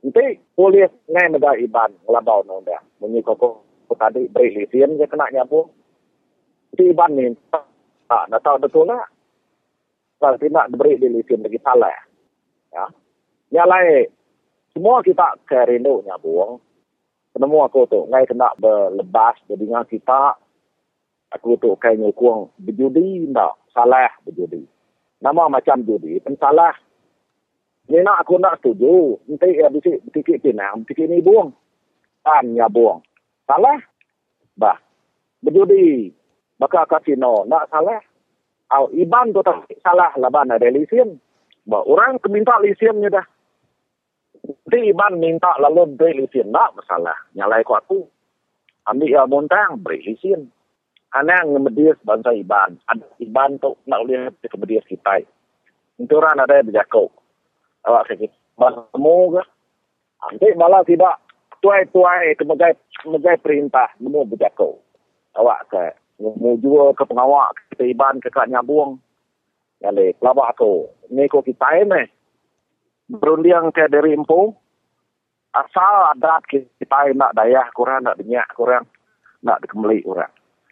Nanti 0.00 0.38
polis 0.54 0.90
ngai 1.10 1.34
negara 1.34 1.58
iban, 1.58 1.90
ngelabau 2.06 2.46
nonda. 2.46 2.78
Bunyi 3.02 3.20
koko 3.26 3.66
tadi 3.98 4.30
beri 4.30 4.54
lisin, 4.54 4.96
dia 4.96 5.10
kena 5.10 5.28
nyabung. 5.34 5.66
Nanti 6.70 6.82
iban 6.94 7.10
ni, 7.18 7.34
tak, 7.50 7.66
nak 8.30 8.40
tahu 8.46 8.62
betul 8.62 8.86
lah. 8.86 9.02
Kalau 10.20 10.38
tidak 10.38 10.70
diberi 10.70 11.00
di 11.00 11.08
lisin 11.10 11.42
lagi 11.42 11.58
salah. 11.64 11.96
Ya. 12.70 12.86
Yang 13.50 13.68
lain, 13.72 14.06
semua 14.76 15.02
kita 15.02 15.36
ke 15.42 15.58
rindu 15.66 16.06
nyabung. 16.06 16.62
Penemu 17.34 17.58
aku 17.66 17.86
tu, 17.90 18.00
ngai 18.10 18.30
kena 18.30 18.54
berlebas 18.62 19.38
dengan 19.50 19.82
kita. 19.86 20.38
Aku 21.30 21.54
tu 21.62 21.70
kai 21.78 21.94
nyukung 21.94 22.50
berjudi, 22.58 23.30
tak. 23.30 23.54
Salah 23.70 24.10
berjudi. 24.26 24.66
Nama 25.22 25.46
macam 25.46 25.84
judi, 25.86 26.18
pun 26.18 26.34
salah. 26.40 26.74
Ni 27.86 28.02
nak 28.02 28.26
aku 28.26 28.40
nak 28.40 28.58
setuju. 28.58 29.18
Nanti 29.30 29.58
ya 29.58 29.70
bisik 29.70 30.00
tikit 30.10 30.42
pinang, 30.42 30.82
tikit 30.86 31.06
ni 31.06 31.22
buang. 31.22 31.54
Kan 32.26 32.54
ya 32.56 32.66
buang. 32.66 33.04
Salah? 33.46 33.78
Bah. 34.58 34.78
Berjudi. 35.44 36.10
Bakal 36.58 36.86
kasino. 36.86 37.46
Nak 37.46 37.68
salah? 37.70 38.00
Au, 38.70 38.86
iban 38.94 39.34
tu 39.34 39.42
tak 39.42 39.66
salah 39.82 40.14
laban 40.18 40.54
ada 40.54 40.70
lisen. 40.70 41.18
Bah, 41.66 41.82
orang 41.82 42.22
keminta 42.22 42.58
lisennya 42.62 43.10
dah. 43.10 43.26
Nanti 44.46 44.78
iban 44.94 45.18
minta 45.18 45.50
lalu 45.58 45.94
beri 45.98 46.24
lisen. 46.24 46.54
Tak 46.54 46.78
masalah. 46.78 47.18
Nyalai 47.34 47.66
kuat 47.66 47.84
tu. 47.90 48.06
Ambil 48.86 49.10
ya 49.10 49.26
montang, 49.26 49.82
beri 49.82 50.00
lisen. 50.06 50.48
Karena 51.10 51.42
ngemedias 51.42 51.98
bangsa 52.06 52.30
iban. 52.30 52.78
Ada 52.86 53.06
iban 53.18 53.58
tu 53.58 53.74
nak 53.90 54.06
lihat 54.06 54.38
kemedias 54.46 54.86
kita. 54.86 55.26
Itu 55.98 56.14
orang 56.16 56.38
ada 56.38 56.62
yang 56.62 56.70
berjakau. 56.70 57.10
Awak 57.82 58.14
sakit. 58.14 58.30
Bertemu 58.54 59.16
ke? 59.34 59.42
Nanti 60.20 60.48
malah 60.54 60.82
tidak 60.86 61.18
tuai-tuai 61.58 62.38
kemegai, 62.38 62.78
kemegai 63.02 63.36
perintah. 63.42 63.90
Semua 63.98 64.22
berjakau. 64.22 64.78
Awak 65.34 65.60
ke 65.74 65.84
menuju 66.20 66.94
ke 66.94 67.04
pengawak 67.08 67.56
ke 67.74 67.90
iban 67.90 68.22
ke 68.22 68.30
kak 68.30 68.46
nyabung. 68.46 69.00
Jadi, 69.80 70.12
pelabak 70.20 70.54
aku. 70.54 70.92
Ini 71.08 71.24
kok 71.32 71.48
kita 71.48 71.68
ini. 71.80 72.04
Berundiang 73.08 73.72
ke 73.72 73.88
dari 73.88 74.12
empu. 74.12 74.52
Asal 75.56 76.14
adat 76.14 76.46
kita 76.52 77.10
nak 77.16 77.34
daya 77.34 77.64
kurang, 77.74 78.06
nak 78.06 78.20
dinyak 78.20 78.46
kurang. 78.54 78.86
Nak 79.40 79.64
dikembali 79.64 80.04
kurang. 80.04 80.30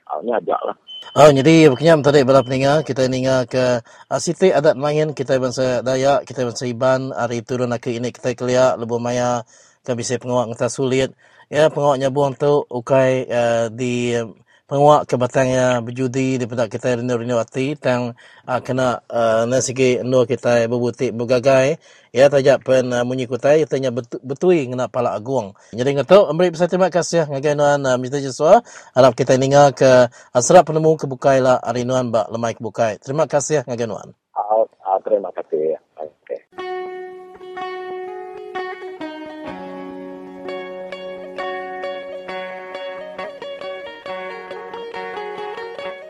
Ah, 0.09 0.19
Ini 0.25 0.33
ajak 0.41 0.61
lah. 0.65 0.77
Oh, 1.17 1.31
jadi 1.33 1.73
berkenyam 1.73 2.01
tadi 2.05 2.21
bala 2.25 2.41
peninga, 2.45 2.85
kita 2.85 3.09
ninga 3.09 3.45
ke 3.49 3.81
uh, 3.85 4.21
siti 4.21 4.53
adat 4.53 4.77
main 4.77 5.13
kita 5.17 5.41
bangsa 5.41 5.81
Dayak, 5.81 6.29
kita 6.29 6.45
bangsa 6.49 6.65
Iban, 6.69 7.13
hari 7.17 7.41
turun 7.45 7.73
nak 7.73 7.85
ini 7.89 8.13
kita 8.13 8.37
keliak 8.37 8.77
lebu 8.81 8.97
maya 9.01 9.45
kan 9.85 9.97
bisa 9.97 10.21
pengawak 10.21 10.53
ngata 10.53 10.69
sulit. 10.69 11.11
Ya, 11.49 11.73
pengawaknya 11.73 12.13
buang 12.13 12.37
tu 12.37 12.61
ukai 12.69 13.25
uh, 13.29 13.67
di 13.73 14.21
uh, 14.69 14.71
pengawak 14.71 15.09
ke 15.09 15.17
batangnya 15.17 15.81
berjudi 15.81 16.37
daripada 16.37 16.69
kita 16.69 17.01
rindu-rindu 17.01 17.41
hati 17.41 17.73
tang 17.81 18.13
uh, 18.45 18.61
kena 18.61 19.01
uh, 19.09 19.49
nasigi 19.49 20.05
endo 20.05 20.29
kita 20.29 20.69
berbutik 20.69 21.17
bergagai 21.17 21.81
ya 22.13 22.29
tajak 22.29 22.61
pen 22.69 22.93
uh, 22.93 23.01
munyi 23.09 23.25
kutai 23.25 23.65
tanya 23.65 23.89
betu, 23.89 24.21
betui 24.21 24.69
ngena 24.69 24.93
pala 24.93 25.17
agung 25.17 25.57
jadi 25.73 25.97
ngato 25.97 26.29
amri 26.29 26.53
besar 26.53 26.69
terima 26.69 26.93
kasih 26.93 27.25
ngagai 27.33 27.57
nuan 27.57 27.81
uh, 27.89 27.97
Mr. 27.97 28.21
Joshua 28.21 28.61
harap 28.93 29.17
kita 29.17 29.41
ninga 29.41 29.73
ke 29.73 30.13
asrap 30.37 30.69
penemu 30.69 31.01
kebukai 31.01 31.41
lah 31.41 31.57
hari 31.65 31.89
nuan 31.89 32.13
bak 32.13 32.29
lemai 32.29 32.53
kebukai 32.53 33.01
terima 33.01 33.25
kasih 33.25 33.65
ngagai 33.65 33.89
nuan 33.89 34.13
Ah, 34.39 34.63
ah, 34.87 34.99
terima 35.03 35.35
kasih. 35.35 35.75
Okay. 35.99 36.39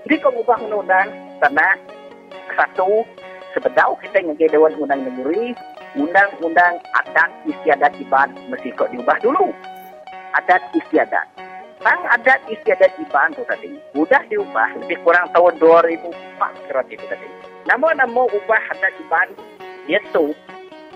Jadi 0.08 0.24
kau 0.24 0.32
ubah 0.40 0.56
undang-undang 0.64 1.12
tanah 1.36 1.76
satu 2.56 3.04
sebedau 3.52 3.92
kita 4.00 4.24
dengan 4.24 4.40
Dewan 4.40 4.72
Undang 4.80 5.04
Negeri 5.04 5.52
undang-undang 6.00 6.80
adat 6.96 7.28
istiadat 7.44 7.92
iban 8.00 8.32
mesti 8.48 8.72
kau 8.72 8.88
diubah 8.88 9.20
dulu. 9.20 9.52
Adat 10.32 10.64
istiadat. 10.72 11.28
Tang 11.84 12.00
adat 12.08 12.40
istiadat 12.48 12.96
iban 12.96 13.36
tu 13.36 13.44
tadi 13.52 13.76
sudah 13.92 14.24
diubah 14.32 14.80
lebih 14.80 14.96
kurang 15.04 15.28
tahun 15.36 15.60
2004 15.60 16.00
kira 16.64 16.82
itu 16.88 17.04
tadi. 17.12 17.28
Namun 17.68 18.00
nama 18.00 18.22
ubah 18.32 18.62
adat 18.80 18.96
iban 19.04 19.28
itu 19.92 20.32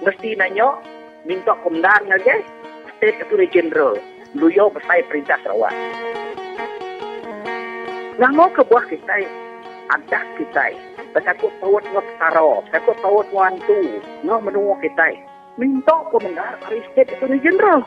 mesti 0.00 0.40
nanya 0.40 0.72
minta 1.28 1.52
komandan 1.60 2.16
aja 2.16 2.40
State 2.96 3.20
Attorney 3.20 3.44
General 3.52 3.92
Luyo 4.32 4.72
besar 4.72 5.04
perintah 5.04 5.36
Sarawak. 5.44 5.76
Nama 8.20 8.44
kebuah 8.52 8.84
kita 8.92 9.24
ada 9.88 10.20
kita. 10.36 10.66
Bertakut 11.16 11.48
tawat 11.64 11.84
ngap 11.96 12.06
taro, 12.20 12.60
bertakut 12.68 12.96
tawat 13.00 13.28
wantu, 13.32 14.04
ngap 14.20 14.40
menunggu 14.44 14.76
kita. 14.84 15.16
Minta 15.56 15.96
komandan 16.12 16.60
dari 16.60 16.84
State 16.92 17.16
Attorney 17.16 17.40
General. 17.40 17.80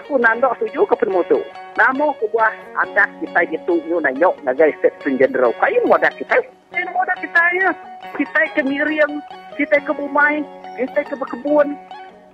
Aku 0.00 0.16
nandak 0.16 0.56
setuju 0.56 0.88
ke 0.88 0.96
penemutu. 0.96 1.44
Nama 1.76 2.06
kebuah 2.16 2.52
ada 2.80 3.04
kita 3.20 3.40
itu 3.52 3.74
nyu 3.88 4.00
nanyok 4.00 4.40
nagai 4.40 4.72
State 4.80 4.96
Attorney 5.04 5.20
General. 5.20 5.52
Kayu 5.60 5.84
moda 5.84 6.08
kita. 6.16 6.36
Ini 6.72 6.88
moda 6.88 7.12
kita 7.20 7.42
ya. 7.60 7.70
Kita 8.16 8.40
ke 8.56 8.60
Miriam, 8.64 9.20
kita 9.60 9.84
ke 9.84 9.92
Bumai, 9.92 10.40
kita 10.80 11.04
ke 11.04 11.14
Bekebun. 11.16 11.76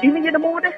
Ini 0.07 0.23
je 0.23 0.31
nemu 0.31 0.63
deh. 0.63 0.75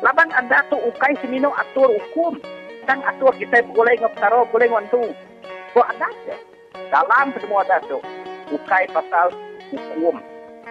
Laban 0.00 0.32
ada 0.32 0.64
tu 0.72 0.80
ukai 0.80 1.20
semino 1.20 1.52
atur 1.52 1.92
hukum. 1.92 2.40
Dan 2.88 3.04
atur 3.04 3.36
kita 3.36 3.60
boleh 3.76 3.92
ngap 4.00 4.16
taro, 4.16 4.48
boleh 4.48 4.72
wantu. 4.72 5.12
Kok 5.76 5.84
ada 5.92 6.08
ya? 6.24 6.36
Dalam 6.88 7.36
semua 7.36 7.60
ada 7.68 7.84
tu. 7.84 8.00
Pasal 8.56 9.28
hukum. 9.68 10.16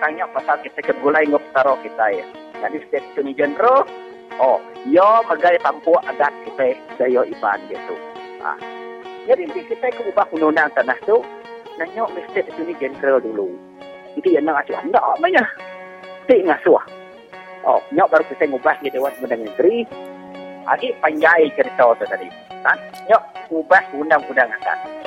Tanya 0.01 0.25
pasal 0.33 0.57
kita 0.65 0.81
ke 0.81 0.97
boleh 0.97 1.29
ngap 1.29 1.45
taro 1.53 1.77
kita 1.85 2.09
ya. 2.09 2.25
Jadi 2.65 2.81
State 2.89 3.05
Attorney 3.13 3.37
General, 3.37 3.85
oh, 4.41 4.57
yo 4.89 5.21
bagai 5.29 5.61
tampu 5.61 5.93
adat 6.09 6.33
kita 6.49 6.73
dayo 6.97 7.21
iban 7.21 7.61
gitu. 7.69 7.95
Ah. 8.41 8.57
Jadi 9.29 9.45
nanti 9.45 9.61
kita 9.69 9.93
ke 9.93 10.01
ubah 10.09 10.25
undang-undang 10.33 10.73
tanah 10.73 10.97
tu, 11.05 11.21
nanya 11.77 12.09
State 12.33 12.49
Attorney 12.49 12.73
General 12.81 13.21
dulu. 13.21 13.53
Jadi 14.17 14.41
yang 14.41 14.49
nak 14.49 14.65
acuh, 14.65 14.81
nak 14.89 15.05
apa? 15.05 15.27
Tak 16.25 16.39
ngasuh. 16.41 16.83
Oh, 17.65 17.81
nyok 17.93 18.09
baru 18.09 18.23
kita 18.33 18.49
ngubah 18.49 18.77
di 18.81 18.89
Dewan 18.89 19.13
Undang 19.21 19.45
Negeri. 19.45 19.85
Lagi 20.65 20.89
panjai 20.97 21.53
cerita 21.53 21.93
tu 21.93 22.05
tadi. 22.09 22.44
Nyok 23.05 23.23
ubah 23.53 23.83
undang-undang 23.93 24.49
adat. 24.49 25.04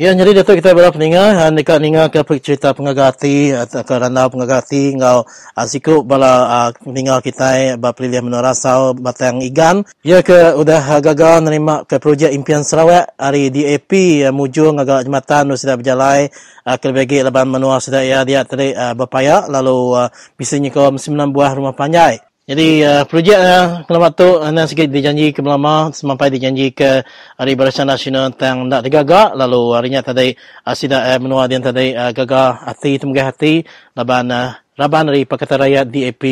Ya, 0.00 0.16
jadi 0.16 0.40
Datuk 0.40 0.56
kita 0.56 0.72
berapa 0.72 0.96
ninga, 0.96 1.52
dekat 1.52 1.76
ninga 1.76 2.08
ke 2.08 2.24
cerita 2.40 2.72
pengagati, 2.72 3.52
atau 3.52 3.84
ke 3.84 3.92
randau 3.92 4.32
pengagati, 4.32 4.96
ngau 4.96 5.28
asiko 5.52 6.00
bala 6.00 6.32
uh, 6.48 6.68
ninga 6.88 7.20
kita 7.20 7.76
bapilih 7.76 8.24
menurasau 8.24 8.96
batang 8.96 9.44
igan. 9.44 9.84
Ya 10.00 10.24
ke 10.24 10.56
udah 10.56 10.96
gagal 11.04 11.44
nerima 11.44 11.84
ke 11.84 12.00
projek 12.00 12.32
impian 12.32 12.64
Sarawak, 12.64 13.12
hari 13.20 13.52
DAP 13.52 14.24
uh, 14.24 14.32
muju 14.32 14.72
ngagak 14.72 15.04
jematan 15.04 15.52
sudah 15.60 15.76
berjalai, 15.76 16.32
uh, 16.64 16.76
ke 16.80 16.88
bagi 16.88 17.20
leban 17.20 17.52
menua 17.52 17.76
sudah 17.76 18.00
ya 18.00 18.24
dia 18.24 18.48
tadi 18.48 18.72
uh, 18.72 18.96
berpaya, 18.96 19.44
lalu 19.44 20.08
uh, 20.08 20.08
nyekau 20.40 20.88
sembilan 20.96 21.36
buah 21.36 21.52
rumah 21.52 21.76
panjai. 21.76 22.31
Jadi 22.42 22.82
uh, 22.82 23.06
projek 23.06 23.38
uh, 23.38 23.86
kelamat 23.86 24.12
tu 24.18 24.28
uh, 24.34 24.66
sikit 24.66 24.90
dijanji 24.90 25.30
ke 25.30 25.38
melama 25.46 25.94
sampai 25.94 26.26
dijanji 26.26 26.74
ke 26.74 27.06
Hari 27.38 27.54
Barisan 27.54 27.86
Nasional 27.86 28.34
yang 28.34 28.66
tak 28.66 28.82
digagak 28.82 29.38
lalu 29.38 29.78
harinya 29.78 30.02
tadi 30.02 30.34
uh, 30.66 30.74
sida 30.74 31.06
uh, 31.06 31.22
menua 31.22 31.46
dia 31.46 31.62
tadi 31.62 31.94
uh, 31.94 32.10
gagak 32.10 32.66
hati 32.66 32.98
temugah 32.98 33.30
hati 33.30 33.62
laban 33.94 34.26
uh, 34.34 34.58
raban 34.74 35.14
dari 35.14 35.22
Pakatan 35.22 35.62
Rakyat 35.62 35.86
DAP 35.86 36.22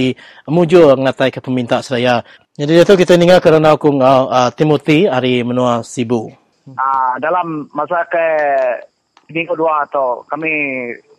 muju 0.51 0.91
ngatai 0.99 1.31
ke 1.31 1.39
peminta 1.39 1.79
seraya. 1.79 2.27
Jadi 2.59 2.83
itu 2.83 2.95
kita 2.99 3.15
ningal 3.15 3.39
kerana 3.39 3.79
aku 3.79 3.95
ngau 3.95 4.35
uh, 4.35 4.51
Timothy 4.51 5.07
hari 5.07 5.47
menua 5.47 5.87
Sibu. 5.87 6.27
Ah, 6.75 7.15
dalam 7.23 7.71
masa 7.71 8.03
ke 8.11 8.27
minggu 9.31 9.55
dua 9.55 9.87
atau 9.87 10.27
kami 10.27 10.51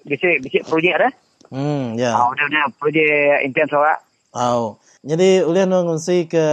bisik 0.03 0.43
bisik 0.43 0.67
projek 0.67 0.99
dah. 0.99 1.11
Hmm, 1.47 1.95
ya. 1.95 2.11
Ah, 2.11 2.27
udah 2.27 2.43
udah 2.43 2.65
projek 2.75 3.47
impian 3.47 3.71
Sarawak. 3.71 4.10
Oh. 4.31 4.79
Jadi 5.01 5.41
ulian 5.41 5.73
ngungsi 5.73 6.29
ke 6.29 6.45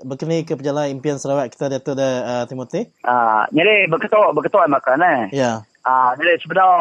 berkini 0.00 0.48
ke 0.48 0.56
perjalanan 0.56 0.96
impian 0.96 1.20
Sarawak 1.20 1.52
kita 1.52 1.68
Datuk 1.68 2.00
uh, 2.00 2.48
Timothy. 2.48 2.88
Ah, 3.04 3.44
jadi 3.52 3.84
berketuk 3.84 4.32
berketuk 4.32 4.64
makan 4.64 5.04
eh. 5.04 5.20
Ya. 5.30 5.60
Ah, 5.84 6.16
jadi 6.16 6.40
sebenarnya 6.40 6.72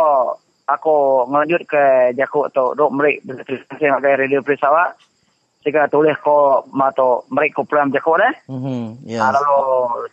aku 0.72 1.28
ngelanjut 1.28 1.62
ke 1.68 2.16
Jakuk 2.16 2.48
atau 2.48 2.72
dok 2.72 2.96
merik 2.96 3.20
saya 3.76 4.00
ngagai 4.00 4.24
radio 4.24 4.40
Free 4.40 4.56
Sarawak. 4.56 4.96
Jika 5.62 5.92
tulis 5.94 6.18
ko 6.24 6.66
mato 6.74 7.28
merik 7.28 7.60
ko 7.60 7.68
program 7.68 7.92
Jakuk 7.92 8.18
dah. 8.18 8.32
Mhm. 8.48 9.04
Yeah. 9.04 9.28
Ya. 9.28 9.36
lalu 9.36 9.60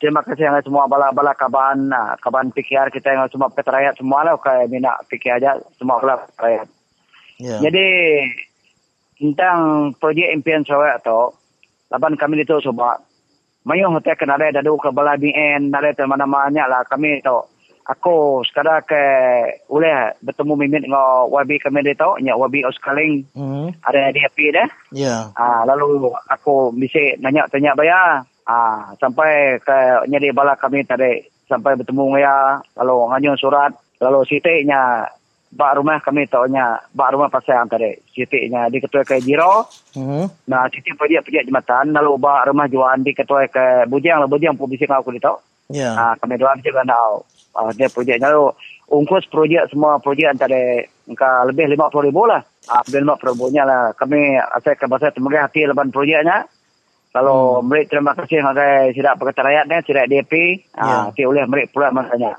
terima 0.03 0.27
kasih 0.27 0.51
yang 0.51 0.59
semua 0.67 0.91
bala-bala 0.91 1.33
kaban, 1.39 1.95
ah, 1.95 2.19
kaban 2.19 2.51
PKR 2.51 2.91
kita 2.91 3.15
yang 3.15 3.31
semua 3.31 3.49
pekat 3.55 3.71
rakyat 3.71 3.95
semua 4.03 4.27
lah 4.27 4.35
kayak 4.35 4.67
minat 4.67 4.99
PKR 5.07 5.39
aja 5.39 5.63
semua 5.79 6.03
rakyat. 6.03 6.67
Ya. 7.39 7.63
Jadi 7.63 7.87
tentang 9.19 9.91
projek 9.99 10.31
impian 10.31 10.63
Sarawak 10.63 11.03
tu, 11.03 11.35
laban 11.91 12.15
kami 12.15 12.41
itu 12.43 12.57
coba 12.71 13.03
mayung 13.67 13.99
hotel 13.99 14.17
kena 14.17 14.39
ada 14.39 14.63
dadu 14.63 14.79
ke 14.79 14.89
bala 14.95 15.19
BN, 15.19 15.75
ada 15.75 15.93
di 15.93 16.05
mana-mana 16.07 16.65
lah 16.71 16.83
kami 16.87 17.21
tu. 17.21 17.37
Aku 17.89 18.45
sekarang 18.45 18.85
ke 18.85 19.05
boleh 19.65 20.13
bertemu 20.21 20.53
mimin 20.61 20.85
dengan 20.85 21.25
YB 21.33 21.57
kami 21.65 21.81
dia 21.81 21.97
tu, 21.97 22.21
nya 22.21 22.37
YB 22.37 22.61
Auskaling 22.69 23.25
Mhm. 23.33 23.81
ada 23.81 24.13
DAP 24.13 24.39
dah. 24.53 24.69
Ya. 24.93 25.33
Ah, 25.33 25.65
lalu 25.65 26.13
aku 26.29 26.69
bisa 26.77 27.17
nanya 27.17 27.49
tanya 27.49 27.73
bayar. 27.73 28.29
Ah, 28.45 28.93
sampai 29.01 29.57
ke 29.65 30.05
nyari 30.05 30.33
bala 30.37 30.53
kami 30.61 30.85
tadi 30.85 31.25
sampai 31.49 31.81
bertemu 31.81 32.13
ngaya 32.13 32.61
kalau 32.77 33.09
nganyun 33.09 33.41
surat 33.41 33.73
kalau 33.97 34.21
sitiknya 34.25 35.09
bak 35.49 35.81
rumah 35.81 35.97
kami 36.05 36.29
taunya 36.29 36.77
bak 36.93 37.17
rumah 37.17 37.33
pasal 37.33 37.65
tadi. 37.69 37.97
Sitiknya 38.13 38.69
di 38.69 38.79
ketua 38.81 39.03
ke 39.05 39.21
Jiro. 39.25 39.69
Hmm. 39.97 40.29
nah 40.47 40.69
sitik 40.69 40.95
pergi 40.95 41.21
pergi 41.25 41.49
jembatan. 41.49 41.93
Lalu 41.93 42.13
bak 42.21 42.53
rumah 42.53 42.69
juan 42.69 43.01
di 43.01 43.13
ketua 43.17 43.49
ke 43.49 43.89
Bujang. 43.89 44.21
Lah 44.21 44.29
Bujang 44.29 44.55
pun 44.55 44.69
bising 44.69 44.91
aku 44.91 45.13
di 45.15 45.21
tau 45.21 45.41
Ya. 45.69 45.93
ah 45.93 46.15
kami 46.17 46.41
dua 46.41 46.57
bising 46.57 46.73
kan 46.73 46.89
tau 46.89 47.29
ah, 47.53 47.69
dia 47.77 47.93
projeknya 47.93 48.33
lalu 48.33 48.57
ungkus 48.89 49.29
projek 49.29 49.69
semua 49.69 50.01
projek 50.01 50.33
antara 50.33 50.81
engka 51.05 51.45
lebih 51.45 51.77
50 51.77 52.09
ribu 52.09 52.25
lah. 52.25 52.41
Ah 52.73 52.81
lebih 52.89 53.05
50 53.05 53.37
ribunya 53.37 53.63
lah. 53.69 53.93
Kami 53.93 54.41
asal 54.41 54.81
ke 54.81 54.89
bahasa 54.89 55.13
temugai 55.13 55.45
hati 55.45 55.69
leban 55.69 55.93
projeknya. 55.93 56.49
Kalau 57.13 57.61
hmm. 57.61 57.69
mereka 57.69 57.97
terima 57.97 58.13
kasih 58.17 58.41
ngagai 58.45 58.97
sidak 58.97 59.17
perkata 59.21 59.45
rakyat 59.45 59.65
ni 59.69 59.77
sidak 59.85 60.09
DP 60.09 60.33
ah 60.77 61.13
Ya. 61.13 61.25
yeah. 61.25 61.29
oleh 61.29 61.45
mereka 61.45 61.73
pula 61.73 61.93
masanya 61.93 62.37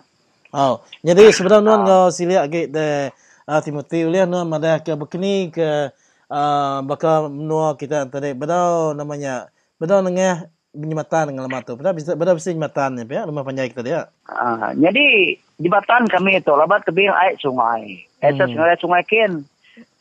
Oh, 0.50 0.82
jadi 1.06 1.30
sebenarnya 1.30 1.62
nuan 1.62 1.82
kau 1.86 2.10
siliak 2.10 2.50
ke 2.50 2.62
de 2.74 3.14
uh, 3.46 3.62
Timothy 3.62 4.02
uliah 4.10 4.26
nuan 4.26 4.50
madah 4.50 4.82
ke 4.82 4.98
bekini 4.98 5.54
ke 5.54 5.94
uh, 6.30 6.82
bakal 6.82 7.30
menua 7.30 7.78
kita 7.78 8.10
tadi 8.10 8.34
bedau 8.34 8.98
namanya 8.98 9.54
bedau 9.78 10.02
nengah 10.02 10.50
penyematan 10.74 11.34
dengan 11.34 11.46
lemah 11.46 11.62
tu. 11.62 11.78
Bedau 11.78 11.94
bisa 11.94 12.18
bedau 12.18 12.34
bisa 12.34 12.50
penyematan 12.50 12.98
ya, 12.98 13.06
ya 13.06 13.22
rumah 13.30 13.46
panjang 13.46 13.70
kita 13.70 13.82
dia. 13.86 14.02
Ah, 14.26 14.74
jadi 14.74 15.38
jembatan 15.62 16.10
kami 16.10 16.42
itu 16.42 16.54
lebat 16.54 16.82
tebing 16.86 17.14
air 17.14 17.38
sungai. 17.38 18.06
Esok 18.22 18.50
Hmm. 18.50 18.54
sungai 18.58 18.78
sungai 18.82 19.04
kin. 19.06 19.32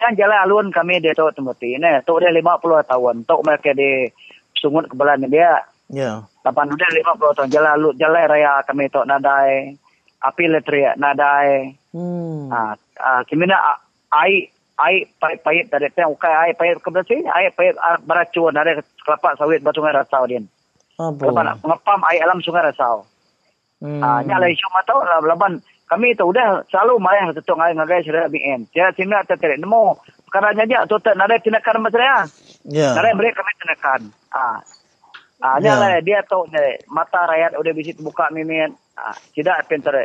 Kan 0.01 0.17
jalan 0.17 0.39
alun 0.49 0.67
kami 0.73 0.99
dia 1.05 1.13
tu 1.13 1.29
temati 1.37 1.77
ni. 1.77 1.91
Tu 2.09 2.13
dia 2.21 2.33
50 2.33 2.83
tahun. 2.89 3.15
Tu 3.29 3.35
mereka 3.45 3.71
di 3.77 4.09
sungut 4.57 4.89
kebelan 4.89 5.29
dia. 5.29 5.61
Ya. 5.93 6.25
Lapan 6.45 6.73
udah 6.73 6.89
50 6.89 7.37
tahun 7.37 7.51
jalan 7.53 7.71
alun 7.77 7.95
jalan 8.01 8.25
raya 8.29 8.65
kami 8.65 8.89
tu 8.89 9.01
nadai. 9.05 9.77
Api 10.19 10.45
letria 10.51 10.99
nadai. 10.99 11.79
Hmm. 11.95 12.51
Ah, 12.51 12.75
ah 12.99 13.23
kimina 13.27 13.55
air 14.11 14.51
air 14.83 15.07
pahit 15.23 15.39
pahit 15.47 15.67
dari 15.71 15.91
teng 15.95 16.11
ukai 16.11 16.35
air 16.47 16.55
pahit 16.59 16.83
ke 16.83 16.91
bersih 16.91 17.23
air 17.39 17.55
pahit 17.55 17.79
ah, 17.79 17.99
beracun 18.03 18.55
dari 18.55 18.79
kelapa 19.07 19.39
sawit 19.39 19.63
batu 19.63 19.79
sungai 19.79 19.95
rasau 19.95 20.27
dia. 20.27 20.43
Apa? 20.99 21.23
Kelapa 21.23 21.41
nak 21.47 21.57
ngepam 21.63 22.01
air 22.11 22.21
alam 22.27 22.43
sungai 22.43 22.67
rasau. 22.67 23.07
Hmm. 23.79 24.03
Ah, 24.03 24.21
nyala 24.27 24.51
isu 24.51 24.67
mata 24.75 24.95
lah 24.99 25.23
laban 25.23 25.63
kami 25.89 26.13
tu 26.19 26.27
udah 26.29 26.67
selalu 26.69 27.01
mayah 27.01 27.31
tetung 27.33 27.63
ai 27.63 27.73
ngagai 27.73 28.05
sira 28.05 28.27
BN. 28.27 28.69
Dia 28.75 28.91
sini 28.93 29.15
ada 29.15 29.39
tere 29.39 29.55
nemo 29.55 29.97
perkara 30.29 30.53
nya 30.53 30.85
tu 30.85 30.99
tak 31.01 31.17
nada 31.17 31.39
tindakan 31.41 31.87
masaya. 31.87 32.27
Ya. 32.67 32.93
Mereka 32.93 33.39
kami 33.39 33.53
tindakan. 33.63 34.01
Ah. 34.35 34.61
Ah, 35.39 35.57
Ya. 35.57 35.71
nyala 35.73 36.01
dia 36.01 36.19
tu 36.25 36.43
ni 36.49 36.59
mata 36.89 37.23
rakyat 37.25 37.55
udah 37.55 37.73
bisa 37.73 37.95
buka 37.97 38.27
mimin. 38.29 38.75
Ah, 38.93 39.15
tidak 39.31 39.63
apa 39.63 39.79
tere. 39.79 40.05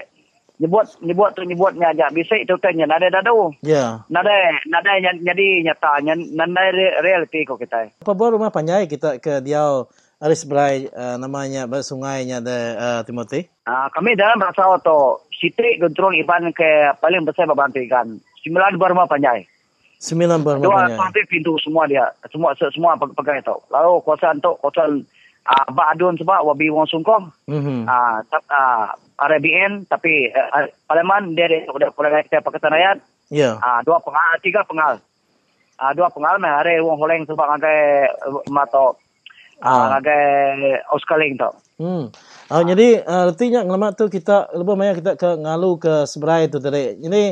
Nyebut 0.56 0.86
nyebut 1.02 1.34
tu 1.34 1.42
nyebutnya 1.42 1.90
aja 1.90 2.08
bisa 2.08 2.38
itu 2.38 2.54
tanya 2.58 2.86
nada 2.86 3.10
dadu. 3.10 3.50
Ya. 3.60 4.06
Nada 4.08 4.30
nada 4.64 4.92
ny- 4.96 5.20
jadi 5.20 5.46
nyata 5.64 5.98
ny- 6.00 6.30
nada 6.32 6.70
re- 6.70 7.02
realiti 7.02 7.42
ko 7.42 7.58
kita. 7.58 7.90
Apa 7.98 8.14
buat 8.14 8.30
rumah 8.30 8.50
panjang 8.50 8.86
kita 8.86 9.18
ke 9.18 9.42
Diau 9.42 9.90
Aris 10.20 10.46
Brai 10.46 10.86
uh, 10.88 11.18
namanya 11.18 11.66
bersungainya 11.66 12.38
de 12.40 12.58
uh, 12.72 13.02
Timothy? 13.02 13.50
Ah, 13.66 13.90
kami 13.90 14.14
dalam 14.14 14.38
rasa 14.38 14.78
tu 14.80 15.00
sitrik 15.34 15.82
kontrol 15.82 16.14
iban 16.14 16.54
ke 16.54 16.70
paling 16.96 17.26
besar 17.26 17.44
berbantu 17.44 17.82
ikan. 17.82 18.22
Sembilan 18.40 18.78
berumah 18.78 19.10
panjai. 19.10 19.50
Sembilan 19.98 20.40
berumah 20.40 20.62
Dua 20.62 20.78
panjang. 20.78 21.00
sampai 21.02 21.24
pintu 21.26 21.58
semua 21.58 21.90
dia. 21.90 22.06
Semua 22.30 22.54
se- 22.54 22.70
semua 22.70 22.94
peg- 22.94 23.12
pegang 23.14 23.42
itu. 23.42 23.56
Lalu 23.68 24.00
kawasan 24.00 24.38
tu 24.38 24.54
kawasan 24.62 25.02
ah 25.44 25.66
Bak 25.72 25.96
Adun 25.96 26.16
sebab 26.16 26.44
wabi 26.48 26.72
wong 26.72 26.88
sungkong. 26.88 27.32
Mhm. 27.48 27.88
Ah 27.88 28.24
tap 28.28 28.44
ah 28.52 28.96
RBN 29.24 29.88
tapi 29.92 30.32
uh, 30.32 30.68
Parlimen 30.88 31.36
dia 31.36 31.48
dia 31.52 31.68
sudah 31.68 31.92
pernah 31.92 32.24
kita 32.24 32.44
Pakatan 32.44 32.74
Rakyat. 32.74 32.98
Ya. 33.32 33.60
Ah 33.60 33.80
dua 33.84 34.00
pengal 34.00 34.34
tiga 34.40 34.64
pengal. 34.64 35.00
Ah 35.80 35.92
dua 35.92 36.08
pengal 36.12 36.40
meh 36.40 36.52
are 36.52 36.80
wong 36.84 37.00
holeng 37.00 37.24
sebab 37.28 37.46
ngagai 37.56 38.08
uh, 38.28 38.44
mato 38.52 39.00
Ah. 39.64 39.96
ngagai 39.96 40.76
Auskaling 40.92 41.40
tu. 41.40 41.48
Hmm. 41.80 42.12
Oh, 42.52 42.64
jadi 42.68 43.00
uh, 43.00 43.32
artinya 43.32 43.64
ngelamat 43.64 43.96
tu 43.96 44.06
kita 44.12 44.52
lebih 44.60 44.76
banyak 44.76 45.00
kita 45.00 45.16
ke 45.16 45.40
ngalu 45.40 45.80
ke 45.80 45.94
seberai 46.04 46.52
tu 46.52 46.60
tadi. 46.60 47.00
Ini 47.00 47.32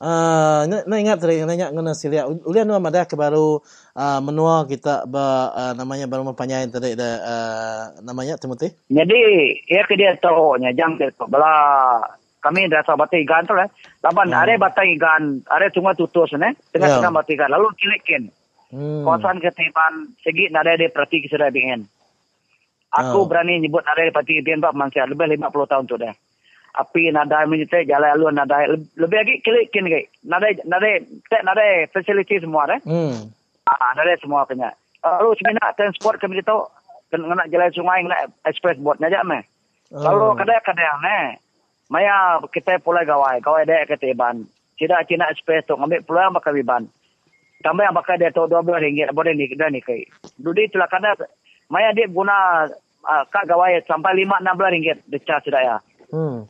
uh, 0.00 0.66
nak, 0.66 0.82
nak 0.88 0.98
ingat 0.98 1.16
tadi 1.20 1.44
nanya 1.44 1.70
ngena 1.70 1.92
silia. 1.92 2.24
Ulian 2.26 2.64
nu 2.66 2.74
madah 2.80 3.04
ke 3.04 3.14
baru 3.14 3.60
uh, 3.94 4.20
menua 4.24 4.64
kita 4.64 5.04
ba, 5.06 5.52
uh, 5.52 5.72
namanya 5.76 6.08
baru 6.08 6.24
mempanjai 6.26 6.66
tadi 6.72 6.96
da, 6.96 7.08
uh, 7.20 7.82
namanya 8.02 8.40
Timothy. 8.40 8.72
Jadi 8.88 9.20
ya 9.68 9.84
ke 9.84 9.94
dia 9.94 10.16
tahu 10.16 10.56
nya 10.58 10.72
jang 10.72 10.96
dia 10.96 11.12
tu 11.12 11.28
bala 11.28 11.52
kami 12.40 12.72
rasa 12.72 12.96
batai 12.96 13.22
ikan 13.28 13.44
tu 13.44 13.52
lah. 13.52 13.68
Laban 14.00 14.32
Hmm. 14.32 14.40
ada 14.40 14.56
batai 14.56 14.96
ikan, 14.96 15.44
ada 15.44 15.68
sungai 15.76 15.92
tutus 15.92 16.32
ne, 16.40 16.56
tengah-tengah 16.72 17.12
Ya. 17.12 17.16
batai 17.20 17.34
ikan. 17.36 17.50
Lalu 17.52 17.68
kilikin. 17.76 18.22
Hmm. 18.72 19.04
Kawasan 19.04 19.44
ketipan 19.44 20.16
segi 20.24 20.48
nada 20.48 20.72
dia 20.78 20.88
perti 20.88 21.20
kisah 21.20 21.52
BN. 21.52 21.84
Aku 22.90 23.22
Oh. 23.22 23.26
berani 23.28 23.60
nyebut 23.60 23.84
nada 23.84 24.00
dia 24.00 24.14
perti 24.14 24.40
BN 24.40 24.64
bab 24.64 24.72
manusia 24.72 25.04
lebih 25.04 25.28
50 25.36 25.68
tahun 25.68 25.84
tu 25.84 26.00
dah. 26.00 26.14
Api 26.70 27.10
nada 27.10 27.42
menyertai 27.50 27.88
jalan 27.88 28.14
alun 28.14 28.34
nada 28.38 28.62
lebih, 28.94 29.16
lagi 29.18 29.34
kilikin 29.42 29.90
ke. 29.90 30.06
Nada 30.22 30.54
nada 30.62 30.86
tak 31.26 31.42
nada 31.42 31.64
facility 31.90 32.38
semua 32.38 32.70
dah. 32.70 32.78
Hmm. 32.86 33.26
Ah, 33.66 33.92
nada 33.98 34.14
semua 34.22 34.46
kena. 34.46 34.70
Lalu 35.02 35.34
sebenarnya 35.40 35.74
transport 35.74 36.22
kami 36.22 36.38
tahu 36.46 36.62
kena 37.10 37.34
nak 37.34 37.50
jalan 37.50 37.70
sungai 37.74 38.06
nak 38.06 38.30
express 38.46 38.78
boat 38.78 39.02
aja 39.02 39.26
meh. 39.26 39.42
Kalau 39.90 40.30
Oh. 40.30 40.38
kadang-kadang 40.38 41.02
ne, 41.02 41.42
maya 41.90 42.38
kita 42.54 42.78
pulai 42.78 43.02
gawai, 43.02 43.42
gawai 43.42 43.66
dek 43.66 43.90
ketiban. 43.90 44.46
Tidak 44.78 45.10
Cina 45.10 45.26
Express 45.28 45.66
tu 45.66 45.74
ngambil 45.74 46.06
pulang 46.06 46.30
bakal 46.32 46.54
biban. 46.54 46.86
Tambah 47.60 47.84
yang 47.84 47.92
bakal 47.92 48.16
dia 48.16 48.32
tu 48.32 48.46
RM12 48.46 48.80
ringgit 48.80 49.08
boleh 49.12 49.34
ni 49.36 49.50
dah 49.52 49.68
ni 49.68 49.82
kai. 49.84 50.06
Dudi 50.40 50.70
itulah 50.70 50.88
kadang 50.88 51.18
maya 51.68 51.92
dia 51.92 52.08
guna 52.08 52.64
uh, 53.04 53.24
kak 53.28 53.44
gawai 53.44 53.76
sampai 53.84 54.24
5 54.24 54.40
16 54.40 54.72
ringgit 54.72 54.98
dia 55.10 55.20
charge 55.26 55.50
sudah 55.50 55.60
ya. 55.60 55.76
Hmm. 56.08 56.48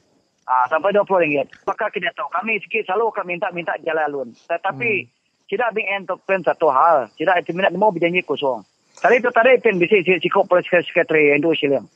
Ah 0.51 0.67
sampai 0.67 0.91
20 0.91 1.07
ringgit. 1.23 1.47
Maka 1.63 1.95
kita 1.95 2.11
tahu 2.19 2.27
kami 2.27 2.59
sikit 2.59 2.83
selalu 2.91 3.15
kami 3.15 3.39
minta 3.39 3.55
minta 3.55 3.79
jalan 3.87 4.03
alun. 4.03 4.29
Tetapi 4.51 5.07
tidak 5.47 5.79
BN 5.79 6.11
tu 6.11 6.19
pen 6.27 6.43
satu 6.43 6.75
hal. 6.75 7.07
Tidak 7.15 7.39
itu 7.39 7.55
minat 7.55 7.71
mau 7.79 7.95
berjanji 7.95 8.27
kosong. 8.27 8.67
Tadi 8.99 9.23
tu 9.23 9.31
tadi 9.31 9.63
pen 9.63 9.79
bisa 9.79 10.03
si 10.03 10.11
sikop 10.19 10.51
polis 10.51 10.67
sekretari 10.67 11.31
yang 11.31 11.47
dua 11.47 11.55
silam. 11.55 11.87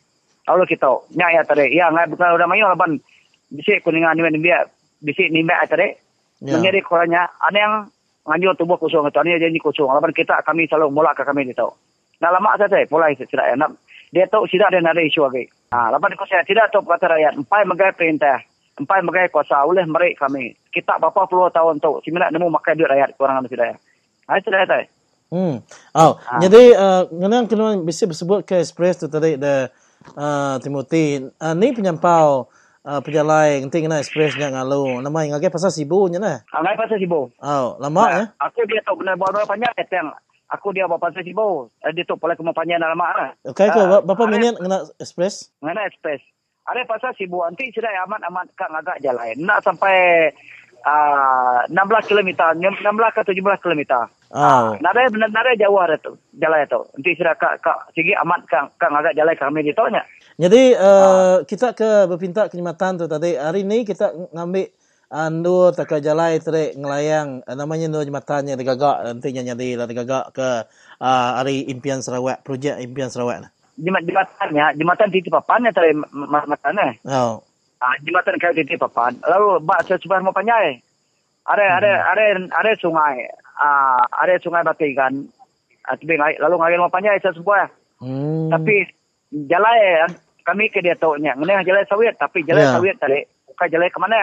Lalu 0.46 0.70
kita 0.70 0.86
nya 1.18 1.34
ya 1.34 1.42
tadi. 1.42 1.74
Ya 1.74 1.90
ngai 1.90 2.06
bukan 2.14 2.38
udah 2.38 2.46
mayu 2.46 2.70
laban 2.70 3.02
bisa 3.50 3.74
kuningan 3.82 4.14
ni 4.22 4.38
dia 4.38 4.70
bisa 5.02 5.26
ni 5.34 5.42
mek 5.42 5.66
tadi. 5.66 5.90
Menjadi 6.38 6.78
koranya 6.86 7.26
ada 7.42 7.58
yang 7.58 7.74
nganjur 8.22 8.54
tubuh 8.54 8.78
kosong 8.78 9.10
itu 9.10 9.18
ini 9.26 9.42
janji 9.42 9.58
kosong. 9.58 9.90
Laban 9.90 10.14
kita 10.14 10.38
kami 10.46 10.70
selalu 10.70 10.94
mulak 10.94 11.18
kami 11.18 11.50
dia 11.50 11.58
tahu. 11.58 11.74
Nah 12.22 12.30
lama 12.30 12.54
saja 12.54 12.86
pulai 12.86 13.18
tidak 13.18 13.50
ya. 13.50 13.58
Nak- 13.58 13.82
Dia 14.14 14.30
tahu 14.30 14.46
tidak 14.46 14.70
ada 14.70 14.78
nada 14.78 15.02
isu 15.02 15.26
lagi. 15.26 15.50
Ah, 15.50 15.63
laban 15.90 16.14
ko 16.14 16.24
saya 16.28 16.44
tidak 16.46 16.70
tahu 16.70 16.86
kata 16.86 17.10
rakyat. 17.10 17.32
Empai 17.34 17.62
megai 17.66 17.92
perintah. 17.96 18.38
Empai 18.74 19.00
megai 19.06 19.30
kuasa 19.30 19.62
oleh 19.62 19.86
mereka 19.86 20.26
kami. 20.26 20.54
Kita 20.70 20.98
berapa 20.98 21.26
puluh 21.30 21.50
tahun 21.50 21.78
tu. 21.78 22.02
Si 22.02 22.10
minat 22.10 22.34
nemu 22.34 22.50
makai 22.50 22.74
duit 22.74 22.90
rakyat 22.90 23.14
kurang 23.14 23.42
lebih 23.42 23.54
tidak 23.54 23.68
ya. 23.72 23.76
Hai 24.26 24.40
tidak 24.42 24.66
ya. 24.66 24.86
Hmm. 25.34 25.56
Oh, 25.98 26.14
Ah. 26.30 26.38
jadi 26.38 26.62
uh, 26.78 27.02
ngenang 27.10 27.50
kena 27.50 27.74
bisa 27.82 28.06
disebut 28.06 28.46
ke 28.46 28.62
express 28.62 29.02
tu 29.02 29.10
tadi 29.10 29.34
the 29.34 29.66
uh, 30.14 30.62
Timothy. 30.62 31.26
Uh, 31.42 31.54
ni 31.58 31.74
penyampau 31.74 32.46
uh, 32.86 33.00
penjalai 33.02 33.58
nanti 33.58 33.82
kena 33.82 33.98
express 33.98 34.38
nya 34.38 34.54
ngalu. 34.54 35.02
Nama 35.02 35.18
yang 35.26 35.34
agak 35.40 35.50
pasal 35.54 35.74
sibu 35.74 36.06
nya 36.06 36.22
nah. 36.22 36.38
Ah, 36.54 36.62
ngai 36.62 36.78
pasal 36.78 37.02
sibuk. 37.02 37.34
Oh, 37.40 37.74
lama 37.82 38.02
ya. 38.10 38.22
Aku 38.46 38.62
dia 38.68 38.78
tahu 38.86 39.02
benar 39.02 39.18
bawa 39.18 39.42
panjang 39.42 39.74
yang 39.74 40.12
aku 40.54 40.70
dia 40.70 40.86
bawa 40.86 41.02
pasal 41.02 41.20
sibuk. 41.20 41.74
Eh, 41.82 41.90
Dia 41.90 42.06
tu 42.06 42.14
boleh 42.14 42.32
kemau 42.32 42.54
panjang 42.54 42.78
dalam 42.78 42.94
mana. 42.94 43.34
Okay, 43.42 43.66
ke 43.66 43.76
Ah, 43.76 43.98
berapa 44.00 44.24
ada- 44.24 44.32
minit 44.32 44.54
kena 44.54 44.78
express? 44.96 45.50
Ngana 45.58 45.84
express. 45.84 46.22
Ada 46.64 46.86
pasal 46.86 47.12
sibuk 47.14 47.42
nanti 47.42 47.68
sudah 47.70 47.90
amat-amat 48.06 48.46
kak 48.54 48.70
ngagak 48.70 49.02
jalan. 49.02 49.34
Nak 49.36 49.60
sampai 49.60 50.30
uh, 50.80 51.60
16 51.68 52.08
km, 52.08 52.28
16 52.56 52.80
ke 53.12 53.20
17 53.26 53.60
km. 53.60 53.82
Oh. 54.34 54.74
Nada 54.80 55.06
benar 55.06 55.30
nada 55.30 55.52
jauh 55.54 55.78
ada 55.78 55.94
tu 55.96 56.16
jalan 56.34 56.64
itu. 56.64 56.80
Nanti 56.96 57.10
sudah 57.14 57.34
kak 57.36 57.60
kak 57.60 57.78
segi 57.92 58.16
amat 58.18 58.40
kak 58.48 58.64
kak 58.76 58.90
ngagak 58.90 59.14
jalan 59.14 59.34
kami 59.36 59.60
di 59.62 59.72
taunya. 59.72 60.02
Jadi 60.34 60.74
uh, 60.74 61.44
kita 61.44 61.70
ke 61.70 62.08
berpinta 62.08 62.48
kenyamatan 62.48 62.98
tu 62.98 63.06
tadi. 63.06 63.38
Hari 63.38 63.62
ni 63.62 63.86
kita 63.86 64.10
ngambil 64.32 64.66
andu 65.08 65.70
tak 65.70 65.86
ke 65.86 65.96
jalai 65.98 66.38
tadi 66.38 66.72
ngelayang 66.74 67.42
uh, 67.42 67.54
namanya 67.54 67.86
nu 67.86 68.00
jembatannya 68.00 68.54
digagak 68.54 69.04
nantinya 69.04 69.42
jadi 69.44 69.68
lah 69.76 69.86
digagak 69.86 70.32
ke 70.32 70.48
uh, 70.98 71.30
hari 71.36 71.66
impian 71.66 72.00
Sarawak, 72.00 72.40
projek 72.40 72.78
impian 72.78 73.08
Sarawak. 73.08 73.44
nah. 73.44 73.50
Jembat 73.74 74.06
jembatannya, 74.06 74.78
jembatan 74.78 75.08
titi 75.10 75.26
papannya 75.26 75.74
tadi 75.74 75.90
matanya. 76.46 76.94
Oh. 77.10 77.42
Ah, 77.82 77.98
jembatan 78.06 78.38
kayu 78.38 78.54
titi 78.54 78.78
papan. 78.78 79.18
Lalu 79.18 79.58
bak 79.66 79.82
sesuatu 79.82 80.22
mau 80.22 80.30
panjai. 80.30 80.78
Ada 81.42 81.82
ada 81.82 81.92
ada 82.14 82.24
ada 82.54 82.70
sungai. 82.78 83.26
Ah, 83.58 83.98
ada 84.14 84.38
sungai 84.38 84.62
batikan. 84.62 85.26
Ah, 85.82 85.98
tapi 85.98 86.14
ngai- 86.14 86.38
lalu 86.38 86.54
ngai 86.54 86.78
mau 86.78 86.88
panjai 86.88 87.18
sesuatu. 87.18 87.66
Hmm. 87.98 88.46
Tapi 88.54 88.86
jalan 89.50 90.06
kami 90.44 90.70
ke 90.70 90.78
dia 90.78 90.94
tahu 90.94 91.18
nya 91.18 91.34
ngene 91.34 91.64
jalan 91.64 91.82
sawit 91.88 92.14
tapi 92.14 92.44
jalan 92.44 92.62
Ya. 92.62 92.76
sawit 92.76 92.94
tadi 93.00 93.24
bukan 93.48 93.66
jalan 93.72 93.88
ke 93.88 93.98
mana 93.98 94.20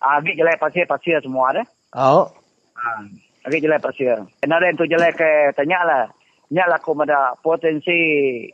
ah 0.00 0.18
gi 0.24 0.36
jalan 0.36 0.56
pasir 0.56 0.84
pasir 0.88 1.20
semua 1.20 1.52
ada. 1.52 1.62
Oh. 1.96 2.28
ah 2.76 3.48
gi 3.48 3.60
jalan 3.60 3.80
pasir. 3.80 4.16
Ada 4.44 4.76
tu 4.76 4.88
jalan 4.88 5.12
ke 5.12 5.30
tanya 5.56 5.80
lah. 5.84 6.04
Nya 6.50 6.66
lah 6.66 6.82
aku 6.82 6.98
ada 6.98 7.38
potensi 7.38 7.94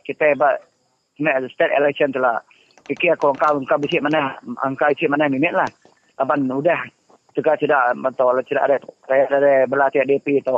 kita 0.05 0.37
ba 0.37 0.53
nak 1.17 1.49
state 1.49 1.73
election 1.73 2.13
tu 2.13 2.21
lah. 2.21 2.37
Fikir 2.85 3.17
aku 3.17 3.33
engkau 3.33 3.57
engkau 3.57 3.81
bisik 3.81 4.05
mana 4.05 4.37
engkau 4.61 4.87
isi 4.93 5.09
mana 5.09 5.25
minit 5.25 5.51
lah. 5.51 5.67
Aban 6.21 6.45
udah. 6.45 6.77
Juga 7.33 7.57
tidak 7.57 7.97
betul 7.97 8.37
tidak 8.45 8.63
ada. 8.69 8.77
Saya 9.09 9.25
ada 9.29 9.53
belah 9.65 9.89
tiap 9.89 10.05
DP 10.05 10.45
tu. 10.45 10.57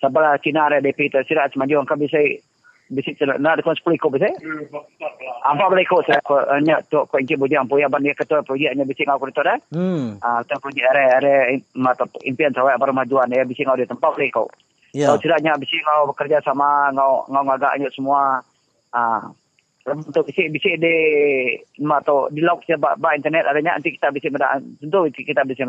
Sebelah 0.00 0.40
Cina 0.40 0.72
ada 0.72 0.80
DP 0.80 1.12
tu. 1.12 1.20
Tidak 1.20 1.52
semaju 1.52 1.84
engkau 1.84 2.00
bisa 2.00 2.20
bisik 2.92 3.16
tidak 3.16 3.40
nak 3.40 3.60
dekon 3.60 3.76
10 3.76 3.96
ikut 3.96 4.10
bisa 4.12 4.28
apa 5.44 5.62
boleh 5.68 5.84
ikut 5.84 6.04
saya 6.04 6.20
ko 6.20 6.36
nya 6.60 6.80
tu 6.84 7.00
ko 7.08 7.16
inci 7.16 7.36
bujang 7.36 7.64
puya 7.64 7.88
ban 7.88 8.04
dia 8.04 8.12
ketua 8.12 8.44
projeknya 8.44 8.84
bisik 8.84 9.08
aku 9.08 9.32
itu 9.32 9.40
dah. 9.40 9.56
Hmm. 9.72 10.20
ah 10.20 10.44
tu 10.44 10.56
projek 10.60 10.84
are 10.84 11.04
are 11.20 11.36
mata 11.76 12.04
impian 12.28 12.52
saya 12.52 12.76
permajuan 12.76 13.32
ya 13.32 13.44
bisik 13.48 13.64
ngau 13.64 13.80
di 13.80 13.88
tempat 13.88 14.12
boleh 14.12 14.28
ikut 14.28 14.50
Ya. 14.94 15.10
kalau 15.10 15.18
tidaknya 15.18 15.58
bisik 15.58 15.82
ngau 15.82 16.06
bekerja 16.14 16.38
sama 16.46 16.86
ngau 16.94 17.26
ngau 17.26 17.42
ngagaknya 17.50 17.90
semua 17.90 18.38
ah 18.94 19.26
untuk 19.84 20.30
bisik-bisik 20.30 20.80
di 20.80 20.96
mak 21.84 22.06
tu 22.08 22.30
di 22.32 22.40
log 22.40 22.62
ba, 22.80 22.94
ba 22.96 23.12
internet 23.12 23.44
adanya 23.44 23.76
nanti 23.76 23.92
kita 23.92 24.14
bisik 24.14 24.30
meda 24.32 24.56
tentu 24.80 25.04
kita 25.12 25.42
bisik 25.42 25.66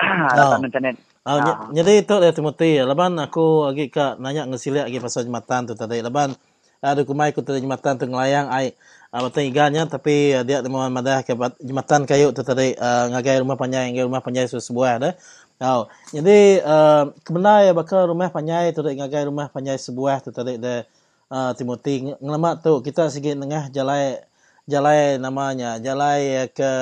Oh. 0.00 0.58
internet 0.62 0.96
Ah, 1.22 1.38
Ah. 1.38 1.70
jadi 1.70 2.02
itu 2.02 2.14
dia 2.18 2.34
Timothy. 2.34 2.82
Laban 2.82 3.14
aku 3.14 3.70
lagi 3.70 3.86
ka 3.86 4.18
nanya 4.18 4.42
ngesilik 4.50 4.90
lagi 4.90 4.98
pasal 4.98 5.22
jembatan 5.22 5.70
tu 5.70 5.78
tadi. 5.78 6.02
Laban 6.02 6.34
ada 6.82 6.98
kumai 7.06 7.30
ku 7.30 7.46
tadi 7.46 7.62
jembatan 7.62 7.94
tu 7.94 8.10
ngelayang 8.10 8.50
ai 8.50 8.74
uh, 9.14 9.22
batang 9.22 9.46
iganya 9.46 9.86
tapi 9.86 10.34
uh, 10.34 10.42
dia 10.42 10.66
temu 10.66 10.82
madah 10.82 11.22
ke 11.22 11.30
jembatan 11.62 12.10
kayu 12.10 12.34
tu 12.34 12.42
tadi 12.42 12.74
uh, 12.74 13.06
ngagai 13.14 13.38
rumah 13.46 13.54
panjai 13.54 13.94
ngagai 13.94 14.10
rumah 14.10 14.18
panjai 14.18 14.50
sebuah 14.50 14.92
dah. 14.98 15.14
Oh, 15.62 15.86
jadi 16.10 16.58
uh, 16.66 17.14
kebenar 17.22 17.70
ya 17.70 17.72
bakal 17.72 18.10
rumah 18.10 18.26
panjai 18.34 18.74
tu 18.74 18.82
tadi 18.82 18.98
ngagai 18.98 19.30
rumah 19.30 19.46
panjai 19.46 19.78
sebuah 19.78 20.26
tu 20.26 20.34
tadi 20.34 20.58
de 20.58 20.82
uh, 21.30 21.54
Timothy 21.54 22.02
Ng- 22.02 22.18
ngelamat 22.18 22.66
tu 22.66 22.82
kita 22.82 23.06
sikit 23.14 23.38
tengah 23.38 23.70
jalan 23.70 24.18
jalan 24.72 25.20
namanya 25.20 25.76
jalan 25.76 26.48
ke 26.48 26.72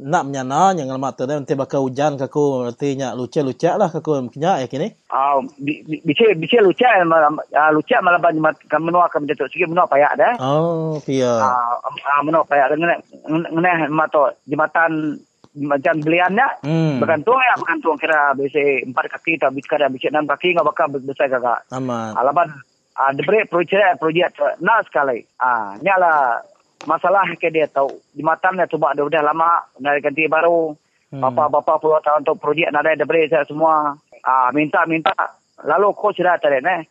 nak 0.00 0.24
menyana 0.24 0.72
yang 0.72 0.88
ngelamat 0.88 1.12
tu 1.14 1.24
dan 1.24 1.44
nanti 1.44 1.52
bakal 1.52 1.84
hujan 1.84 2.16
kaku 2.16 2.64
artinya 2.64 3.12
lucak-lucak 3.12 3.76
lah 3.76 3.92
kaku 3.92 4.32
kena 4.32 4.58
ya 4.58 4.66
kini 4.66 4.88
Ah, 5.06 5.36
bi- 5.56 5.84
bi- 5.84 6.00
bisik 6.02 6.40
bisik 6.40 6.58
lucak 6.58 6.90
malam 7.04 7.36
ah, 7.52 7.70
lucak 7.70 8.00
malam 8.00 8.18
ban 8.18 8.34
kami 8.64 8.88
menua 8.88 9.06
kami 9.06 9.28
datuk 9.28 9.46
sikit 9.46 9.68
menua 9.68 9.84
payak 9.84 10.16
dah. 10.16 10.34
Oh, 10.40 10.98
pia. 10.98 11.28
Ah, 11.38 11.78
ah, 11.84 12.20
menua 12.24 12.42
payak 12.42 12.72
dengan 12.72 12.98
dengan 13.46 13.92
mato 13.92 14.32
jembatan 14.44 15.20
macam 15.54 15.94
beliannya 16.02 16.66
Hmm. 16.66 16.98
bergantung 16.98 17.38
ya 17.38 17.54
bergantung 17.54 17.94
kira 17.94 18.34
bisik 18.34 18.90
empat 18.90 19.06
kaki 19.08 19.38
atau 19.38 19.54
bisik 19.54 19.70
ada 19.72 19.86
bisik 19.86 20.10
enam 20.10 20.26
kaki 20.26 20.50
enggak 20.50 20.66
bakal 20.66 20.86
besar 20.98 21.30
gagak. 21.30 21.62
Aman. 21.70 22.10
Alaban 22.18 22.50
ah 22.94 23.10
diberi 23.10 23.46
projek 23.46 23.94
projek 23.96 24.34
tu 24.34 24.42
nak 24.58 24.82
sekali. 24.84 25.22
Ah 25.36 25.78
nyala 25.78 26.42
masalah 26.84 27.26
ke 27.36 27.50
dia 27.50 27.68
tahu 27.68 27.90
jembatan 28.16 28.60
tu 28.68 28.78
bak 28.80 28.96
dah 28.96 29.04
udah 29.04 29.22
lama 29.24 29.64
nak 29.80 30.00
ganti 30.00 30.28
baru. 30.28 30.72
Hmm. 31.14 31.22
Bapa-bapa 31.22 31.78
puluh 31.78 32.02
tahun 32.02 32.26
untuk 32.26 32.42
projek 32.42 32.74
nak 32.74 32.82
ada 32.82 32.98
diberi 32.98 33.30
saya 33.30 33.46
semua. 33.46 33.94
Ah 34.24 34.50
minta 34.50 34.82
minta 34.88 35.14
lalu 35.62 35.94
kau 35.94 36.10
sudah 36.10 36.40
tadi 36.40 36.58
ne. 36.64 36.88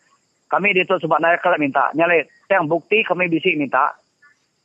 Kami 0.47 0.69
dia 0.71 0.85
tu 0.85 0.95
sebab 1.01 1.17
nak 1.19 1.41
kalau 1.41 1.57
minta. 1.57 1.89
Nyale 1.97 2.29
yang 2.47 2.69
bukti 2.69 3.01
kami 3.03 3.27
bisik 3.27 3.57
minta. 3.57 3.97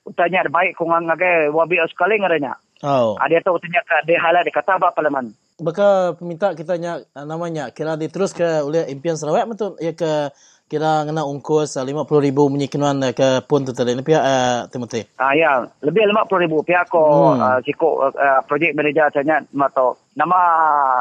Utanya 0.05 0.45
ada 0.45 0.51
baik 0.53 0.76
kau 0.76 0.87
ngagai 0.87 1.51
wabi 1.51 1.81
sekali 1.89 2.20
ngaranya. 2.20 2.55
Oh. 2.85 3.18
Ah 3.18 3.26
dia 3.26 3.43
tu 3.43 3.57
tanya 3.59 3.83
ke 3.83 3.97
dia 4.07 4.22
halal 4.22 4.45
dia 4.47 4.55
kata 4.55 4.79
apa 4.79 4.95
parlimen. 4.95 5.35
Baka 5.59 6.14
peminta 6.14 6.55
kita 6.55 6.79
nya 6.79 7.03
namanya 7.18 7.74
kira 7.74 7.99
diterus 7.99 8.31
ke 8.31 8.62
oleh 8.62 8.87
impian 8.95 9.18
Sarawak 9.18 9.51
betul 9.51 9.74
ya 9.83 9.91
ke 9.91 10.31
kira 10.69 11.03
ngena 11.03 11.25
ungkus 11.25 11.75
uh, 11.75 11.85
50,000 11.85 12.29
menyikinan 12.31 13.01
uh, 13.01 13.12
ke 13.16 13.41
pun 13.49 13.64
tu 13.64 13.73
tadi 13.73 13.97
pihak 13.97 14.21
uh, 14.21 14.69
Timothy. 14.69 15.09
Ah 15.16 15.33
ya, 15.33 15.64
lebih 15.81 16.05
lima 16.05 16.29
puluh 16.29 16.45
ribu 16.45 16.61
pihak 16.61 16.87
ko 16.87 17.33
Hmm. 17.35 17.41
uh, 17.41 17.59
siko 17.64 18.07
uh, 18.07 18.41
projek 18.45 18.77
manager 18.77 19.09
tanya 19.11 19.41
mato 19.57 19.97
nama 20.12 20.39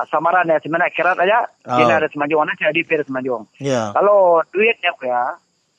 samaran 0.07 0.47
ya 0.47 0.57
sebenarnya 0.63 0.95
kirat 0.95 1.20
aja 1.20 1.45
Oh. 1.68 1.76
oh. 1.76 1.78
dia 1.84 1.99
ada 1.99 2.07
semajung 2.07 2.41
mana 2.41 2.55
jadi 2.55 2.82
per 2.82 3.03
semajung. 3.03 3.43
Ya. 3.59 3.91
Kalau 3.91 4.39
duitnya 4.49 4.95
ko 4.95 5.05
ya 5.05 5.36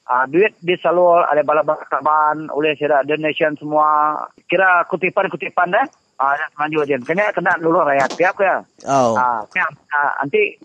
Ah, 0.09 0.25
duit 0.25 0.57
disalur 0.65 1.21
ada 1.21 1.45
bala-bala 1.45 1.85
kaban 1.85 2.49
oleh 2.49 2.73
sira 2.81 3.05
donation 3.05 3.53
semua 3.61 4.17
kira 4.49 4.89
kutipan-kutipan 4.89 5.69
dah 5.69 5.85
ah 6.17 6.33
ada 6.33 6.49
semajung 6.49 6.89
dia 6.89 6.97
kena 6.97 7.29
kena 7.29 7.61
dulu 7.61 7.85
rakyat 7.85 8.17
pihak 8.17 8.41
ya 8.41 8.65
Oh. 8.89 9.13
ah 9.13 9.45
pihak 9.53 9.69
ah, 9.93 10.17
nanti 10.25 10.57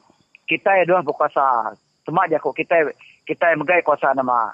kita 0.48 0.80
ya 0.80 0.88
dua 0.88 1.04
berkuasa 1.04 1.76
cuma 2.08 2.24
aja 2.24 2.40
kok 2.40 2.56
kita 2.56 2.88
kita 3.24 3.46
yang 3.50 3.60
megai 3.60 3.82
kuasa 3.82 4.12
nama 4.14 4.52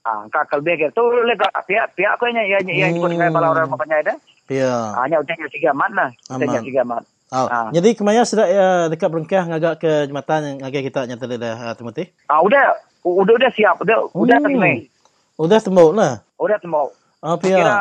ah 0.00 0.24
kakal 0.28 0.60
beger 0.60 0.88
tu 0.90 1.04
lega 1.22 1.44
pihak 1.62 1.92
pihak 1.92 2.16
ko 2.16 2.24
nya 2.26 2.40
ya 2.42 2.58
ya 2.62 2.88
ikut 2.88 3.00
Hmm. 3.00 3.12
dengan 3.12 3.30
bala 3.30 3.48
orang 3.52 3.68
apa 3.68 3.84
dah 4.02 4.16
Ya. 4.50 4.96
hanya 4.98 5.20
utangnya 5.20 5.46
tiga 5.46 5.70
mat 5.70 5.92
lah 5.92 6.08
utangnya 6.26 6.58
Aman. 6.58 6.66
tiga 6.66 6.82
mat 6.82 7.04
Oh. 7.30 7.46
Ah. 7.46 7.70
Jadi 7.70 7.94
kemaya 7.94 8.26
sudah 8.26 8.42
uh, 8.42 8.84
dekat 8.90 9.06
berengkah 9.06 9.46
ngagak 9.46 9.78
ke 9.78 10.10
jembatan 10.10 10.40
yang 10.42 10.56
ngagak 10.60 10.82
kita 10.82 11.06
nyata 11.06 11.30
dah 11.30 11.54
uh, 11.62 11.74
Timothy. 11.78 12.10
ah 12.26 12.42
udah 12.42 12.74
udah 13.06 13.34
udah 13.38 13.50
siap 13.54 13.78
udah 13.78 14.10
udah 14.10 14.34
Hmm. 14.42 14.58
hmm. 14.58 14.82
Udah 15.38 15.62
tembok 15.62 15.94
lah. 15.94 16.26
udah 16.36 16.58
tembok 16.58 16.90
Oh, 17.22 17.36
kira 17.38 17.62
pia. 17.62 17.76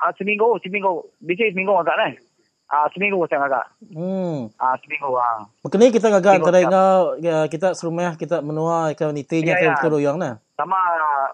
ah, 0.00 0.10
seminggu 0.16 0.56
seminggu 0.62 1.02
bisa 1.20 1.44
seminggu 1.52 1.76
agak 1.76 1.92
lah 1.92 2.08
ah 2.70 2.86
seminggu 2.94 3.26
saya 3.26 3.42
agak 3.44 3.66
Hmm. 3.90 4.46
ah 4.56 4.74
seminggu 4.78 5.10
ah 5.12 5.42
Maknanya 5.66 5.90
kita 5.90 6.06
Tengok 6.06 6.30
antara 6.30 6.58
ngau 6.62 7.00
ya, 7.18 7.36
kita 7.50 7.74
serumah 7.74 8.14
kita 8.14 8.38
menua 8.40 8.94
ke 8.94 9.04
nitinya 9.10 9.58
Ya, 9.58 9.74
ya. 9.74 9.74
ke 9.76 9.90
royong 9.90 10.16
nah. 10.16 10.38
sama 10.54 10.78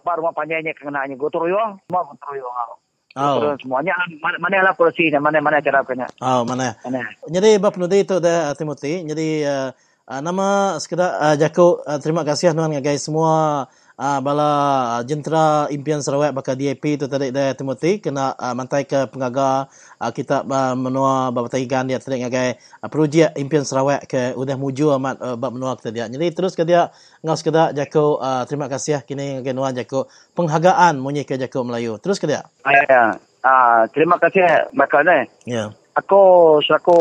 baru 0.01 0.25
rumah 0.25 0.33
panjangnya 0.33 0.73
kenanya 0.73 1.13
gotong 1.15 1.45
royong 1.45 1.77
semua 1.85 2.01
gotong 2.09 2.31
royong 2.33 2.57
ah 2.57 2.69
Oh. 3.17 3.57
Semuanya 3.57 3.97
mana 4.21 4.37
mana 4.37 4.57
lah 4.61 4.75
polisinya 4.77 5.17
mana 5.17 5.41
mana 5.41 5.57
cara 5.65 5.81
punya 5.81 6.05
Oh, 6.21 6.45
mana? 6.45 6.77
mana 6.85 7.01
Jadi 7.25 7.57
bab 7.57 7.73
penudi 7.73 8.05
itu 8.05 8.21
dah 8.21 8.53
Timothy. 8.53 9.09
Jadi 9.09 9.41
uh, 9.41 9.73
nama 10.21 10.77
sekedar 10.77 11.17
uh, 11.17 11.33
Jako 11.33 11.81
uh, 11.81 11.97
terima 11.97 12.29
kasih 12.29 12.53
tuan 12.53 12.77
guys 12.77 13.09
semua 13.09 13.65
uh, 13.97 14.19
bala 14.21 14.51
uh, 14.53 15.01
jentera 15.05 15.67
impian 15.73 16.01
Sarawak 16.05 16.37
bakal 16.37 16.55
DAP 16.57 16.85
itu 16.85 17.09
tadi 17.09 17.33
dah 17.33 17.57
Timothy 17.57 17.99
kena 17.99 18.37
uh, 18.37 18.53
mantai 18.53 18.85
ke 18.85 19.09
pengaga 19.09 19.67
uh, 20.01 20.13
kita 20.13 20.45
uh, 20.45 20.75
menua 20.77 21.33
bab 21.33 21.49
tagigan 21.49 21.89
dia 21.89 21.99
tadi 22.01 22.23
ngagai 22.23 22.61
uh, 22.85 22.89
projek 22.93 23.33
impian 23.41 23.65
Sarawak 23.65 24.05
ke 24.07 24.37
udah 24.37 24.57
muju 24.57 24.93
amat 25.01 25.17
uh, 25.21 25.37
bab 25.37 25.57
menua 25.57 25.75
kita 25.81 25.91
dia. 25.93 26.05
Jadi 26.07 26.27
terus 26.33 26.53
ke 26.55 26.63
dia 26.65 26.93
ngau 27.25 27.37
sekedar 27.37 27.73
Jako 27.73 28.21
uh, 28.21 28.45
terima 28.45 28.69
kasih 28.69 29.03
kini 29.05 29.41
ngagai 29.41 29.55
nuan 29.57 29.75
Jako 29.75 30.07
penghargaan 30.37 31.01
munyi 31.01 31.25
ke 31.25 31.41
Jako 31.41 31.65
Melayu. 31.67 31.97
Terus 31.99 32.21
ke 32.21 32.29
dia. 32.29 32.45
ah, 32.65 32.73
ya, 32.73 32.85
ya. 32.87 33.05
ah 33.47 33.81
terima 33.91 34.21
kasih 34.21 34.71
bakal 34.77 35.03
ni 35.07 35.25
Ya. 35.49 35.71
aku 35.97 36.21
selaku 36.67 36.99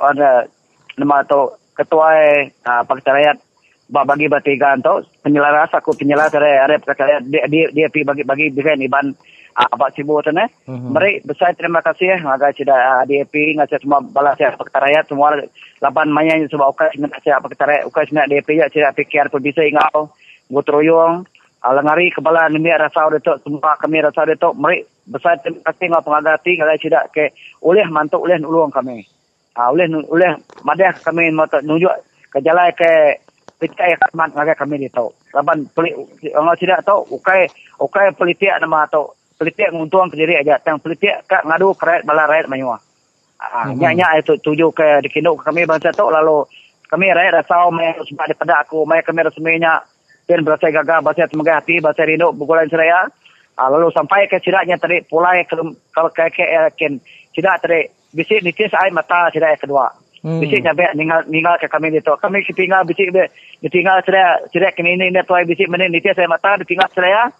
ada 0.00 0.48
nama 0.98 1.24
tu 1.24 1.52
ketua 1.72 2.12
uh, 2.68 2.82
Pakatan 2.84 3.14
Rakyat 3.16 3.36
bagi 3.92 4.24
batigan 4.24 4.80
tu 4.80 5.04
penyelaras 5.20 5.68
aku 5.76 5.92
penyelaras 5.92 6.32
ada 6.32 6.64
ada 6.64 6.76
Rakyat 6.80 7.28
dia 7.28 7.44
dia, 7.44 7.68
dia 7.68 7.86
pergi 7.92 8.08
bagi 8.08 8.24
bagi 8.24 8.46
bikin 8.48 8.88
iban 8.88 9.12
uh, 9.52 9.68
apa 9.68 9.92
sibu 9.92 10.16
tu 10.24 10.32
ne 10.32 10.48
Mhm. 10.64 10.96
mari 10.96 11.20
besar 11.20 11.52
terima 11.52 11.84
kasih 11.84 12.16
agak 12.24 12.56
sudah 12.56 12.72
uh, 12.72 13.04
DAP 13.04 13.36
ngasih 13.60 13.84
semua 13.84 14.00
balas 14.00 14.40
ya 14.40 14.56
Pakatan 14.56 14.80
Rakyat 14.88 15.04
semua 15.12 15.36
lapan 15.84 16.08
mayan 16.08 16.48
sebab 16.48 16.72
ukas 16.72 16.96
nak 16.96 17.20
saya 17.20 17.36
Pakatan 17.44 17.68
Rakyat 17.68 17.84
ukas 17.84 18.08
nak 18.16 18.32
DAP 18.32 18.48
ya 18.56 18.66
saya 18.72 18.96
PKR 18.96 19.28
pun 19.28 19.44
bisa 19.44 19.60
ingau 19.60 20.08
gotroyong 20.48 21.28
Alangari 21.62 22.10
kepala 22.10 22.50
nimi 22.50 22.74
rasa 22.74 23.06
dia 23.14 23.22
tu 23.22 23.38
semua 23.46 23.78
kami 23.78 24.02
rasa 24.02 24.26
dia 24.26 24.34
tu 24.34 24.50
mari 24.58 24.82
besar 25.06 25.38
terima 25.38 25.62
kasih 25.62 25.94
ngau 25.94 26.02
pengagati 26.02 26.58
kalau 26.58 26.74
tidak 26.74 27.04
ke 27.14 27.30
oleh 27.62 27.86
mantuk 27.86 28.18
oleh 28.26 28.34
nulung 28.34 28.66
kami. 28.74 29.06
Ah 29.54 29.70
oleh 29.70 29.86
oleh 29.86 30.42
madah 30.66 30.90
kami 31.06 31.30
mau 31.30 31.46
tak 31.46 31.62
nunjuk 31.62 31.94
ke 32.34 32.42
jalan 32.42 32.66
ke 32.74 33.14
pitai 33.62 33.94
khidmat 33.94 34.34
ngagai 34.34 34.58
kami 34.58 34.82
di 34.82 34.90
tau 34.90 35.14
laban 35.30 35.70
peli 35.70 35.94
orang 36.34 36.58
tidak 36.58 36.82
tahu 36.82 37.06
ukai 37.14 37.46
ukai 37.78 38.10
politik 38.18 38.50
nama 38.58 38.90
tau 38.90 39.14
politik 39.42 39.74
nguntuang 39.74 40.06
ke 40.06 40.16
diri 40.22 40.38
aja. 40.38 40.62
Tang 40.62 40.78
politik 40.78 41.26
kak 41.26 41.42
ngadu 41.42 41.74
keret 41.74 42.06
bala 42.06 42.30
rakyat 42.30 42.46
manyua. 42.46 42.78
Ah 43.42 43.66
Mhm. 43.66 43.82
nya 43.82 43.90
nya 43.90 44.08
itu 44.22 44.38
tuju 44.38 44.70
ke 44.70 45.02
dikinduk 45.02 45.42
kami 45.42 45.66
bangsa 45.66 45.90
tu 45.90 46.06
lalu 46.06 46.46
kami 46.86 47.10
rakyat 47.10 47.42
rasau 47.42 47.74
mai 47.74 47.90
sebab 48.06 48.30
daripada 48.30 48.62
aku. 48.62 48.86
Mai 48.86 49.02
kami 49.02 49.26
resminya 49.26 49.82
dan 50.30 50.46
berasa 50.46 50.70
gagah 50.70 51.02
bahasa 51.02 51.26
tenaga 51.26 51.58
hati 51.58 51.82
bahasa 51.82 52.06
rindu 52.06 52.30
bukulan 52.30 52.70
seraya. 52.70 53.10
Ah, 53.58 53.68
lalu 53.68 53.90
sampai 53.90 54.30
ke 54.30 54.38
siraknya 54.38 54.78
tadi 54.78 55.02
pulai 55.10 55.42
ke 55.44 55.58
kalau 55.90 56.10
ke 56.14 56.24
ke 56.30 56.46
yakin 56.46 57.02
sidak 57.34 57.58
tadi 57.66 57.90
bisik 58.14 58.46
nitis 58.46 58.70
ai 58.78 58.94
mata 58.94 59.28
yang 59.34 59.58
kedua. 59.58 59.90
Hmm. 59.90 60.01
Bisik 60.22 60.62
nyampe 60.62 60.86
ninggal 60.94 61.26
ninggal 61.26 61.58
ke 61.58 61.66
kami 61.66 61.90
itu 61.90 62.14
kami 62.22 62.46
ketinggal 62.46 62.86
bisik 62.86 63.10
be 63.10 63.26
ditinggal 63.58 63.98
seraya 64.06 64.38
sidak 64.54 64.78
kini 64.78 64.94
ini 64.94 65.10
ini 65.10 65.20
tuai 65.26 65.42
bisik 65.42 65.66
menit 65.66 65.90
nitis 65.90 66.14
ai 66.18 66.30
mata 66.30 66.58
ditinggal 66.62 66.86
seraya 66.94 67.30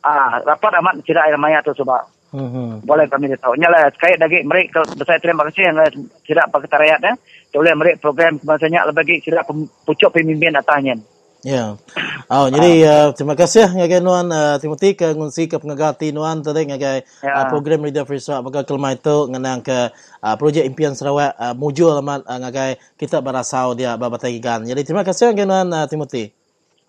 Ah, 0.00 0.40
rapat 0.40 0.72
amat 0.80 1.04
tidak 1.04 1.28
air 1.28 1.36
maya 1.36 1.60
tu 1.60 1.76
sebab 1.76 2.08
Hmm. 2.30 2.78
boleh 2.86 3.10
kami 3.10 3.26
tahu. 3.34 3.58
Nyala 3.58 3.90
sekait 3.90 4.14
lagi 4.14 4.46
mereka 4.46 4.86
besar 4.94 5.18
terima 5.18 5.42
kasih 5.50 5.66
yang 5.66 5.82
tidak 6.22 6.46
pakai 6.54 6.78
rakyat 6.78 7.00
eh. 7.10 7.14
Boleh 7.50 7.74
mereka 7.74 8.06
program 8.06 8.38
sebenarnya 8.38 8.86
lebih 8.86 9.18
tidak 9.18 9.50
pucuk 9.82 10.14
pemimpin 10.14 10.54
atasnya. 10.54 10.94
Ya. 11.40 11.80
Oh, 12.28 12.46
jadi 12.52 12.84
uh, 12.84 13.08
terima 13.16 13.32
kasih 13.32 13.72
ngagai 13.72 14.04
nuan 14.04 14.28
uh, 14.28 14.60
Timothy 14.60 14.92
ke 14.92 15.16
ngunsi 15.16 15.48
ke 15.48 15.56
pengagati 15.56 16.12
nuan 16.12 16.44
tadi 16.44 16.68
ngagai 16.68 17.24
Ya. 17.24 17.32
uh, 17.32 17.46
program 17.48 17.80
Radio 17.80 18.04
Free 18.04 18.20
Sarawak 18.20 18.52
bakal 18.52 18.62
kelma 18.68 18.92
itu 18.92 19.24
ngenang 19.32 19.64
ke 19.64 19.88
uh, 20.20 20.36
projek 20.36 20.68
impian 20.68 20.92
Sarawak 20.92 21.32
uh, 21.40 21.56
mujur 21.56 21.96
amat 22.04 22.28
uh, 22.28 22.38
ngagai 22.44 22.76
kita 23.00 23.24
berasau 23.24 23.72
dia 23.72 23.96
babatagikan. 23.96 24.68
Jadi 24.68 24.84
terima 24.84 25.00
kasih 25.00 25.32
ngagai 25.32 25.48
nuan 25.48 25.72
uh, 25.72 25.88
Timothy. 25.88 26.28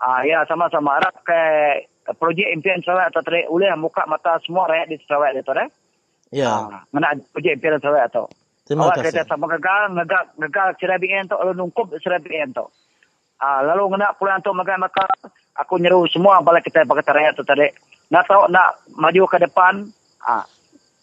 Ah 0.04 0.20
ya 0.28 0.44
sama-sama 0.44 1.00
harap 1.00 1.16
ke 1.24 1.42
projek 2.20 2.52
impian 2.52 2.84
Sarawak 2.84 3.16
atau 3.16 3.24
tadi 3.24 3.48
boleh 3.48 3.72
muka 3.80 4.04
mata 4.12 4.36
semua 4.44 4.68
rakyat 4.68 4.88
di 4.92 4.98
Sarawak 5.08 5.32
itu 5.32 5.52
eh. 5.56 5.70
Ya. 6.44 6.52
Ah, 6.68 6.84
mana 6.92 7.16
projek 7.32 7.56
impian 7.56 7.80
Sarawak 7.80 8.12
tu. 8.12 8.28
Terima 8.68 8.88
Awak 8.88 9.04
kasih. 9.04 9.24
kata 9.24 9.32
sama 9.32 9.46
gagal, 9.52 9.96
ngagak 9.96 10.24
ngagak 10.38 10.68
serabian 10.80 11.24
tu 11.28 11.36
lalu 11.40 11.56
nungkup 11.56 11.88
serabian 12.04 12.52
tu. 12.52 12.68
Ah 13.42 13.66
lalu 13.66 13.98
ngena 13.98 14.14
pulang 14.22 14.38
tu 14.46 14.54
makan 14.54 14.86
maka 14.86 15.10
aku 15.58 15.82
nyeru 15.82 16.06
semua 16.14 16.46
balik 16.46 16.70
kita 16.70 16.86
pakai 16.86 17.10
rakyat 17.10 17.34
tu 17.34 17.42
tadi. 17.42 17.66
Nak 18.14 18.30
tahu 18.30 18.46
nak 18.54 18.86
maju 18.94 19.24
ke 19.26 19.42
depan, 19.42 19.82
ah 20.22 20.46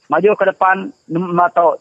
maju 0.07 0.30
ke 0.39 0.45
depan 0.47 0.86
nak 1.11 1.51
tahu 1.51 1.74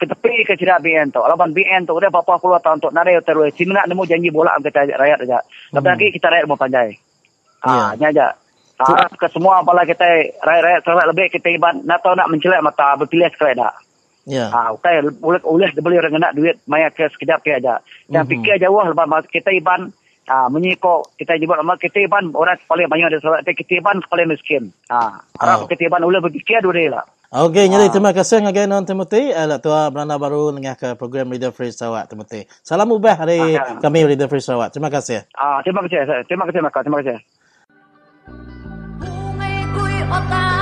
ke 0.00 0.08
tepi 0.08 0.48
ke 0.48 0.56
sira 0.56 0.80
BN 0.80 1.12
tu. 1.12 1.20
Laban 1.20 1.52
BN 1.52 1.84
tu 1.84 1.92
udah 1.92 2.08
berapa 2.08 2.40
puluh 2.40 2.56
tahun 2.64 2.80
tu 2.80 2.88
nare 2.96 3.20
terus. 3.20 3.52
Si 3.52 3.68
nak 3.68 3.84
nemu 3.92 4.08
janji 4.08 4.32
bola 4.32 4.56
kita 4.64 4.88
rakyat 4.88 5.28
aja. 5.28 5.44
Tapi 5.68 5.84
Hmm. 5.84 5.92
lagi 5.92 6.06
kita 6.16 6.26
rakyat 6.32 6.46
mau 6.48 6.56
pandai. 6.56 6.96
Ah, 7.60 7.92
Ya. 7.92 8.08
nya 8.08 8.08
aja. 8.16 8.26
Harap 8.80 9.12
ke 9.20 9.28
semua 9.28 9.60
bala 9.60 9.84
kita 9.84 10.08
rakyat-rakyat 10.40 11.08
lebih 11.12 11.28
kita 11.36 11.52
iban 11.52 11.84
nak 11.84 12.00
tahu 12.00 12.16
nak 12.16 12.32
mencelak 12.32 12.64
mata 12.64 12.96
berpilih 12.96 13.28
sekali 13.28 13.52
dah. 13.52 13.68
Ya. 14.30 14.46
Ah, 14.54 14.70
okay, 14.70 15.02
boleh 15.18 15.42
boleh 15.42 15.74
beli 15.74 15.98
orang 15.98 16.14
nak 16.22 16.38
duit 16.38 16.54
maya 16.70 16.86
ke 16.94 17.10
sekejap 17.10 17.42
ke 17.42 17.58
aja. 17.58 17.82
Dan 18.06 18.22
Mhm. 18.22 18.30
fikir 18.30 18.62
jauh 18.62 18.78
lepas 18.78 19.10
masa 19.10 19.26
kita 19.26 19.50
iban 19.50 19.90
ah 20.30 20.46
menyiko 20.46 21.02
kita 21.18 21.34
jebak 21.34 21.58
lama 21.58 21.74
kita 21.74 22.06
iban 22.06 22.30
orang 22.38 22.54
paling 22.70 22.86
banyak 22.86 23.18
Sarawak 23.18 23.42
tapi 23.42 23.58
kita 23.66 23.82
iban 23.82 23.98
paling 24.06 24.30
miskin. 24.30 24.70
Ah, 24.86 25.18
harap 25.42 25.66
Oh. 25.66 25.68
kita 25.68 25.90
iban 25.90 26.06
boleh 26.06 26.22
berfikir 26.22 26.62
dulu 26.62 26.78
lah. 26.86 27.02
Okey, 27.30 27.66
jadi 27.66 27.86
Ah. 27.86 27.90
terima 27.90 28.10
kasih 28.10 28.42
ngagai 28.42 28.66
nuan 28.66 28.82
Timothy. 28.82 29.30
Uh, 29.30 29.58
tua 29.58 29.86
beranda 29.90 30.18
baru 30.18 30.50
ngah 30.50 30.74
ke 30.74 30.88
program 30.94 31.30
Radio 31.30 31.50
Free 31.50 31.70
Sarawak 31.70 32.10
Timothy. 32.10 32.46
Salam 32.62 32.90
ubah 32.90 33.18
hari 33.18 33.54
kami 33.82 34.02
Radio 34.02 34.26
Free 34.26 34.42
Sarawak. 34.42 34.70
Terima 34.70 34.90
kasih. 34.90 35.26
Ah, 35.34 35.62
terima 35.62 35.82
kasih. 35.86 36.26
Terima 36.26 36.46
kasih 36.46 36.58
Maka. 36.62 36.78
Terima 36.82 36.98
kasih. 37.02 37.18
Ko'y 39.70 39.98
otana 40.10 40.59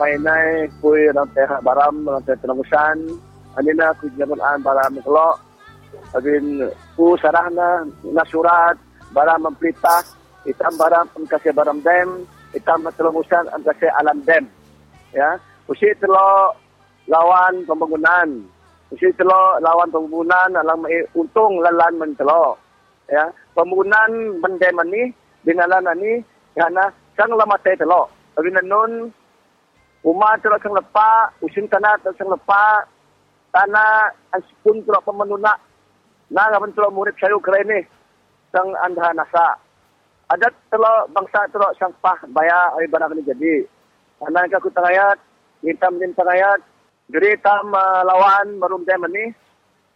Amay 0.00 0.16
na 0.24 0.64
kuy 0.80 1.12
ng 1.12 1.28
teha 1.36 1.60
baram 1.60 1.92
ng 1.92 2.24
teha 2.24 2.40
tinamusan. 2.40 3.20
Ani 3.52 3.68
na 3.76 3.92
kuy 4.00 4.08
jaman 4.16 4.40
baram 4.64 4.96
kelo. 4.96 5.36
Abin 6.16 6.64
ku 6.96 7.20
sarah 7.20 7.52
na 7.52 7.84
nasurat 8.08 8.80
baram 9.12 9.44
plita. 9.60 10.00
Itam 10.48 10.72
baram 10.80 11.04
ang 11.04 11.28
kasi 11.28 11.52
baram 11.52 11.84
dem. 11.84 12.24
Itam 12.56 12.80
na 12.80 12.96
tinamusan 12.96 13.44
ang 13.52 13.60
kasi 13.60 13.92
alam 13.92 14.24
dem. 14.24 14.48
Ya. 15.12 15.36
Usi 15.68 15.92
telo 16.00 16.56
lawan 17.04 17.68
pembangunan. 17.68 18.40
Usi 18.88 19.12
telo 19.20 19.60
lawan 19.60 19.92
pembangunan 19.92 20.64
alang 20.64 20.80
mai 20.80 20.96
untung 21.12 21.60
lalan 21.60 22.00
men 22.00 22.16
telo. 22.16 22.56
Ya. 23.04 23.28
Pembangunan 23.52 24.40
mendem 24.40 24.80
ni 24.88 25.12
dinalan 25.44 25.92
ni 26.00 26.24
yana 26.56 26.88
sang 27.20 27.36
lamate 27.36 27.76
telo. 27.76 28.08
Abin 28.40 28.56
nun 28.64 29.19
Uma 30.00 30.32
telo 30.40 30.56
sang 30.64 30.72
lepa, 30.72 31.28
usin 31.44 31.68
tanah 31.68 32.00
telo 32.00 32.16
sang 32.16 32.32
lepa, 32.32 32.88
tanah 33.52 34.08
ang 34.32 34.42
sipun 34.48 34.80
telo 34.80 34.96
pemenuna. 35.04 35.52
Na 36.32 36.48
ngapan 36.48 36.72
telo 36.72 36.88
murid 36.88 37.20
sayu 37.20 37.36
kerene 37.44 37.84
sang 38.48 38.72
andha 38.80 39.12
nasa. 39.12 39.60
Adat 40.32 40.56
telo 40.72 41.04
bangsa 41.12 41.52
telo 41.52 41.68
sang 41.76 41.92
pah 42.00 42.16
baya 42.32 42.72
ay 42.80 42.88
barang 42.88 43.12
ni 43.12 43.28
jadi. 43.28 43.54
Anak 44.24 44.52
ka 44.52 44.64
kutangayat, 44.64 45.20
hitam 45.64 45.96
din 45.96 46.16
tangayat, 46.16 46.60
jadi 47.12 47.40
tam 47.40 47.72
uh, 47.72 48.00
lawan 48.04 48.56
marum 48.56 48.84
dem 48.88 49.04
ni. 49.12 49.32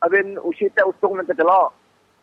Abin 0.05 0.37
usita 0.45 0.85
ustung 0.85 1.17
ng 1.17 1.25
telo. 1.33 1.73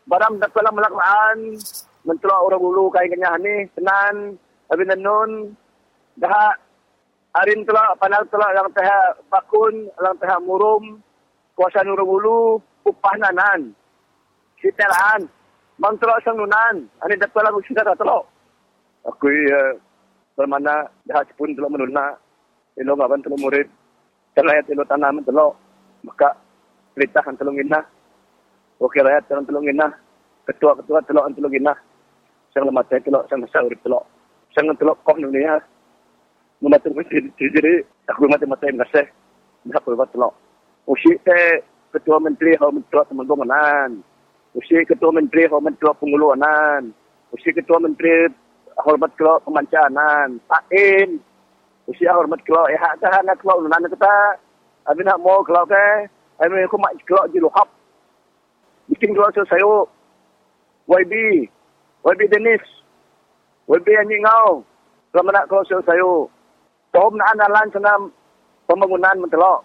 Baram 0.06 0.38
dak 0.38 0.54
pala 0.54 0.70
malakmaan, 0.70 1.58
mentelo 2.06 2.46
orang 2.46 2.62
ulu 2.62 2.94
kay 2.94 3.10
kanya 3.10 3.38
ni, 3.42 3.66
tenan, 3.74 4.38
abin 4.70 4.94
nun, 4.98 5.58
daha 6.18 6.58
Arin 7.32 7.64
tula 7.64 7.96
panal 7.96 8.28
tula 8.28 8.52
lang 8.52 8.68
taha 8.76 9.16
bakun, 9.32 9.88
lang 10.04 10.20
taha 10.20 10.36
murum, 10.44 11.00
kuasa 11.56 11.80
nurung 11.88 12.12
ulu, 12.12 12.60
upah 12.84 13.16
nanan. 13.16 13.72
Sitelaan. 14.60 15.32
Mang 15.80 15.96
tula 15.98 16.20
sang 16.22 16.36
nunan. 16.36 16.92
Ani 17.02 17.16
dat 17.16 17.32
pala 17.32 17.56
mo 17.56 17.64
sita 17.64 17.88
talo. 17.88 18.28
Ako 19.08 19.26
uh, 19.32 19.80
permana 20.36 20.92
dah 21.08 21.24
pun 21.40 21.56
tula 21.56 21.72
menuna. 21.72 22.20
Ilo 22.76 23.00
ngaban 23.00 23.24
tula 23.24 23.40
murid. 23.40 23.72
Talayat 24.36 24.68
ilo 24.68 24.84
tanaman 24.84 25.24
talo. 25.24 25.56
Maka 26.04 26.36
pelitahan 26.94 27.40
tulungin 27.40 27.72
na. 27.72 27.80
Okay 28.78 29.02
rakyat 29.02 29.32
tulung 29.32 29.48
tulungin 29.48 29.80
na. 29.80 29.88
Ketua-ketua 30.46 31.02
telo 31.08 31.24
ang 31.24 31.34
tulungin 31.34 31.64
na. 31.64 31.74
Sang 32.52 32.68
lamatay 32.68 33.00
telo, 33.02 33.24
sang 33.32 33.40
nasa 33.40 33.64
urip 33.64 33.80
telo. 33.82 34.04
Sang 34.52 34.68
telo 34.76 35.00
kok 35.00 35.16
nunia 35.16 35.64
membantu 36.62 36.94
mesti 36.94 37.18
jadi 37.38 37.82
aku 38.06 38.30
mati 38.30 38.46
mati 38.46 38.70
ngasih 38.70 39.06
dah 39.66 39.78
aku 39.82 39.98
buat 39.98 40.14
lo 40.14 40.30
usi 40.86 41.18
te 41.26 41.66
ketua 41.92 42.22
menteri 42.22 42.54
hau 42.62 42.70
menteri 42.70 43.02
pembangunan 43.10 44.00
usi 44.54 44.86
ketua 44.86 45.10
menteri 45.10 45.50
hau 45.50 45.58
menteri 45.58 45.90
penguluanan 45.98 46.94
usi 47.34 47.50
ketua 47.50 47.82
menteri 47.82 48.30
hormat 48.78 49.12
kelo 49.18 49.42
pemancanan 49.46 50.40
pain 50.46 51.20
usi 51.90 52.06
hormat 52.06 52.42
kelo 52.46 52.70
ya 52.70 52.78
hak 52.78 53.02
dah 53.02 53.22
nak 53.26 53.42
kelo 53.42 53.66
nan 53.68 53.90
kita 53.90 54.16
abi 54.90 55.02
nak 55.04 55.22
mau 55.22 55.44
kelo 55.44 55.66
ke? 55.68 56.08
Abi 56.42 56.58
aku 56.66 56.78
mak 56.82 56.98
kelo 57.06 57.26
di 57.30 57.38
lohap 57.38 57.70
bikin 58.90 59.14
kelo 59.14 59.30
saya 59.34 59.74
YB 60.90 61.14
YB 62.02 62.22
Dennis. 62.34 62.66
YB 63.70 63.88
anjing 63.98 64.26
ngau 64.26 64.66
kalau 65.14 65.32
nak 65.32 65.48
kelo 65.50 65.62
saya 65.68 66.10
Tom 66.10 66.41
na 66.94 67.24
analan 67.32 67.72
sana 67.72 67.94
pembangunan 68.68 69.24
mentelo. 69.24 69.64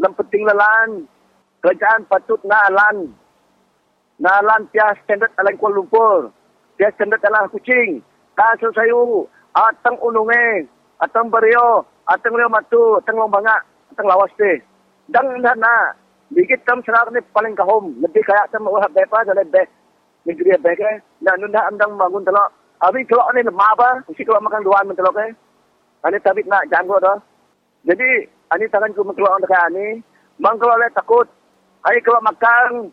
Lem 0.00 0.12
penting 0.16 0.48
lalan 0.48 1.04
kerajaan 1.60 2.08
patut 2.08 2.40
na 2.44 2.56
alan. 2.72 3.12
Na 4.18 4.40
alan 4.40 4.66
pia 4.72 4.96
standard 5.04 5.32
alan 5.36 5.60
Kuala 5.60 5.76
Lumpur. 5.76 6.32
Pia 6.76 6.90
standard 6.96 7.24
alan 7.24 7.52
kucing. 7.52 8.00
Kaso 8.34 8.72
sayu 8.72 9.28
atang 9.54 10.00
ununge, 10.02 10.66
atang 10.98 11.30
berio, 11.30 11.86
atang 12.10 12.34
leo 12.34 12.50
matu, 12.50 12.98
atang 12.98 13.14
lombanga, 13.14 13.62
atang 13.94 14.08
lawas 14.10 14.32
te. 14.34 14.58
Dang 15.12 15.28
na 15.42 15.54
na. 15.54 15.92
Bigit 16.34 16.66
tam 16.66 16.82
senar 16.82 17.12
ni 17.12 17.20
paling 17.30 17.54
kahom. 17.54 17.94
Lebih 18.02 18.24
kaya 18.26 18.48
tam 18.50 18.66
wahab 18.66 18.90
bepa 18.90 19.22
dari 19.22 19.44
be. 19.46 19.62
Negeri 20.26 20.56
be 20.58 20.72
ke. 20.74 20.92
Na 21.20 21.36
nunda 21.36 21.68
andang 21.68 21.94
bangun 22.00 22.24
telo. 22.24 22.48
Abi 22.82 23.06
kalau 23.06 23.30
ni 23.30 23.46
lemah 23.46 23.72
ba, 23.78 24.02
mesti 24.08 24.26
kalau 24.26 24.42
makan 24.42 24.64
duaan 24.66 24.88
mentelo 24.90 25.14
ke. 25.14 25.30
Ani 26.04 26.20
tabit 26.20 26.44
nak 26.44 26.68
janggut 26.68 27.00
dah. 27.00 27.16
Jadi, 27.88 28.28
ani 28.52 28.68
tangan 28.68 28.92
ku 28.92 29.04
mengeluar 29.04 29.40
dekat 29.40 29.72
ani. 29.72 30.04
Mang 30.36 30.60
kalau 30.60 30.76
le 30.76 30.88
takut. 30.92 31.24
Hai 31.80 32.00
kalau 32.04 32.20
makan. 32.20 32.92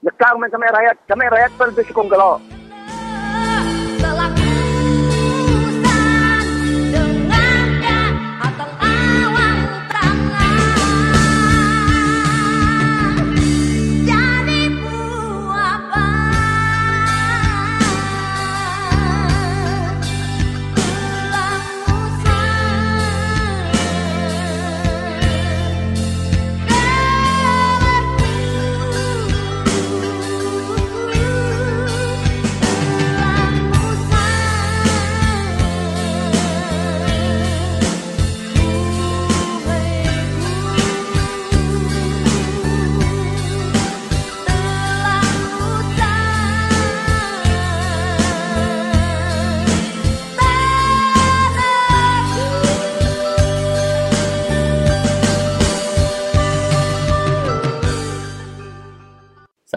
Lekang 0.00 0.40
main 0.40 0.48
sama 0.48 0.72
rakyat. 0.72 0.96
Sama 1.04 1.28
rakyat 1.28 1.52
pun 1.58 1.74
bersukung 1.76 2.08
kalau. 2.08 2.40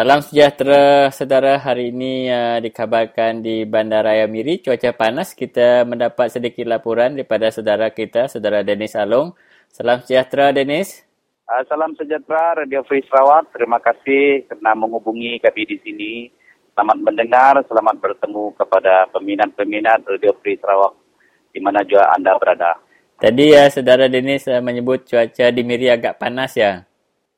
Salam 0.01 0.25
sejahtera 0.25 1.13
saudara. 1.13 1.61
Hari 1.61 1.93
ini 1.93 2.25
uh, 2.25 2.57
dikabarkan 2.57 3.45
di 3.45 3.69
Bandaraya 3.69 4.25
Miri 4.25 4.57
cuaca 4.57 4.97
panas. 4.97 5.37
Kita 5.37 5.85
mendapat 5.85 6.33
sedikit 6.33 6.65
laporan 6.65 7.13
daripada 7.13 7.53
saudara 7.53 7.93
kita, 7.93 8.25
saudara 8.25 8.65
Dennis 8.65 8.97
Along. 8.97 9.37
Salam 9.69 10.01
sejahtera 10.01 10.49
Dennis. 10.57 11.05
Uh, 11.45 11.61
salam 11.69 11.93
sejahtera 11.93 12.65
Radio 12.65 12.81
Free 12.89 13.05
Sarawak. 13.13 13.53
Terima 13.53 13.77
kasih 13.77 14.49
kerana 14.49 14.73
menghubungi 14.73 15.37
kami 15.37 15.69
di 15.69 15.77
sini. 15.85 16.13
Selamat 16.73 16.97
mendengar, 16.97 17.53
selamat 17.69 18.01
bertemu 18.01 18.57
kepada 18.57 19.05
peminat-peminat 19.13 20.01
Radio 20.09 20.33
Free 20.41 20.57
Sarawak 20.57 20.97
di 21.53 21.61
mana 21.61 21.85
juga 21.85 22.09
anda 22.09 22.33
berada. 22.41 22.73
Tadi 23.21 23.53
ya 23.53 23.69
saudara 23.69 24.09
Dennis 24.09 24.49
uh, 24.49 24.65
menyebut 24.65 25.05
cuaca 25.05 25.53
di 25.53 25.61
Miri 25.61 25.93
agak 25.93 26.17
panas 26.17 26.57
ya. 26.57 26.89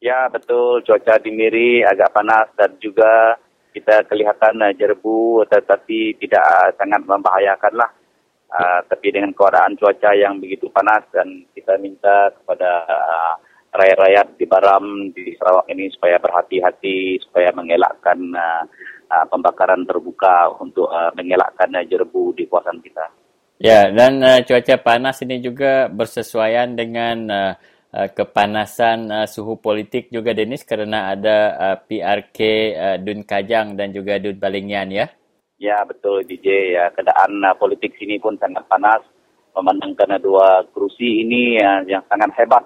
Ya 0.03 0.27
betul, 0.27 0.83
cuaca 0.83 1.15
di 1.23 1.31
Miri 1.31 1.79
agak 1.79 2.11
panas 2.11 2.51
dan 2.59 2.75
juga 2.83 3.39
kita 3.71 4.03
kelihatan 4.11 4.59
uh, 4.59 4.75
jerbu 4.75 5.47
tetapi 5.47 6.19
tidak 6.19 6.43
uh, 6.43 6.75
sangat 6.75 7.07
membahayakan 7.07 7.73
lah. 7.79 7.87
Uh, 8.51 8.83
tapi 8.91 9.15
dengan 9.15 9.31
keadaan 9.31 9.79
cuaca 9.79 10.11
yang 10.11 10.43
begitu 10.43 10.67
panas 10.75 11.07
dan 11.15 11.47
kita 11.55 11.79
minta 11.79 12.35
kepada 12.35 12.83
uh, 12.83 13.33
rakyat-rakyat 13.71 14.27
di 14.35 14.45
Baram, 14.45 14.85
di 15.15 15.39
Sarawak 15.39 15.71
ini 15.71 15.87
supaya 15.95 16.19
berhati-hati, 16.19 17.23
supaya 17.23 17.55
mengelakkan 17.55 18.19
uh, 18.35 18.63
uh, 19.07 19.25
pembakaran 19.31 19.87
terbuka 19.87 20.51
untuk 20.59 20.91
uh, 20.91 21.15
mengelakkan 21.15 21.79
uh, 21.79 21.85
jerbu 21.87 22.35
di 22.35 22.43
kawasan 22.51 22.83
kita. 22.83 23.07
Ya, 23.63 23.87
dan 23.87 24.19
uh, 24.19 24.43
cuaca 24.43 24.75
panas 24.83 25.23
ini 25.23 25.39
juga 25.39 25.87
bersesuaian 25.87 26.75
dengan 26.75 27.17
uh, 27.31 27.53
uh, 27.93 28.09
kepanasan 28.09 29.07
uh, 29.13 29.27
suhu 29.29 29.61
politik 29.61 30.09
juga 30.09 30.33
Dennis 30.33 30.65
kerana 30.65 31.13
ada 31.13 31.37
uh, 31.55 31.77
PRK 31.85 32.39
uh, 32.73 32.97
Dun 32.99 33.21
Kajang 33.21 33.77
dan 33.77 33.93
juga 33.93 34.17
Dun 34.17 34.41
Balingian 34.41 34.89
ya. 34.89 35.05
Ya 35.61 35.79
betul 35.85 36.25
DJ 36.25 36.75
ya 36.75 36.89
keadaan 36.91 37.39
uh, 37.45 37.55
politik 37.55 37.93
sini 37.95 38.17
pun 38.17 38.35
sangat 38.41 38.65
panas 38.67 39.05
memandangkan 39.53 40.17
dua 40.19 40.65
kerusi 40.73 41.21
ini 41.23 41.61
uh, 41.61 41.85
yang 41.85 42.01
sangat 42.09 42.33
hebat 42.41 42.65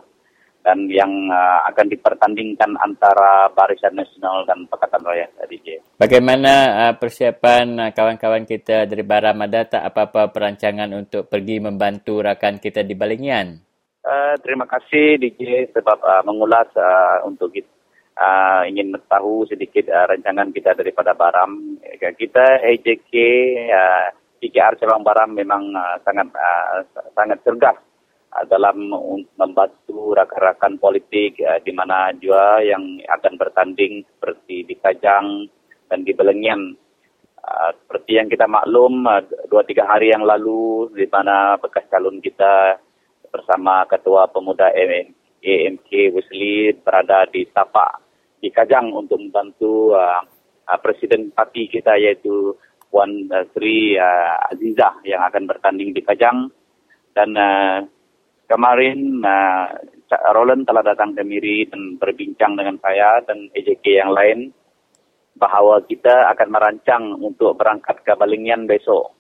dan 0.68 0.84
yang 0.92 1.12
uh, 1.32 1.64
akan 1.72 1.88
dipertandingkan 1.88 2.76
antara 2.84 3.48
Barisan 3.56 3.96
Nasional 3.96 4.44
dan 4.44 4.68
Pakatan 4.68 5.00
Rakyat 5.00 5.32
DJ. 5.48 5.80
Bagaimana 5.96 6.54
uh, 6.92 6.94
persiapan 7.00 7.88
uh, 7.88 7.92
kawan-kawan 7.96 8.44
kita 8.44 8.84
dari 8.84 9.04
Baram 9.08 9.40
ada 9.40 9.64
tak 9.64 9.84
apa-apa 9.88 10.36
perancangan 10.36 10.92
untuk 10.92 11.32
pergi 11.32 11.64
membantu 11.64 12.20
rakan 12.20 12.60
kita 12.60 12.84
di 12.84 13.00
Balingian? 13.00 13.67
Uh, 14.08 14.40
terima 14.40 14.64
kasih 14.64 15.20
DJ 15.20 15.68
sebab 15.76 16.00
uh, 16.00 16.24
mengulas 16.24 16.72
uh, 16.80 17.28
untuk 17.28 17.52
kita 17.52 17.68
uh, 18.16 18.64
ingin 18.64 18.96
tahu 19.12 19.44
sedikit 19.52 19.92
uh, 19.92 20.08
rancangan 20.08 20.56
kita 20.56 20.80
daripada 20.80 21.12
Baram. 21.12 21.76
Kita 22.00 22.64
AJK 22.64 23.12
uh, 23.68 24.08
PKR 24.40 24.80
Celang 24.80 25.04
Baram 25.04 25.36
memang 25.36 25.76
uh, 25.76 26.00
sangat 26.08 26.32
uh, 26.32 26.88
sangat 27.20 27.44
cergas 27.44 27.76
uh, 28.32 28.48
dalam 28.48 28.80
membantu 29.36 30.16
rakan-rakan 30.16 30.80
politik 30.80 31.44
uh, 31.44 31.60
di 31.60 31.76
mana 31.76 32.16
juga 32.16 32.64
yang 32.64 33.04
akan 33.12 33.36
bertanding 33.36 34.08
seperti 34.08 34.64
di 34.72 34.76
Kajang 34.80 35.52
dan 35.92 36.08
di 36.08 36.16
Belengian. 36.16 36.80
Uh, 37.44 37.76
seperti 37.84 38.24
yang 38.24 38.32
kita 38.32 38.48
maklum, 38.48 39.04
uh, 39.04 39.20
dua 39.52 39.68
tiga 39.68 39.84
hari 39.84 40.16
yang 40.16 40.24
lalu 40.24 40.96
di 40.96 41.12
mana 41.12 41.60
bekas 41.60 41.84
calon 41.92 42.24
kita 42.24 42.87
bersama 43.38 43.86
Ketua 43.86 44.26
Pemuda 44.34 44.74
AMK 44.74 45.90
Wesley 46.10 46.74
berada 46.82 47.30
di 47.30 47.46
Tapak 47.46 48.02
di 48.42 48.50
Kajang 48.50 48.90
untuk 48.98 49.22
membantu 49.22 49.94
uh, 49.94 50.26
uh, 50.66 50.80
Presiden 50.82 51.30
Parti 51.30 51.70
kita 51.70 51.94
iaitu 52.02 52.58
Puan 52.90 53.30
uh, 53.30 53.46
Sri 53.54 53.94
uh, 53.94 54.50
Azizah 54.50 55.06
yang 55.06 55.22
akan 55.30 55.46
bertanding 55.46 55.94
di 55.94 56.02
Kajang. 56.02 56.50
Dan 57.14 57.34
uh, 57.38 57.86
kemarin 58.50 59.22
uh, 59.22 59.66
Roland 60.34 60.66
telah 60.66 60.82
datang 60.86 61.14
ke 61.14 61.22
Miri 61.22 61.66
dan 61.70 61.98
berbincang 62.02 62.58
dengan 62.58 62.78
saya 62.82 63.22
dan 63.26 63.50
EJK 63.54 63.86
yang 63.86 64.12
lain 64.14 64.50
bahawa 65.38 65.86
kita 65.86 66.34
akan 66.34 66.50
merancang 66.50 67.04
untuk 67.22 67.54
berangkat 67.58 68.02
ke 68.02 68.14
Balingian 68.18 68.66
besok 68.66 69.17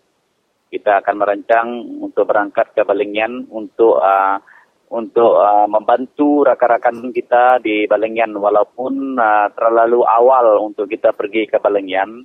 kita 0.68 1.00
akan 1.04 1.16
merancang 1.16 1.68
untuk 2.04 2.28
berangkat 2.28 2.76
ke 2.76 2.84
Balingian 2.84 3.48
untuk 3.52 4.00
uh, 4.00 4.40
untuk 4.88 5.36
uh, 5.36 5.68
membantu 5.68 6.48
rakan-rakan 6.48 7.12
kita 7.12 7.60
di 7.60 7.84
Balingian 7.88 8.32
walaupun 8.36 9.20
uh, 9.20 9.52
terlalu 9.52 10.04
awal 10.08 10.64
untuk 10.64 10.88
kita 10.88 11.12
pergi 11.12 11.48
ke 11.48 11.60
Balingian. 11.60 12.24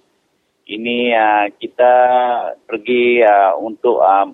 Ini 0.62 0.98
uh, 1.10 1.46
kita 1.58 1.94
pergi 2.62 3.18
uh, 3.26 3.58
untuk 3.58 3.98
uh, 3.98 4.30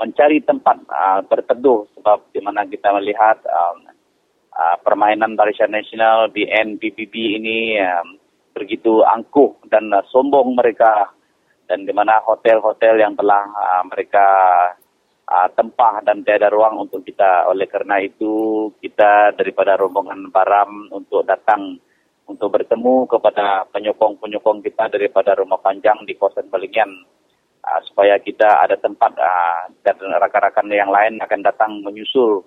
mencari 0.00 0.40
tempat 0.44 0.76
uh, 0.88 1.20
berteduh 1.24 1.88
sebab 1.96 2.32
di 2.32 2.40
mana 2.44 2.64
kita 2.68 2.92
melihat 2.96 3.40
um, 3.48 3.88
uh, 4.56 4.76
permainan 4.80 5.36
Barisan 5.36 5.72
Nasional 5.72 6.32
di 6.32 6.48
NPPB 6.48 7.14
ini 7.40 7.80
um, 7.80 8.16
begitu 8.56 9.04
angkuh 9.04 9.56
dan 9.68 9.92
uh, 9.92 10.04
sombong 10.08 10.56
mereka 10.56 11.12
dan 11.70 11.86
di 11.86 11.94
mana 11.94 12.18
hotel-hotel 12.26 12.98
yang 12.98 13.14
telah 13.14 13.46
uh, 13.46 13.82
mereka 13.86 14.26
uh, 15.30 15.46
tempah 15.54 16.02
dan 16.02 16.26
tiada 16.26 16.50
ruang 16.50 16.82
untuk 16.82 17.06
kita. 17.06 17.46
Oleh 17.46 17.70
kerana 17.70 18.02
itu, 18.02 18.66
kita 18.82 19.38
daripada 19.38 19.78
rombongan 19.78 20.34
Baram 20.34 20.90
untuk 20.90 21.22
datang 21.22 21.78
untuk 22.26 22.50
bertemu 22.50 23.06
kepada 23.06 23.70
penyokong-penyokong 23.70 24.66
kita 24.66 24.90
daripada 24.90 25.38
rumah 25.38 25.62
panjang 25.62 26.02
di 26.02 26.18
kawasan 26.18 26.50
Balingian 26.50 26.90
uh, 27.62 27.80
supaya 27.86 28.18
kita 28.18 28.66
ada 28.66 28.74
tempat 28.74 29.14
uh, 29.14 29.70
dan 29.86 29.94
rakan-rakan 29.98 30.66
yang 30.74 30.90
lain 30.90 31.22
akan 31.22 31.40
datang 31.46 31.78
menyusul 31.86 32.42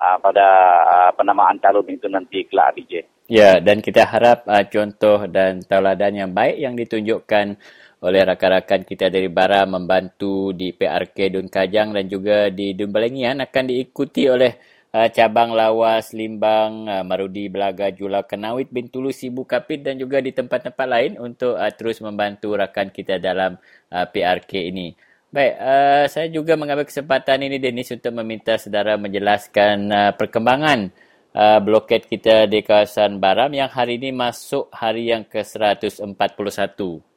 uh, 0.00 0.16
pada 0.16 0.48
uh, 0.88 1.10
penamaan 1.12 1.60
calon 1.60 1.84
itu 1.92 2.08
nanti 2.08 2.48
kelak 2.48 2.72
DJ. 2.80 3.04
Ya, 3.32 3.62
dan 3.62 3.80
kita 3.80 4.04
harap 4.04 4.44
uh, 4.44 4.64
contoh 4.68 5.24
dan 5.30 5.64
tauladan 5.64 6.12
yang 6.12 6.30
baik 6.36 6.56
yang 6.58 6.74
ditunjukkan 6.76 7.56
oleh 8.02 8.20
rakan-rakan 8.26 8.82
kita 8.82 9.06
dari 9.06 9.30
Bara 9.30 9.62
membantu 9.62 10.50
di 10.50 10.74
PRK 10.74 11.38
Dun 11.38 11.46
Kajang 11.46 11.94
dan 11.94 12.04
juga 12.10 12.50
di 12.50 12.74
Dun 12.74 12.90
Balengian 12.90 13.38
akan 13.38 13.64
diikuti 13.70 14.26
oleh 14.26 14.58
uh, 14.90 15.06
cabang 15.06 15.54
lawas 15.54 16.10
Limbang, 16.10 16.90
uh, 16.90 17.06
Marudi 17.06 17.46
Belaga, 17.46 17.94
Jula 17.94 18.26
Kenawit, 18.26 18.74
Bintulu, 18.74 19.14
Sibu 19.14 19.46
Kapit 19.46 19.86
dan 19.86 20.02
juga 20.02 20.18
di 20.18 20.34
tempat-tempat 20.34 20.86
lain 20.86 21.12
untuk 21.22 21.54
uh, 21.54 21.70
terus 21.70 22.02
membantu 22.02 22.58
rakan 22.58 22.90
kita 22.90 23.22
dalam 23.22 23.54
uh, 23.94 24.06
PRK 24.10 24.52
ini. 24.66 24.98
Baik, 25.32 25.54
uh, 25.62 26.04
saya 26.10 26.26
juga 26.28 26.58
mengambil 26.58 26.84
kesempatan 26.84 27.40
ini 27.46 27.56
Dennis 27.56 27.94
untuk 27.94 28.12
meminta 28.18 28.58
saudara 28.58 28.98
menjelaskan 28.98 29.78
uh, 29.88 30.12
perkembangan 30.18 30.90
uh, 31.38 31.62
bloket 31.62 32.10
kita 32.10 32.50
di 32.50 32.60
kawasan 32.66 33.22
Baram 33.22 33.54
yang 33.54 33.70
hari 33.70 33.96
ini 33.96 34.10
masuk 34.10 34.68
hari 34.74 35.14
yang 35.14 35.24
ke-141. 35.24 37.11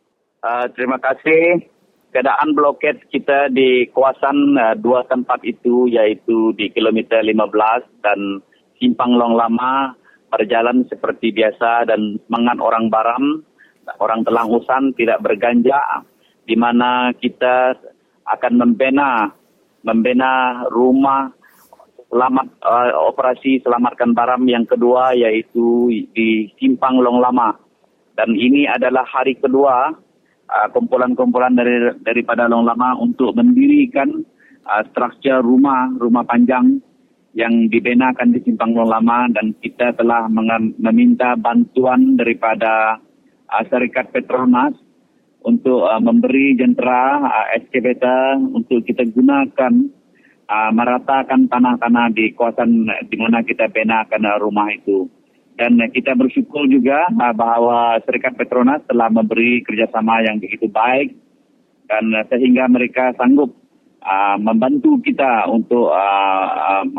Uh, 0.46 0.70
terima 0.78 1.02
kasih. 1.02 1.58
Keadaan 2.14 2.54
bloket 2.54 3.02
kita 3.10 3.50
di 3.50 3.90
kawasan 3.90 4.54
uh, 4.54 4.78
dua 4.78 5.02
tempat 5.10 5.42
itu 5.42 5.90
iaitu 5.90 6.54
di 6.54 6.70
kilometer 6.70 7.26
15 7.26 8.06
dan 8.06 8.46
Simpang 8.78 9.18
Long 9.18 9.34
Lama 9.34 9.98
berjalan 10.30 10.86
seperti 10.86 11.34
biasa 11.34 11.90
dan 11.90 12.22
semangat 12.30 12.62
orang 12.62 12.94
Baram, 12.94 13.42
orang 13.98 14.22
Telang 14.22 14.54
Usan 14.54 14.94
tidak 14.94 15.26
berganja 15.26 15.82
di 16.46 16.54
mana 16.54 17.10
kita 17.18 17.74
akan 18.30 18.54
membina 18.62 19.34
membina 19.82 20.62
rumah 20.70 21.34
selamat 22.14 22.48
uh, 22.62 22.94
operasi 23.10 23.66
selamatkan 23.66 24.14
Baram 24.14 24.46
yang 24.46 24.70
kedua 24.70 25.18
iaitu 25.18 25.90
di 26.14 26.54
Simpang 26.62 27.02
Long 27.02 27.18
Lama 27.18 27.58
dan 28.14 28.38
ini 28.38 28.70
adalah 28.70 29.10
hari 29.10 29.34
kedua 29.42 30.05
uh, 30.50 30.68
kumpulan-kumpulan 30.74 31.54
dari 31.54 31.94
daripada 32.02 32.50
Long 32.50 32.66
Lama 32.66 32.98
untuk 32.98 33.34
mendirikan 33.34 34.26
uh, 34.66 34.84
struktur 34.92 35.42
rumah 35.42 35.90
rumah 35.98 36.26
panjang 36.26 36.82
yang 37.36 37.68
dibenakan 37.68 38.32
di 38.32 38.40
Simpang 38.48 38.72
Long 38.74 38.88
Lama 38.88 39.28
dan 39.34 39.52
kita 39.60 39.92
telah 40.00 40.32
meminta 40.80 41.36
bantuan 41.36 42.16
daripada 42.16 43.00
uh, 43.52 43.64
Serikat 43.68 44.10
Petronas 44.16 44.74
untuk 45.46 45.86
uh, 45.86 46.02
memberi 46.02 46.58
jentera 46.58 47.22
uh, 47.22 47.48
excavator 47.54 48.42
untuk 48.56 48.82
kita 48.82 49.06
gunakan 49.14 49.74
uh, 50.50 50.72
meratakan 50.74 51.46
tanah-tanah 51.46 52.10
di 52.18 52.34
kawasan 52.34 52.90
di 53.06 53.16
mana 53.20 53.46
kita 53.46 53.70
benakan 53.70 54.26
uh, 54.26 54.38
rumah 54.42 54.74
itu 54.74 55.06
dan 55.56 55.80
kita 55.92 56.12
bersyukur 56.20 56.68
juga 56.68 57.08
uh, 57.08 57.32
bahawa 57.36 58.00
Serikat 58.04 58.36
Petronas 58.36 58.84
telah 58.92 59.08
memberi 59.08 59.64
kerjasama 59.64 60.20
yang 60.28 60.36
begitu 60.44 60.68
baik 60.68 61.16
dan 61.88 62.12
uh, 62.12 62.28
sehingga 62.28 62.68
mereka 62.68 63.16
sanggup 63.16 63.56
uh, 64.04 64.36
membantu 64.36 65.00
kita 65.00 65.48
untuk 65.48 65.96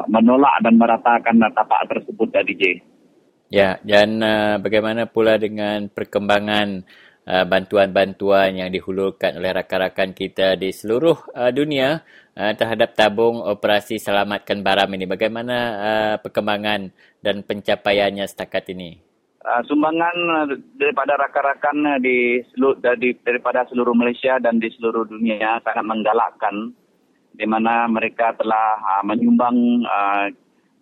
menolak 0.08 0.64
dan 0.64 0.74
meratakan 0.80 1.36
tapak 1.52 1.84
tersebut, 1.92 2.28
uh, 2.32 2.44
DJ. 2.44 2.64
Ya, 3.46 3.78
dan 3.86 4.18
bagaimana 4.58 5.06
pula 5.06 5.38
dengan 5.38 5.86
perkembangan 5.86 6.82
bantuan-bantuan 7.46 8.58
yang 8.58 8.74
dihulurkan 8.74 9.38
oleh 9.38 9.54
rakan-rakan 9.54 10.18
kita 10.18 10.58
di 10.58 10.74
seluruh 10.74 11.30
uh, 11.30 11.54
dunia 11.54 12.02
terhadap 12.34 12.98
tabung 12.98 13.38
operasi 13.38 14.02
selamatkan 14.02 14.66
baram 14.66 14.90
ini? 14.98 15.06
Bagaimana 15.06 15.56
perkembangan 16.18 16.90
dan 17.26 17.42
pencapaiannya 17.42 18.22
setakat 18.30 18.70
ini? 18.70 19.02
Uh, 19.42 19.62
sumbangan 19.66 20.14
uh, 20.30 20.46
daripada 20.78 21.18
rakan-rakan 21.18 21.76
uh, 21.86 21.98
di 21.98 22.38
seluruh 22.54 22.78
dari, 22.78 23.18
daripada 23.18 23.66
seluruh 23.66 23.94
Malaysia 23.94 24.38
dan 24.38 24.62
di 24.62 24.70
seluruh 24.74 25.06
dunia 25.10 25.58
sangat 25.66 25.82
menggalakkan 25.86 26.70
di 27.34 27.46
mana 27.46 27.90
mereka 27.90 28.34
telah 28.38 28.78
uh, 28.78 29.02
menyumbang 29.06 29.86
uh, 29.86 30.30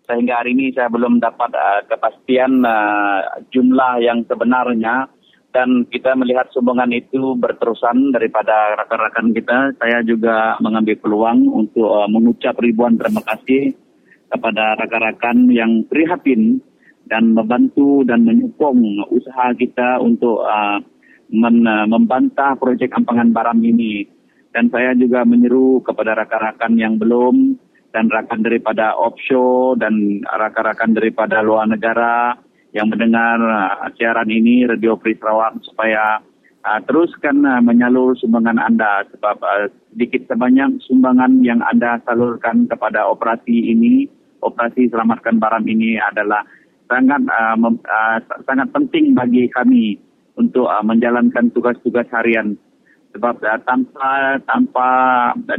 sehingga 0.05 0.41
hari 0.41 0.53
ini 0.53 0.73
saya 0.73 0.89
belum 0.89 1.17
dapat 1.17 1.49
uh, 1.53 1.81
kepastian 1.89 2.61
uh, 2.61 3.41
jumlah 3.53 4.01
yang 4.01 4.21
sebenarnya 4.25 5.09
dan 5.53 5.85
kita 5.89 6.17
melihat 6.17 6.49
sumbangan 6.49 6.89
itu 6.89 7.37
berterusan 7.37 8.11
daripada 8.11 8.75
rakan-rakan 8.81 9.31
kita. 9.31 9.57
Saya 9.79 10.03
juga 10.03 10.57
mengambil 10.59 10.97
peluang 10.99 11.53
untuk 11.53 11.85
uh, 11.85 12.09
mengucap 12.09 12.57
ribuan 12.57 12.97
terima 12.97 13.21
kasih 13.21 13.84
kepada 14.29 14.79
rakan-rakan 14.79 15.49
yang 15.53 15.85
prihatin 15.89 16.61
dan 17.05 17.37
membantu 17.37 18.01
dan 18.05 18.25
menyokong 18.25 19.05
usaha 19.13 19.53
kita 19.53 20.01
untuk 20.01 20.41
uh, 20.41 20.81
uh, 21.31 21.85
membantah 21.85 22.57
projek 22.57 22.93
ampangan 22.97 23.29
baram 23.29 23.59
ini. 23.61 24.09
Dan 24.55 24.71
saya 24.71 24.95
juga 24.95 25.27
menyeru 25.27 25.83
kepada 25.83 26.15
rakan-rakan 26.15 26.79
yang 26.79 26.95
belum 26.95 27.59
dan 27.91 28.07
rakan 28.07 28.43
daripada 28.43 28.95
offshore 28.95 29.79
dan 29.79 30.23
rakan-rakan 30.23 30.95
daripada 30.95 31.43
luar 31.43 31.67
negara 31.67 32.39
yang 32.75 32.91
mendengar 32.91 33.39
uh, 33.39 33.87
siaran 33.95 34.27
ini 34.27 34.67
Radio 34.67 34.99
Free 34.99 35.15
Sarawak 35.15 35.63
supaya 35.63 36.19
uh, 36.67 36.79
teruskan 36.83 37.47
uh, 37.47 37.63
menyalur 37.63 38.19
sumbangan 38.19 38.59
anda 38.59 39.07
sebab 39.15 39.39
uh, 39.39 39.71
sedikit 39.95 40.27
sebanyak 40.27 40.83
sumbangan 40.83 41.39
yang 41.39 41.63
anda 41.63 42.03
salurkan 42.03 42.67
kepada 42.67 43.07
operasi 43.07 43.71
ini 43.71 44.11
operasi 44.41 44.91
selamatkan 44.91 45.37
barang 45.39 45.65
ini 45.67 45.99
adalah 45.99 46.43
sangat 46.89 47.21
uh, 47.25 47.55
mem, 47.57 47.75
uh, 47.85 48.17
sangat 48.45 48.69
penting 48.71 49.13
bagi 49.17 49.49
kami 49.49 49.97
untuk 50.35 50.67
uh, 50.67 50.83
menjalankan 50.85 51.49
tugas-tugas 51.55 52.05
harian. 52.13 52.55
Sebab 53.15 53.39
uh, 53.41 53.59
tanpa 53.63 54.39
tanpa 54.43 54.87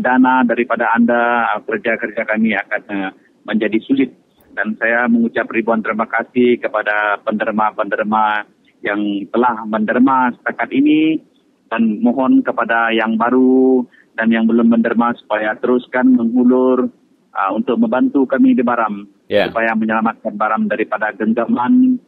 dana 0.01 0.45
daripada 0.45 0.93
anda 0.93 1.49
uh, 1.57 1.61
kerja-kerja 1.65 2.29
kami 2.29 2.53
akan 2.55 2.83
uh, 2.93 3.11
menjadi 3.49 3.81
sulit. 3.85 4.11
Dan 4.57 4.73
saya 4.81 5.05
mengucap 5.05 5.53
ribuan 5.53 5.85
terima 5.85 6.09
kasih 6.09 6.57
kepada 6.57 7.21
penderma-penderma 7.29 8.49
yang 8.81 9.01
telah 9.29 9.69
menderma 9.69 10.33
setakat 10.33 10.73
ini 10.73 11.21
dan 11.69 12.01
mohon 12.01 12.41
kepada 12.41 12.89
yang 12.95 13.21
baru 13.21 13.85
dan 14.17 14.33
yang 14.33 14.49
belum 14.49 14.73
menderma 14.73 15.13
supaya 15.21 15.53
teruskan 15.61 16.17
menghulur 16.17 16.89
uh, 17.37 17.51
untuk 17.53 17.77
membantu 17.77 18.25
kami 18.25 18.57
di 18.57 18.65
Baram 18.65 19.13
Yeah. 19.27 19.51
supaya 19.51 19.75
menyelamatkan 19.75 20.39
Baram 20.39 20.71
daripada 20.71 21.11
genggaman 21.11 21.99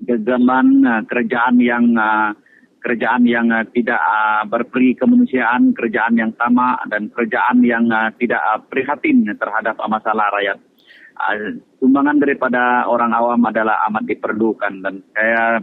genggaman 0.00 0.66
uh, 0.88 1.02
kerajaan 1.04 1.60
yang 1.60 1.92
uh, 1.92 2.32
kerajaan 2.80 3.28
yang 3.28 3.52
uh, 3.52 3.68
tidak 3.76 4.00
uh, 4.00 4.48
berperi 4.48 4.96
kemanusiaan, 4.96 5.76
kerajaan 5.76 6.16
yang 6.16 6.32
tamak 6.40 6.80
dan 6.88 7.12
kerajaan 7.12 7.60
yang 7.60 7.84
uh, 7.92 8.08
tidak 8.16 8.40
uh, 8.40 8.56
prihatin 8.72 9.28
terhadap 9.36 9.76
uh, 9.76 9.88
masalah 9.88 10.32
rakyat. 10.32 10.56
Uh, 11.20 11.60
sumbangan 11.76 12.16
daripada 12.16 12.88
orang 12.88 13.12
awam 13.12 13.44
adalah 13.44 13.84
amat 13.92 14.08
diperlukan 14.08 14.80
dan 14.80 15.04
saya 15.12 15.60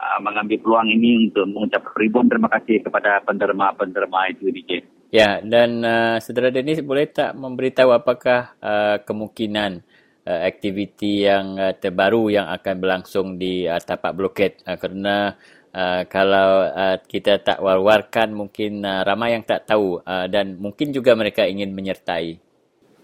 uh, 0.00 0.18
mengambil 0.24 0.56
peluang 0.64 0.88
ini 0.88 1.28
untuk 1.28 1.52
mengucap 1.52 1.84
ribuan 2.00 2.32
terima 2.32 2.48
kasih 2.48 2.80
kepada 2.80 3.20
penderma-penderma 3.28 4.32
itu 4.32 4.48
DJ. 4.48 4.80
Ya, 5.12 5.44
dan 5.44 5.84
uh, 5.84 6.16
saudara 6.24 6.48
Denis 6.48 6.80
boleh 6.80 7.04
tak 7.04 7.36
memberitahu 7.36 7.92
apakah 7.92 8.56
uh, 8.64 8.96
kemungkinan 9.04 9.84
uh, 10.24 10.40
aktiviti 10.48 11.28
yang 11.28 11.60
uh, 11.60 11.76
terbaru 11.76 12.32
yang 12.32 12.48
akan 12.48 12.80
berlangsung 12.80 13.36
di 13.36 13.68
uh, 13.68 13.76
tapak 13.76 14.16
bloket 14.16 14.64
uh, 14.64 14.80
kerana 14.80 15.36
uh, 15.76 16.08
kalau 16.08 16.64
uh, 16.64 16.96
kita 17.04 17.44
tak 17.44 17.60
war-warkan 17.60 18.32
mungkin 18.32 18.80
uh, 18.88 19.04
ramai 19.04 19.36
yang 19.36 19.44
tak 19.44 19.68
tahu 19.68 20.00
uh, 20.00 20.32
dan 20.32 20.56
mungkin 20.56 20.96
juga 20.96 21.12
mereka 21.12 21.44
ingin 21.44 21.76
menyertai. 21.76 22.40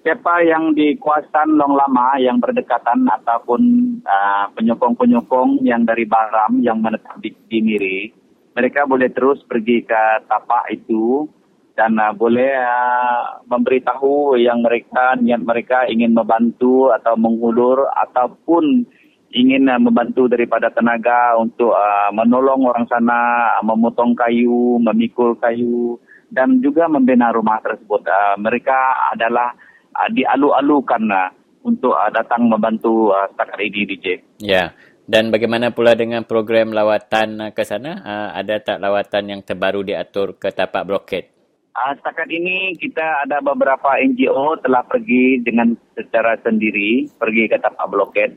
Siapa 0.00 0.48
yang 0.48 0.72
di 0.72 0.96
kawasan 0.96 1.60
Long 1.60 1.76
Lama 1.76 2.16
yang 2.16 2.40
berdekatan 2.40 3.04
ataupun 3.04 3.60
uh, 4.08 4.48
penyokong-penyokong 4.56 5.60
yang 5.60 5.84
dari 5.84 6.08
Baram 6.08 6.56
yang 6.64 6.80
menetap 6.80 7.20
di, 7.20 7.36
di 7.52 7.60
Miri, 7.60 8.08
mereka 8.56 8.88
boleh 8.88 9.12
terus 9.12 9.44
pergi 9.44 9.84
ke 9.84 10.24
tapak 10.24 10.72
itu 10.72 11.36
dan 11.78 11.94
uh, 11.94 12.10
boleh 12.10 12.58
uh, 12.58 13.38
memberitahu 13.46 14.34
yang 14.34 14.66
mereka 14.66 15.14
niat 15.14 15.38
mereka 15.46 15.86
ingin 15.86 16.10
membantu 16.10 16.90
atau 16.90 17.14
menghulur 17.14 17.86
ataupun 17.94 18.82
ingin 19.30 19.70
uh, 19.70 19.78
membantu 19.78 20.26
daripada 20.26 20.74
tenaga 20.74 21.38
untuk 21.38 21.70
uh, 21.70 22.10
menolong 22.10 22.66
orang 22.66 22.82
sana 22.90 23.54
uh, 23.54 23.62
memotong 23.62 24.18
kayu, 24.18 24.82
memikul 24.82 25.38
kayu 25.38 26.02
dan 26.34 26.58
juga 26.58 26.90
membina 26.90 27.30
rumah 27.30 27.62
tersebut. 27.62 28.02
Uh, 28.02 28.34
mereka 28.42 28.74
adalah 29.14 29.54
uh, 29.94 30.10
dialu-alukan 30.10 31.02
uh, 31.14 31.30
untuk 31.62 31.94
uh, 31.94 32.10
datang 32.10 32.50
membantu 32.50 33.14
uh, 33.14 33.30
setakat 33.30 33.70
ini 33.70 33.86
DJ. 33.86 34.06
Ya. 34.42 34.74
Dan 35.08 35.32
bagaimana 35.32 35.72
pula 35.72 35.96
dengan 35.96 36.26
program 36.26 36.74
lawatan 36.74 37.48
uh, 37.48 37.50
ke 37.54 37.62
sana? 37.62 38.02
Uh, 38.02 38.28
ada 38.34 38.58
tak 38.60 38.82
lawatan 38.82 39.30
yang 39.30 39.40
terbaru 39.46 39.86
diatur 39.86 40.34
ke 40.36 40.50
tapak 40.50 40.84
bloket? 40.84 41.37
Uh, 41.78 41.94
setakat 41.94 42.26
ini 42.26 42.74
kita 42.74 43.22
ada 43.22 43.38
beberapa 43.38 43.94
NGO 44.02 44.58
telah 44.66 44.82
pergi 44.82 45.38
dengan 45.46 45.78
secara 45.94 46.34
sendiri 46.42 47.06
pergi 47.14 47.46
ke 47.46 47.54
tapak 47.54 47.86
bloket. 47.86 48.34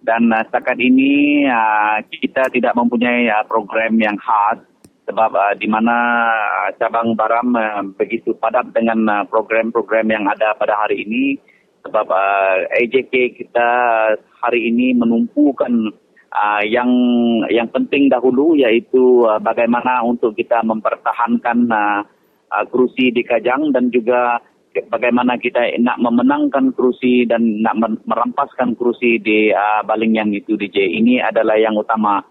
Dan 0.00 0.32
uh, 0.32 0.40
setakat 0.48 0.80
ini 0.80 1.44
uh, 1.44 2.00
kita 2.08 2.48
tidak 2.48 2.72
mempunyai 2.72 3.28
uh, 3.28 3.44
program 3.44 4.00
yang 4.00 4.16
khas 4.16 4.64
sebab 5.04 5.36
uh, 5.36 5.52
di 5.60 5.68
mana 5.68 5.96
uh, 6.32 6.68
cabang 6.80 7.12
Baram 7.12 7.52
uh, 7.52 7.84
begitu 7.92 8.32
padat 8.40 8.72
dengan 8.72 9.04
uh, 9.04 9.24
program-program 9.28 10.08
yang 10.08 10.24
ada 10.24 10.56
pada 10.56 10.80
hari 10.80 11.04
ini. 11.04 11.36
Sebab 11.84 12.08
uh, 12.08 12.72
AJK 12.72 13.36
kita 13.36 13.68
hari 14.40 14.72
ini 14.72 14.96
menumpukan 14.96 15.92
uh, 16.32 16.64
yang 16.64 16.88
yang 17.52 17.68
penting 17.68 18.08
dahulu 18.08 18.56
iaitu 18.56 19.28
uh, 19.28 19.36
bagaimana 19.36 20.00
untuk 20.08 20.32
kita 20.32 20.64
mempertahankan 20.64 21.68
uh, 21.68 22.00
uh, 22.52 22.64
kerusi 22.68 23.12
di 23.12 23.22
Kajang 23.24 23.72
dan 23.72 23.88
juga 23.92 24.40
bagaimana 24.86 25.40
kita 25.40 25.74
nak 25.80 25.98
memenangkan 25.98 26.70
kerusi 26.76 27.24
dan 27.24 27.64
nak 27.64 27.78
merampaskan 28.06 28.78
kerusi 28.78 29.18
di 29.18 29.50
uh, 29.50 29.82
Balingyang 29.82 30.30
itu 30.36 30.54
DJ. 30.54 30.98
Ini 31.00 31.24
adalah 31.24 31.58
yang 31.58 31.74
utama. 31.74 32.22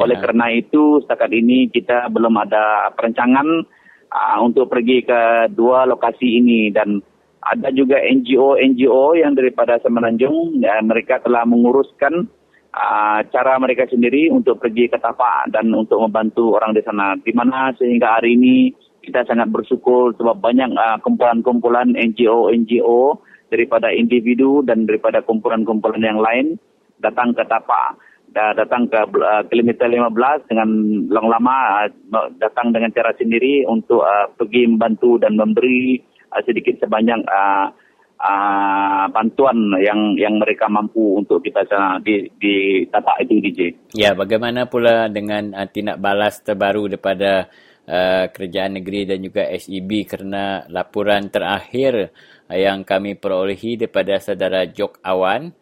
Oleh 0.00 0.16
Ya. 0.16 0.22
kerana 0.24 0.48
itu 0.54 1.04
setakat 1.04 1.28
ini 1.28 1.68
kita 1.68 2.08
belum 2.08 2.32
ada 2.40 2.88
perancangan 2.96 3.68
uh, 4.08 4.38
untuk 4.40 4.72
pergi 4.72 5.04
ke 5.04 5.52
dua 5.52 5.84
lokasi 5.84 6.40
ini 6.40 6.72
dan 6.72 7.04
ada 7.40 7.72
juga 7.72 7.96
NGO-NGO 8.00 9.16
yang 9.16 9.32
daripada 9.32 9.80
Semenanjung 9.80 10.60
ya, 10.60 10.76
mereka 10.84 11.20
telah 11.24 11.48
menguruskan 11.48 12.28
uh, 12.72 13.18
cara 13.32 13.56
mereka 13.56 13.88
sendiri 13.88 14.28
untuk 14.28 14.60
pergi 14.60 14.92
ke 14.92 15.00
tapak 15.00 15.48
dan 15.48 15.72
untuk 15.72 16.00
membantu 16.04 16.56
orang 16.56 16.76
di 16.76 16.84
sana. 16.84 17.16
Di 17.16 17.32
mana 17.32 17.72
sehingga 17.80 18.20
hari 18.20 18.36
ini 18.36 18.72
kita 19.00 19.24
sangat 19.26 19.48
bersyukur 19.48 20.12
sebab 20.16 20.38
banyak 20.40 20.70
uh, 20.76 20.98
kumpulan-kumpulan 21.00 21.96
NGO-NGO 21.96 23.20
daripada 23.50 23.90
individu 23.90 24.62
dan 24.62 24.86
daripada 24.86 25.24
kumpulan-kumpulan 25.24 26.00
yang 26.00 26.20
lain 26.22 26.56
datang 27.00 27.34
ke 27.34 27.42
tapak 27.48 27.98
datang 28.30 28.86
ke 28.86 29.00
uh, 29.18 29.42
kilometer 29.50 29.90
15 29.90 30.46
dengan 30.46 30.68
long 31.10 31.28
lama 31.28 31.90
uh, 31.90 32.30
datang 32.38 32.70
dengan 32.70 32.94
cara 32.94 33.10
sendiri 33.18 33.66
untuk 33.66 34.06
uh, 34.06 34.30
pergi 34.38 34.70
membantu 34.70 35.18
dan 35.18 35.34
memberi 35.34 35.98
uh, 36.30 36.42
sedikit 36.46 36.78
sebanyak 36.78 37.26
uh, 37.26 37.74
uh, 38.22 39.04
bantuan 39.10 39.74
yang 39.82 40.14
yang 40.14 40.38
mereka 40.38 40.70
mampu 40.70 41.18
untuk 41.18 41.42
kita 41.42 41.66
sana 41.66 41.98
di 41.98 42.30
di 42.38 42.86
tapak 42.86 43.26
itu 43.26 43.42
DJ. 43.42 43.60
Ya, 43.98 44.14
bagaimana 44.14 44.70
pula 44.70 45.10
dengan 45.10 45.50
uh, 45.56 45.66
tindak 45.66 45.98
balas 45.98 46.38
terbaru 46.44 46.86
daripada 46.86 47.50
uh, 47.86 48.28
kerajaan 48.28 48.80
negeri 48.80 49.08
dan 49.08 49.24
juga 49.24 49.46
SEB 49.48 50.04
kerana 50.04 50.66
laporan 50.68 51.30
terakhir 51.30 52.12
uh, 52.50 52.58
yang 52.58 52.84
kami 52.84 53.16
perolehi 53.16 53.80
daripada 53.80 54.18
saudara 54.18 54.66
Jok 54.66 55.00
Awan 55.00 55.54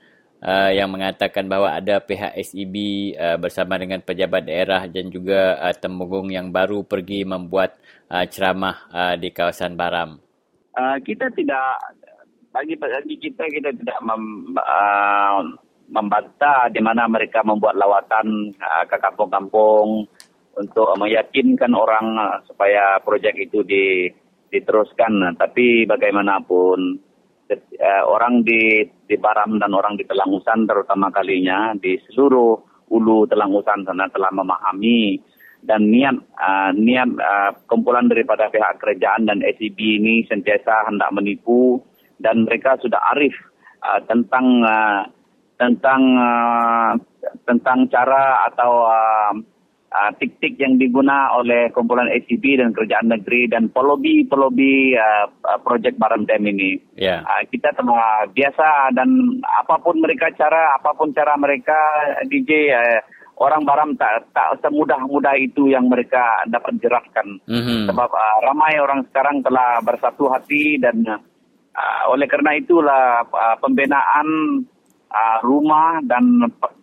uh, 0.43 0.71
yang 0.71 0.91
mengatakan 0.91 1.47
bahawa 1.47 1.79
ada 1.79 2.03
pihak 2.03 2.35
SEB 2.43 2.75
uh, 3.19 3.37
bersama 3.39 3.79
dengan 3.79 4.03
pejabat 4.03 4.47
daerah 4.47 4.87
dan 4.87 5.11
juga 5.11 5.59
uh, 5.59 5.75
temunggung 5.75 6.31
yang 6.31 6.51
baru 6.51 6.83
pergi 6.87 7.27
membuat 7.27 7.79
uh, 8.11 8.25
ceramah 8.27 8.89
uh, 8.91 9.15
di 9.19 9.31
kawasan 9.31 9.75
Baram. 9.75 10.19
Uh, 10.79 10.97
kita 11.03 11.27
tidak 11.35 11.79
bagi 12.55 12.75
bagi 12.79 13.17
kita 13.19 13.45
kita 13.51 13.71
tidak 13.77 13.99
mem, 14.03 14.55
uh, 14.57 15.43
membantah 15.89 16.69
di 16.69 16.81
mana 16.85 17.09
mereka 17.09 17.41
membuat 17.43 17.75
lawatan 17.77 18.53
uh, 18.61 18.85
ke 18.87 18.97
kampung-kampung 19.01 20.05
untuk 20.59 20.91
meyakinkan 20.99 21.73
orang 21.73 22.19
uh, 22.19 22.39
supaya 22.51 22.99
projek 23.01 23.39
itu 23.39 23.63
di, 23.63 24.11
diteruskan. 24.51 25.39
Tapi 25.39 25.87
bagaimanapun 25.87 26.79
uh, 27.55 28.03
orang 28.05 28.43
di 28.43 28.83
di 29.09 29.17
Baram 29.17 29.57
dan 29.57 29.73
orang 29.73 29.97
di 29.97 30.05
Telangusan 30.05 30.67
terutama 30.67 31.09
kalinya 31.15 31.73
di 31.79 31.97
seluruh 32.11 32.59
ulu 32.91 33.25
Telangusan 33.31 33.87
sana 33.87 34.11
telah 34.11 34.35
memahami 34.35 35.21
dan 35.63 35.91
niat 35.91 36.15
uh, 36.39 36.71
niat 36.75 37.09
uh, 37.19 37.51
kumpulan 37.67 38.07
daripada 38.07 38.47
pihak 38.53 38.79
kerajaan 38.79 39.27
dan 39.27 39.43
SCB 39.43 39.79
ini 39.99 40.23
sentiasa 40.31 40.87
hendak 40.87 41.11
menipu 41.11 41.83
dan 42.23 42.47
mereka 42.47 42.79
sudah 42.79 42.99
arif 43.15 43.35
uh, 43.83 43.99
tentang 44.07 44.63
uh, 44.63 45.03
tentang 45.59 46.03
uh, 46.15 46.93
tentang 47.43 47.91
cara 47.91 48.47
atau 48.47 48.73
uh, 48.87 49.33
uh, 49.93 50.11
tik-tik 50.17 50.61
yang 50.61 50.77
diguna 50.77 51.33
oleh 51.37 51.73
kumpulan 51.73 52.09
SCB 52.13 52.61
dan 52.61 52.73
kerajaan 52.77 53.09
negeri 53.09 53.49
dan 53.49 53.73
pelobi-pelobi 53.73 54.97
uh, 54.97 55.27
uh, 55.29 55.59
projek 55.61 55.97
Baram 55.97 56.29
Dam 56.29 56.45
ini. 56.45 56.77
Ya. 56.97 57.25
Uh, 57.25 57.43
kita 57.49 57.73
telah 57.77 58.29
biasa 58.33 58.93
dan 58.97 59.41
apapun 59.61 60.01
mereka 60.01 60.33
cara, 60.37 60.77
apapun 60.77 61.13
cara 61.17 61.35
mereka 61.41 61.77
DJ 62.29 62.73
uh, 62.73 63.01
orang 63.39 63.63
Baram 63.65 63.91
tak 63.95 64.29
tak 64.35 64.59
semudah-mudah 64.61 65.35
itu 65.39 65.71
yang 65.71 65.87
mereka 65.87 66.43
dapat 66.51 66.77
jelaskan. 66.83 67.39
Mhm. 67.47 67.89
Sebab 67.89 68.11
uh, 68.11 68.39
ramai 68.45 68.77
orang 68.83 69.07
sekarang 69.09 69.41
telah 69.41 69.79
bersatu 69.81 70.29
hati 70.29 70.77
dan 70.83 71.07
uh, 71.07 72.03
oleh 72.11 72.27
kerana 72.27 72.59
itulah 72.59 73.23
uh, 73.25 73.57
pembinaan 73.63 74.27
uh, 75.13 75.39
rumah 75.45 76.01
dan 76.05 76.25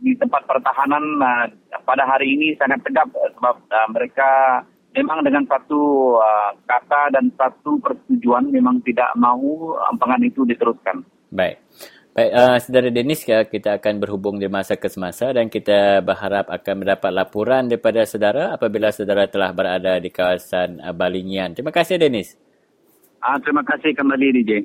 di 0.01 0.13
tempat 0.17 0.45
pertahanan 0.45 1.03
uh, 1.21 1.45
pada 1.85 2.05
hari 2.05 2.33
ini 2.33 2.57
sangat 2.57 2.81
tegap 2.85 3.09
sebab 3.13 3.55
uh, 3.69 3.87
mereka 3.93 4.61
memang 4.95 5.21
dengan 5.21 5.43
satu 5.45 6.15
uh, 6.17 6.51
kata 6.65 7.11
dan 7.11 7.27
satu 7.35 7.77
persetujuan 7.83 8.49
memang 8.49 8.79
tidak 8.87 9.11
mahu 9.19 9.75
ampangan 9.93 10.21
itu 10.23 10.47
diteruskan. 10.47 11.03
Baik. 11.29 11.59
Baik, 12.15 12.31
uh, 12.31 12.55
saudara 12.63 12.87
Dennis, 12.87 13.27
kita 13.27 13.75
akan 13.75 13.99
berhubung 13.99 14.39
di 14.39 14.47
masa 14.47 14.79
ke 14.79 14.87
semasa 14.87 15.35
dan 15.35 15.51
kita 15.51 15.99
berharap 15.99 16.47
akan 16.47 16.75
mendapat 16.79 17.11
laporan 17.11 17.67
daripada 17.67 18.07
saudara 18.07 18.55
apabila 18.55 18.87
saudara 18.87 19.27
telah 19.27 19.51
berada 19.51 19.99
di 19.99 20.07
kawasan 20.07 20.79
uh, 20.79 20.95
Balingian. 20.95 21.51
Terima 21.51 21.75
kasih, 21.75 21.99
Dennis. 21.99 22.39
Uh, 23.19 23.35
terima 23.43 23.67
kasih 23.67 23.91
kembali 23.91 24.31
DJ. 24.31 24.63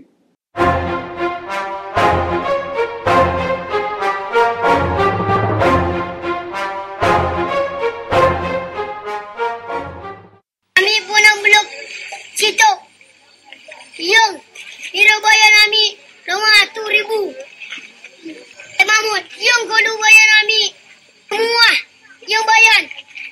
Eh 18.80 18.86
Mahmud, 18.86 19.24
yang 19.36 19.62
kodu 19.68 19.92
bayar 19.96 20.26
kami 20.40 20.62
semua 21.30 21.68
yang 22.26 22.44
bayar. 22.44 22.82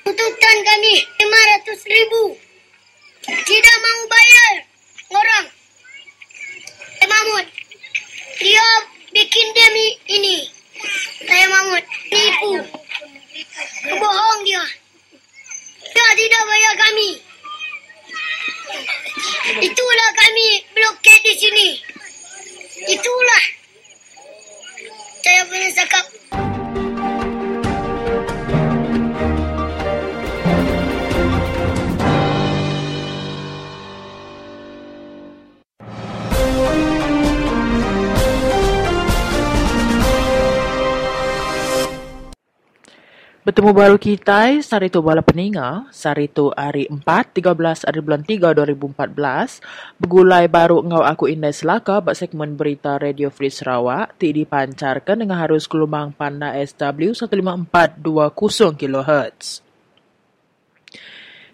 Tuntutan 0.04 0.56
kami 0.64 0.94
lima 1.20 1.40
ratus 1.56 1.80
ribu. 1.84 2.22
Tidak 3.28 3.76
mau 3.84 4.00
bayar 4.08 4.52
orang. 5.12 5.46
Eh 7.00 7.08
Mahmud, 7.08 7.46
dia 8.40 8.66
bikin 9.12 9.46
demi 9.52 9.88
ini. 10.08 10.36
Saya 11.26 11.46
Mahmud, 11.50 11.84
nipu. 12.12 12.52
Kebohong 13.88 14.40
dia. 14.46 14.64
Dia 15.92 16.08
tidak 16.14 16.42
bayar 16.46 16.74
kami. 16.78 17.10
Itulah 19.58 20.10
kami 20.14 20.46
blokade 20.76 21.24
di 21.24 21.34
sini. 21.34 21.68
Itulah. 22.88 23.57
Saya 25.18 25.42
punya 25.50 25.70
cakap. 25.74 26.04
Bertemu 43.48 43.72
baru 43.72 43.96
kita, 43.96 44.60
Sarito 44.60 45.00
Bala 45.00 45.24
Peninga, 45.24 45.88
Sarito 45.88 46.52
hari 46.52 46.84
4, 46.84 47.00
13 47.32 47.88
hari 47.88 48.00
bulan 48.04 48.20
3, 48.20 48.52
2014. 48.52 49.64
Begulai 49.96 50.52
baru 50.52 50.84
ngau 50.84 51.00
aku 51.00 51.32
indai 51.32 51.56
selaka 51.56 52.04
bak 52.04 52.12
segmen 52.12 52.60
berita 52.60 53.00
Radio 53.00 53.32
Free 53.32 53.48
Sarawak, 53.48 54.20
ti 54.20 54.36
dipancarkan 54.36 55.24
dengan 55.24 55.40
harus 55.40 55.64
gelombang 55.64 56.12
panda 56.12 56.52
SW 56.60 57.16
15420 57.16 58.76
kHz. 58.76 59.67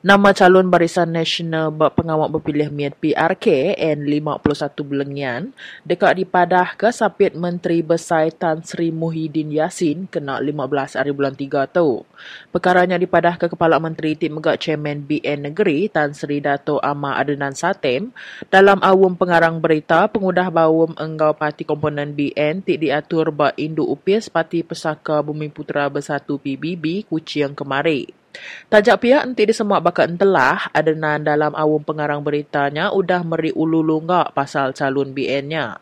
Nama 0.05 0.37
calon 0.37 0.69
Barisan 0.69 1.17
Nasional 1.17 1.73
Pengawal 1.73 2.29
Berpilih 2.29 2.69
Miat 2.69 2.93
PRK 3.01 3.73
N51 3.73 4.77
Belengian 4.85 5.57
dekat 5.81 6.21
dipadah 6.21 6.77
ke 6.77 6.93
sapit 6.93 7.33
Menteri 7.33 7.81
Besar 7.81 8.29
Tan 8.29 8.61
Sri 8.61 8.93
Muhyiddin 8.93 9.49
Yassin 9.49 10.05
kena 10.05 10.45
15 10.45 11.01
hari 11.01 11.09
bulan 11.09 11.33
3 11.33 11.73
tu. 11.73 12.05
Perkaranya 12.53 13.01
dipadah 13.01 13.41
ke 13.41 13.49
Kepala 13.49 13.81
Menteri 13.81 14.13
Tim 14.13 14.37
Megak 14.37 14.61
Chairman 14.61 15.09
BN 15.09 15.49
Negeri 15.49 15.89
Tan 15.89 16.13
Sri 16.13 16.37
Dato 16.37 16.77
Ahmad 16.85 17.25
Adenan 17.25 17.57
Satem 17.57 18.13
dalam 18.53 18.85
awam 18.85 19.17
pengarang 19.17 19.57
berita 19.57 20.05
pengudah 20.13 20.53
bawum 20.53 20.93
enggau 21.01 21.33
parti 21.33 21.65
komponen 21.65 22.13
BN 22.13 22.61
tik 22.61 22.77
diatur 22.77 23.33
bak 23.33 23.57
induk 23.57 23.89
upis 23.89 24.29
parti 24.29 24.61
pesaka 24.61 25.25
Bumi 25.25 25.49
Putera 25.49 25.89
Bersatu 25.89 26.37
PBB 26.37 27.09
Kuching 27.09 27.57
kemari. 27.57 28.24
Tajak 28.69 29.07
pihak 29.07 29.23
nanti 29.23 29.47
disemak 29.47 29.81
bakat 29.85 30.11
entelah 30.11 30.71
adenan 30.75 31.23
dalam 31.23 31.55
awam 31.55 31.83
pengarang 31.83 32.21
beritanya 32.21 32.91
udah 32.91 33.23
meri 33.23 33.55
ululu 33.55 34.03
ngak 34.03 34.35
pasal 34.35 34.75
calon 34.75 35.15
BN-nya. 35.15 35.79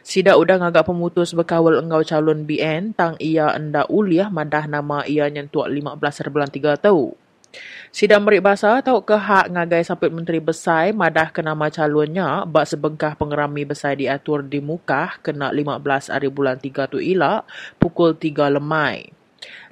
Sida 0.00 0.38
udah 0.38 0.62
ngagak 0.62 0.86
pemutus 0.88 1.34
berkawal 1.34 1.82
engkau 1.82 2.00
calon 2.06 2.46
BN 2.46 2.94
tang 2.94 3.18
ia 3.18 3.52
enda 3.52 3.84
uliah 3.90 4.30
madah 4.30 4.64
nama 4.70 5.02
ia 5.04 5.26
nyentuak 5.28 5.68
15 5.68 5.98
hari 6.00 6.30
bulan 6.30 6.50
3 6.50 6.78
tau. 6.80 7.12
Sida 7.90 8.20
merik 8.20 8.44
bahasa 8.44 8.84
tau 8.84 9.00
ke 9.00 9.16
hak 9.16 9.48
ngagai 9.56 9.82
sapit 9.82 10.12
menteri 10.12 10.36
besar 10.36 10.92
madah 10.92 11.32
ke 11.32 11.40
nama 11.40 11.72
calonnya 11.72 12.44
bak 12.44 12.68
sebengkah 12.68 13.16
pengerami 13.16 13.64
besar 13.64 13.96
diatur 13.96 14.44
di 14.44 14.60
muka 14.60 15.16
kena 15.24 15.48
15 15.48 16.12
hari 16.12 16.28
bulan 16.28 16.60
3 16.60 16.92
tu 16.92 17.00
ilak 17.00 17.48
pukul 17.80 18.12
3 18.12 18.60
lemai. 18.60 19.08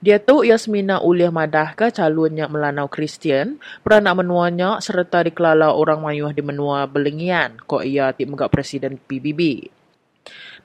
Dia 0.04 0.20
tu 0.20 0.44
Yasmina 0.44 1.00
Uliah 1.00 1.32
Madah 1.32 1.72
ke 1.72 1.88
calon 1.88 2.36
yang 2.36 2.52
melanau 2.52 2.92
Kristian, 2.92 3.56
beranak 3.80 4.20
menuanya 4.20 4.76
serta 4.76 5.24
dikelala 5.24 5.72
orang 5.72 6.04
mayuh 6.04 6.28
di 6.28 6.44
menua 6.44 6.84
Belengian, 6.84 7.56
kok 7.64 7.80
ia 7.80 8.12
tik 8.12 8.28
megak 8.28 8.52
Presiden 8.52 9.00
PBB. 9.00 9.64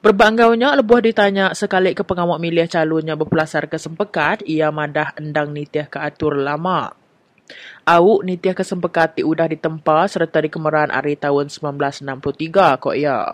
Berbanggaunya 0.04 0.76
lebuh 0.76 1.00
ditanya 1.00 1.56
sekali 1.56 1.96
ke 1.96 2.04
pengawak 2.04 2.36
milih 2.36 2.68
calonnya 2.68 3.16
berpelasar 3.16 3.64
ke 3.64 3.80
sempekat, 3.80 4.44
ia 4.44 4.68
madah 4.68 5.16
endang 5.16 5.56
nitiah 5.56 5.88
ke 5.88 5.96
atur 5.96 6.36
lama. 6.36 6.92
Awuk 7.88 8.20
nitiah 8.28 8.52
ke 8.52 8.60
sempekat 8.60 9.16
ti 9.16 9.22
udah 9.24 9.48
ditempa 9.48 10.04
serta 10.04 10.44
di 10.44 10.52
kemeran 10.52 10.92
hari 10.92 11.16
tahun 11.16 11.48
1963 11.48 12.76
kok 12.76 12.92
ia. 12.92 13.32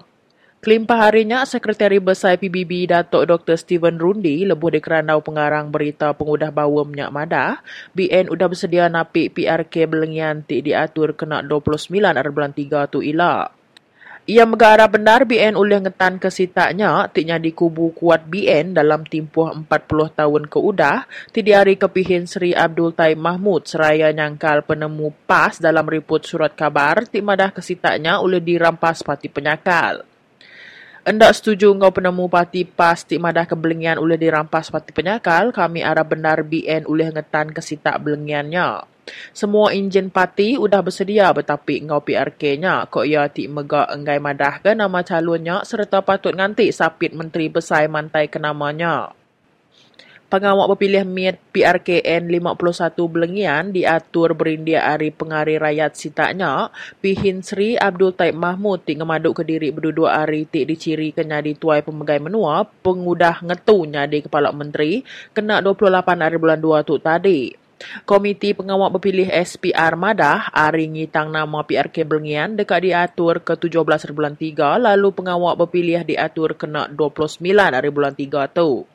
Kelimpah 0.67 0.99
harinya, 0.99 1.47
Sekretari 1.47 2.03
Besar 2.03 2.43
PBB 2.43 2.91
Datuk 2.91 3.23
Dr. 3.23 3.55
Stephen 3.55 4.03
Rundi 4.03 4.43
lebuh 4.43 4.75
di 4.75 4.83
keranau 4.83 5.23
pengarang 5.23 5.71
berita 5.71 6.11
pengudah 6.11 6.51
bawa 6.51 6.83
minyak 6.83 7.15
madah, 7.15 7.63
BN 7.95 8.27
udah 8.27 8.51
bersedia 8.51 8.91
napik 8.91 9.31
PRK 9.31 9.87
Belengian 9.87 10.43
tik 10.43 10.67
diatur 10.67 11.15
kena 11.15 11.47
29 11.47 12.03
hari 12.03 12.31
bulan 12.35 12.51
3 12.51 12.91
tu 12.91 12.99
ilak. 12.99 13.55
Ia 14.27 14.43
megara 14.43 14.91
benar 14.91 15.23
BN 15.23 15.55
oleh 15.55 15.87
ngetan 15.87 16.19
ke 16.19 16.35
sitaknya 16.35 17.07
tiknya 17.15 17.39
di 17.39 17.55
kubu 17.55 17.95
kuat 17.95 18.27
BN 18.27 18.75
dalam 18.75 19.07
tempoh 19.07 19.55
40 19.55 19.71
tahun 20.19 20.51
ke 20.51 20.59
udah 20.59 21.07
ti 21.31 21.47
diari 21.47 21.79
kepihin 21.79 22.27
Sri 22.27 22.51
Abdul 22.51 22.91
Taib 22.91 23.23
Mahmud 23.23 23.71
seraya 23.71 24.11
nyangkal 24.11 24.67
penemu 24.67 25.15
pas 25.31 25.55
dalam 25.63 25.87
riput 25.87 26.27
surat 26.27 26.59
kabar 26.59 27.07
tik 27.07 27.23
madah 27.23 27.55
ke 27.55 27.63
sitaknya 27.63 28.19
oleh 28.19 28.43
dirampas 28.43 29.07
parti 29.07 29.31
penyakal. 29.31 30.16
Endak 31.07 31.39
setuju 31.39 31.71
ngau 31.71 31.95
penemu 31.95 32.27
parti 32.27 32.67
PAS 32.67 33.07
madah 33.15 33.47
kebelengian 33.47 33.95
oleh 33.95 34.19
dirampas 34.19 34.75
parti 34.75 34.91
penyakal, 34.91 35.55
kami 35.55 35.79
arah 35.79 36.03
benar 36.03 36.43
BN 36.43 36.83
oleh 36.83 37.15
ngetan 37.15 37.55
ke 37.55 37.63
sitak 37.63 38.03
belengiannya. 38.03 38.83
Semua 39.31 39.71
enjin 39.71 40.11
parti 40.11 40.59
udah 40.59 40.83
bersedia 40.83 41.31
bertapik 41.31 41.87
ngau 41.87 42.03
PRK-nya, 42.03 42.91
kok 42.91 43.07
ia 43.07 43.31
tik 43.31 43.47
megak 43.55 43.87
enggai 43.95 44.19
madah 44.19 44.59
ke 44.59 44.75
nama 44.75 45.07
calonnya 45.07 45.63
serta 45.63 46.03
patut 46.03 46.35
nganti 46.35 46.75
sapit 46.75 47.15
Menteri 47.15 47.55
Besar 47.55 47.87
mantai 47.87 48.27
ke 48.27 48.43
namanya. 48.43 49.15
Pengawak 50.27 50.75
berpilih 50.75 51.07
MIT 51.07 51.39
PRKN 51.55 52.27
51 52.27 52.99
Belengian 53.07 53.71
diatur 53.71 54.35
berindia 54.35 54.83
hari 54.83 55.15
pengari 55.15 55.55
rakyat 55.55 55.95
sitaknya 55.95 56.75
Pihin 56.99 57.47
Sri 57.47 57.79
Abdul 57.79 58.11
Taib 58.11 58.35
Mahmud 58.35 58.83
ti 58.83 58.99
ngemaduk 58.99 59.39
ke 59.39 59.43
diri 59.47 59.71
berdua 59.71 60.27
hari 60.27 60.43
ti 60.51 60.67
diciri 60.67 61.15
kena 61.15 61.39
di 61.39 61.55
tuai 61.55 61.87
pemegai 61.87 62.19
menua 62.19 62.67
pengudah 62.67 63.39
ngetunya 63.47 64.11
di 64.11 64.27
Kepala 64.27 64.51
Menteri 64.51 65.07
kena 65.31 65.63
28 65.63 65.95
hari 66.19 66.37
bulan 66.43 66.59
2 66.59 66.83
tu 66.83 66.99
tadi. 66.99 67.66
Komiti 68.09 68.57
Pengawak 68.57 68.97
Berpilih 68.97 69.29
SPR 69.29 70.01
Madah 70.01 70.49
hari 70.49 70.89
ngitang 70.89 71.29
nama 71.29 71.61
PRK 71.61 72.09
Belengian 72.09 72.57
dekat 72.57 72.89
diatur 72.89 73.45
ke 73.45 73.53
17 73.53 73.85
hari 73.85 74.15
bulan 74.17 74.35
3 74.35 74.81
lalu 74.81 75.09
pengawak 75.13 75.61
berpilih 75.61 76.01
diatur 76.01 76.57
kena 76.57 76.89
29 76.89 77.45
hari 77.45 77.91
bulan 77.93 78.17
3 78.17 78.49
tu. 78.49 78.89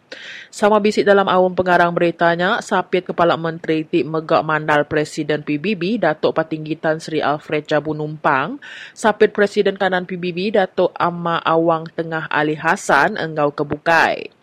Sama 0.51 0.83
bisik 0.83 1.07
dalam 1.07 1.29
awam 1.29 1.55
pengarang 1.55 1.95
beritanya, 1.95 2.59
Sapit 2.59 3.07
Kepala 3.07 3.39
Menteri 3.39 3.87
Tik 3.87 4.03
Megak 4.03 4.43
Mandal 4.43 4.83
Presiden 4.83 5.39
PBB, 5.45 6.01
Datuk 6.01 6.35
Patinggi 6.35 6.75
Tan 6.75 6.99
Sri 6.99 7.23
Alfred 7.23 7.63
Jabu 7.63 7.95
Numpang, 7.95 8.59
Sapit 8.91 9.31
Presiden 9.31 9.79
Kanan 9.79 10.03
PBB, 10.03 10.51
Datuk 10.51 10.91
Amma 10.99 11.39
Awang 11.39 11.87
Tengah 11.95 12.27
Ali 12.27 12.59
Hassan, 12.59 13.15
enggau 13.15 13.55
kebukai. 13.55 14.40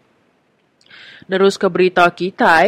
Terus 1.28 1.60
ke 1.60 1.68
berita 1.68 2.08
kita, 2.08 2.64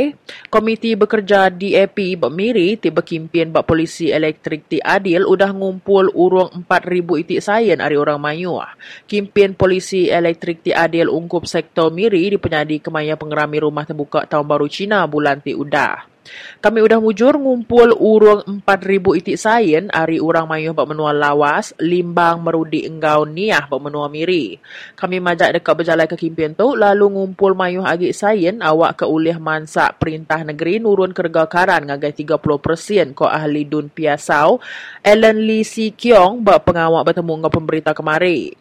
Komiti 0.53 0.93
Bekerja 0.93 1.49
DAP 1.49 2.20
Bermiri 2.20 2.77
tiba 2.77 3.01
kimpin 3.01 3.49
bak 3.49 3.65
polisi 3.65 4.12
elektrik 4.12 4.69
ti 4.69 4.77
adil 4.77 5.24
udah 5.24 5.49
ngumpul 5.57 6.12
urung 6.12 6.53
4,000 6.69 7.24
itik 7.24 7.41
sayen 7.41 7.81
hari 7.81 7.97
orang 7.97 8.20
mayu. 8.20 8.61
Kimpin 9.09 9.57
polisi 9.57 10.12
elektrik 10.12 10.61
ti 10.61 10.77
adil 10.77 11.09
ungkup 11.09 11.49
sektor 11.49 11.89
miri 11.89 12.28
di 12.28 12.37
penyadi 12.37 12.85
kemaya 12.85 13.16
pengerami 13.16 13.65
rumah 13.65 13.89
terbuka 13.89 14.28
tahun 14.28 14.45
baru 14.45 14.69
Cina 14.69 15.09
bulan 15.09 15.41
ti 15.41 15.57
udah. 15.57 16.20
Kami 16.61 16.85
udah 16.85 17.01
mujur 17.01 17.35
ngumpul 17.40 17.97
urung 17.97 18.44
4,000 18.62 19.19
itik 19.19 19.40
sayen 19.40 19.89
hari 19.89 20.20
orang 20.20 20.44
mayuh 20.44 20.77
bak 20.77 20.85
menua 20.93 21.16
lawas, 21.16 21.73
limbang 21.81 22.44
merudi 22.44 22.85
enggau 22.85 23.24
niah 23.24 23.65
bak 23.65 23.81
menua 23.81 24.12
miri. 24.12 24.61
Kami 24.93 25.24
majak 25.24 25.57
dekat 25.57 25.74
berjalan 25.81 26.05
ke 26.05 26.20
kimpin 26.20 26.52
tu, 26.52 26.77
lalu 26.77 27.16
ngumpul 27.16 27.57
mayuh 27.57 27.82
agik 27.82 28.12
sayen 28.12 28.61
awak 28.61 29.01
ke 29.01 29.09
ulih 29.09 29.40
mansak 29.40 29.97
perintah 29.97 30.44
negeri 30.44 30.77
nurun 30.77 31.16
kerga 31.16 31.48
karan 31.48 31.89
ngagai 31.89 32.12
30% 32.12 33.16
ko 33.16 33.24
ahli 33.24 33.65
dun 33.65 33.89
piasau, 33.89 34.61
Ellen 35.01 35.40
Lee 35.40 35.65
Si 35.65 35.97
Kiong 35.97 36.44
bak 36.44 36.69
pengawak 36.69 37.09
bertemu 37.09 37.40
dengan 37.40 37.52
pemberita 37.52 37.97
kemari. 37.97 38.60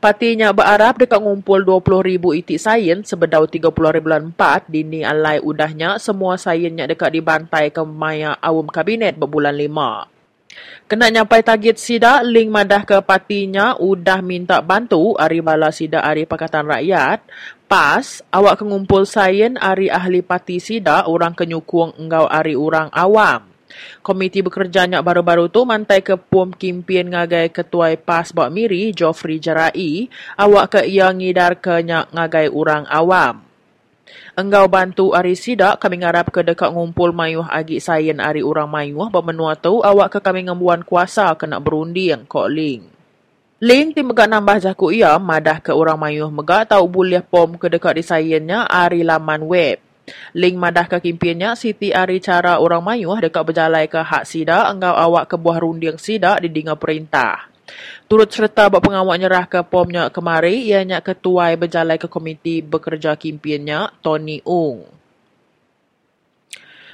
Partinya 0.00 0.50
berharap 0.54 0.96
dekat 0.96 1.20
ngumpul 1.20 1.60
20,000 1.62 2.40
itik 2.40 2.56
sains 2.56 3.04
sebedau 3.10 3.44
30 3.44 3.68
hari 3.68 4.00
bulan 4.00 4.32
4 4.32 4.70
dini 4.72 5.04
alai 5.04 5.38
udahnya 5.38 6.00
semua 6.00 6.40
sainsnya 6.40 6.88
dekat 6.88 7.12
dibantai 7.12 7.68
ke 7.68 7.84
maya 7.84 8.38
awam 8.40 8.68
kabinet 8.68 9.20
berbulan 9.20 9.52
5. 9.52 10.20
Kena 10.90 11.06
nyampai 11.06 11.46
target 11.46 11.78
sida, 11.78 12.26
link 12.26 12.50
madah 12.50 12.82
ke 12.82 12.98
partinya 13.06 13.78
udah 13.78 14.18
minta 14.18 14.58
bantu 14.58 15.14
hari 15.14 15.38
bala 15.38 15.70
sida 15.70 16.02
hari 16.02 16.26
Pakatan 16.26 16.66
Rakyat. 16.66 17.22
Pas, 17.70 18.18
awak 18.34 18.58
ke 18.58 18.64
ngumpul 18.66 19.06
sains 19.06 19.54
hari 19.62 19.86
ahli 19.86 20.18
parti 20.26 20.58
sida, 20.58 21.06
orang 21.06 21.38
kenyukung 21.38 21.94
engkau 21.94 22.26
hari 22.26 22.58
orang 22.58 22.90
awam. 22.90 23.49
Komiti 24.00 24.40
bekerjanya 24.40 25.00
baru-baru 25.00 25.50
tu 25.50 25.62
mantai 25.66 26.00
ke 26.00 26.16
pom 26.16 26.50
kimpin 26.50 27.10
ngagai 27.12 27.52
ketua 27.52 27.94
PAS 27.98 28.34
Bak 28.34 28.50
Miri, 28.50 28.90
Joffrey 28.94 29.38
Jarai, 29.38 30.10
awak 30.38 30.78
ke 30.78 30.80
ia 30.86 31.10
ngidar 31.10 31.58
ke 31.58 31.82
nyak 31.82 32.10
ngagai 32.14 32.50
orang 32.50 32.84
awam. 32.90 33.50
Enggau 34.34 34.66
bantu 34.70 35.12
ari 35.12 35.34
sidak 35.34 35.82
kami 35.82 36.00
ngarap 36.00 36.30
ke 36.30 36.40
dekat 36.46 36.70
ngumpul 36.70 37.10
mayuh 37.10 37.46
agi 37.46 37.82
sayen 37.82 38.22
ari 38.22 38.40
orang 38.40 38.70
mayuh 38.70 39.10
bermenua 39.10 39.58
tu 39.58 39.82
awak 39.82 40.16
ke 40.16 40.18
kami 40.22 40.46
ngembuan 40.46 40.86
kuasa 40.86 41.34
kena 41.34 41.58
berunding 41.58 42.24
kok 42.30 42.48
ling. 42.48 42.86
Ling 43.60 43.92
ti 43.92 44.00
megak 44.00 44.30
nambah 44.30 44.56
jaku 44.64 44.96
ia 44.96 45.20
madah 45.20 45.60
ke 45.60 45.74
orang 45.76 46.00
mayuh 46.00 46.32
megak 46.32 46.72
tau 46.72 46.88
boleh 46.88 47.20
pom 47.20 47.60
ke 47.60 47.68
dekat 47.68 48.00
di 48.00 48.04
sayennya 48.06 48.64
ari 48.64 49.04
laman 49.04 49.44
web. 49.44 49.89
Ling 50.36 50.56
madah 50.56 50.86
ke 50.86 50.98
kimpinnya, 51.02 51.58
Siti 51.58 51.90
Ari 51.90 52.22
cara 52.22 52.58
orang 52.62 52.82
mayuh 52.82 53.18
dekat 53.18 53.42
berjalai 53.42 53.86
ke 53.90 54.00
hak 54.00 54.24
sida, 54.26 54.70
enggau 54.70 54.94
awak 54.94 55.30
ke 55.30 55.36
buah 55.36 55.58
runding 55.62 55.98
sida 55.98 56.38
di 56.38 56.48
dinga 56.50 56.78
perintah. 56.78 57.50
Turut 58.10 58.26
serta 58.26 58.66
buat 58.66 58.82
pengawak 58.82 59.16
nyerah 59.22 59.46
ke 59.46 59.62
pomnya 59.62 60.10
kemari, 60.10 60.66
ianya 60.66 60.98
ketuai 60.98 61.54
berjalai 61.54 61.98
ke 61.98 62.10
komiti 62.10 62.58
bekerja 62.58 63.14
kimpinnya, 63.14 63.94
Tony 64.02 64.42
Ung. 64.42 65.00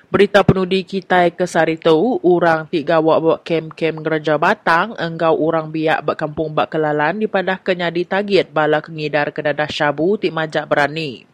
Berita 0.07 0.47
penudi 0.47 0.87
kita 0.87 1.27
ke 1.35 1.51
sari 1.51 1.83
tu, 1.83 2.23
orang 2.23 2.71
tiga 2.71 3.03
awak 3.03 3.19
buat 3.19 3.41
kem-kem 3.43 3.99
gereja 4.07 4.39
batang, 4.39 4.95
enggau 4.95 5.35
orang 5.35 5.75
biak 5.75 6.07
buat 6.07 6.15
kampung 6.15 6.55
bak 6.55 6.71
kelalan 6.71 7.19
dipadah 7.19 7.59
kenyadi 7.59 8.07
target 8.07 8.47
bala 8.55 8.79
kengidar 8.79 9.35
ke 9.35 9.43
dadah 9.43 9.67
syabu 9.67 10.15
tik 10.15 10.31
majak 10.31 10.71
berani. 10.71 11.27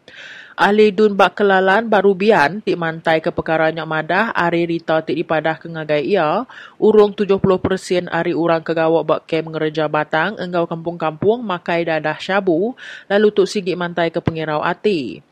Ahli 0.53 0.93
dun 0.93 1.17
bak 1.17 1.41
kelalan 1.41 1.89
baru 1.89 2.13
bian 2.13 2.61
tik 2.61 2.77
mantai 2.77 3.25
ke 3.25 3.33
perkaranya 3.33 3.89
madah 3.89 4.37
ari 4.37 4.69
rita 4.69 5.01
tik 5.01 5.17
dipadah 5.17 5.57
ke 5.57 5.65
ngagai 5.65 6.05
ia 6.05 6.45
urung 6.77 7.09
70% 7.17 7.41
ari 8.05 8.37
orang 8.37 8.61
kegawak 8.61 9.01
bak 9.01 9.21
kem 9.25 9.49
ngereja 9.49 9.89
batang 9.89 10.37
enggau 10.37 10.69
kampung-kampung 10.69 11.41
makai 11.41 11.89
dadah 11.89 12.21
syabu 12.21 12.77
lalu 13.09 13.33
tuk 13.33 13.49
sigi 13.49 13.73
mantai 13.73 14.13
ke 14.13 14.21
pengirau 14.21 14.61
ati. 14.61 15.25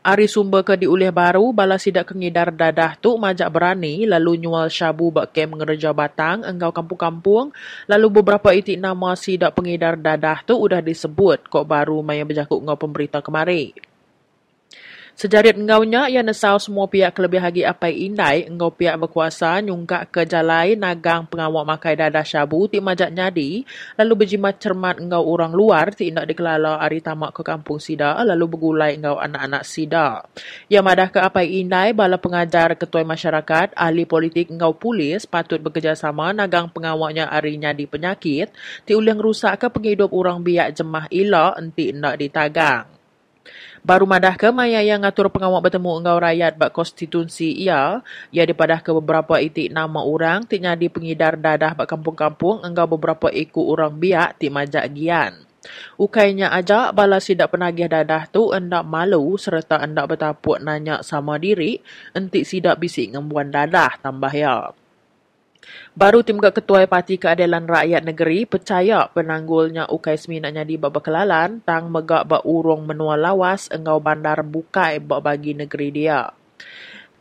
Ari 0.00 0.26
sumber 0.26 0.64
ke 0.64 0.80
diulih 0.80 1.12
baru, 1.12 1.52
bala 1.54 1.76
sidak 1.78 2.10
kengidar 2.10 2.50
dadah 2.50 2.98
tu 2.98 3.14
majak 3.14 3.52
berani, 3.54 4.02
lalu 4.02 4.34
nyual 4.34 4.66
syabu 4.66 5.14
bak 5.14 5.30
kem 5.30 5.54
ngereja 5.54 5.94
batang, 5.94 6.42
enggau 6.42 6.74
kampung-kampung, 6.74 7.54
lalu 7.86 8.06
beberapa 8.10 8.50
itik 8.50 8.82
nama 8.82 9.14
sidak 9.14 9.54
pengidar 9.54 9.94
dadah 9.94 10.42
tu 10.42 10.58
udah 10.58 10.82
disebut, 10.82 11.46
kok 11.46 11.68
baru 11.70 12.02
maya 12.02 12.26
berjakuk 12.26 12.58
ngau 12.58 12.74
pemberita 12.74 13.22
kemari. 13.22 13.91
Sejarit 15.22 15.54
engaunya, 15.54 16.10
ia 16.10 16.18
nesau 16.18 16.58
semua 16.58 16.90
pihak 16.90 17.14
kelebih 17.14 17.38
lagi 17.38 17.62
apa 17.62 17.86
indai, 17.86 18.42
engau 18.42 18.74
pihak 18.74 18.98
berkuasa 18.98 19.62
nyungkak 19.62 20.10
ke 20.10 20.26
jalai 20.26 20.74
nagang 20.74 21.30
pengawak 21.30 21.62
makai 21.62 21.94
dadah 21.94 22.26
syabu 22.26 22.66
ti 22.66 22.82
majak 22.82 23.14
nyadi, 23.14 23.62
lalu 24.02 24.12
berjimat 24.18 24.58
cermat 24.58 24.98
engau 24.98 25.22
orang 25.22 25.54
luar 25.54 25.94
ti 25.94 26.10
indak 26.10 26.26
dikelala 26.26 26.82
ari 26.82 26.98
tamak 26.98 27.38
ke 27.38 27.46
kampung 27.46 27.78
sida, 27.78 28.18
lalu 28.26 28.50
bergulai 28.50 28.98
engau 28.98 29.14
anak-anak 29.14 29.62
sida. 29.62 30.26
Ia 30.66 30.82
madah 30.82 31.14
ke 31.14 31.22
apa 31.22 31.46
indai, 31.46 31.94
bala 31.94 32.18
pengajar 32.18 32.74
ketua 32.74 33.06
masyarakat, 33.06 33.78
ahli 33.78 34.02
politik 34.02 34.50
engau 34.50 34.74
polis 34.74 35.22
patut 35.30 35.62
bekerjasama 35.62 36.34
nagang 36.34 36.66
pengawaknya 36.66 37.30
ari 37.30 37.62
nyadi 37.62 37.86
penyakit, 37.86 38.50
ti 38.82 38.98
ulang 38.98 39.22
rusak 39.22 39.54
ke 39.54 39.70
penghidup 39.70 40.10
orang 40.10 40.42
biak 40.42 40.74
jemah 40.74 41.06
ila 41.14 41.54
enti 41.54 41.94
indak 41.94 42.18
ditagang. 42.18 42.91
Baru 43.82 44.06
madah 44.06 44.38
ke 44.38 44.46
maya 44.54 44.78
yang 44.78 45.02
ngatur 45.02 45.26
pengawak 45.26 45.66
bertemu 45.66 45.98
engau 45.98 46.14
rakyat 46.22 46.54
bak 46.54 46.70
konstitusi 46.70 47.50
ia, 47.50 47.98
ia 48.30 48.46
dipadah 48.46 48.78
ke 48.78 48.94
beberapa 48.94 49.42
itik 49.42 49.74
nama 49.74 50.06
orang, 50.06 50.46
tiknya 50.46 50.78
di 50.78 50.86
pengidar 50.86 51.34
dadah 51.34 51.74
bak 51.74 51.90
kampung-kampung 51.90 52.62
engau 52.62 52.86
beberapa 52.86 53.26
ikut 53.26 53.66
orang 53.66 53.98
biak 53.98 54.38
ti 54.38 54.54
majak 54.54 54.86
gian. 54.94 55.34
Ukainya 55.98 56.54
aja 56.54 56.94
bala 56.94 57.18
sidak 57.18 57.50
penagih 57.50 57.90
dadah 57.90 58.30
tu 58.30 58.54
endak 58.54 58.86
malu 58.86 59.34
serta 59.34 59.82
endak 59.82 60.14
bertapuk 60.14 60.62
nanya 60.62 61.02
sama 61.02 61.34
diri, 61.42 61.82
entik 62.14 62.46
sidak 62.46 62.78
bisik 62.78 63.10
ngembuan 63.10 63.50
dadah 63.50 63.98
tambah 63.98 64.30
ya. 64.30 64.70
Baru 65.92 66.24
tim 66.26 66.40
ketua 66.40 66.88
Parti 66.90 67.20
Keadilan 67.20 67.68
Rakyat 67.68 68.02
Negeri 68.02 68.48
percaya 68.48 69.06
penanggulnya 69.12 69.86
Ukai 69.88 70.18
Smi 70.18 70.42
nak 70.42 70.58
jadi 70.58 70.74
bab 70.80 70.96
kelalan 70.98 71.62
tang 71.62 71.92
megak 71.92 72.26
bak 72.26 72.42
urung 72.48 72.88
menua 72.88 73.14
lawas 73.14 73.70
engau 73.70 74.02
bandar 74.02 74.42
bukai 74.42 74.98
bagi 74.98 75.54
negeri 75.54 75.88
dia. 75.94 76.32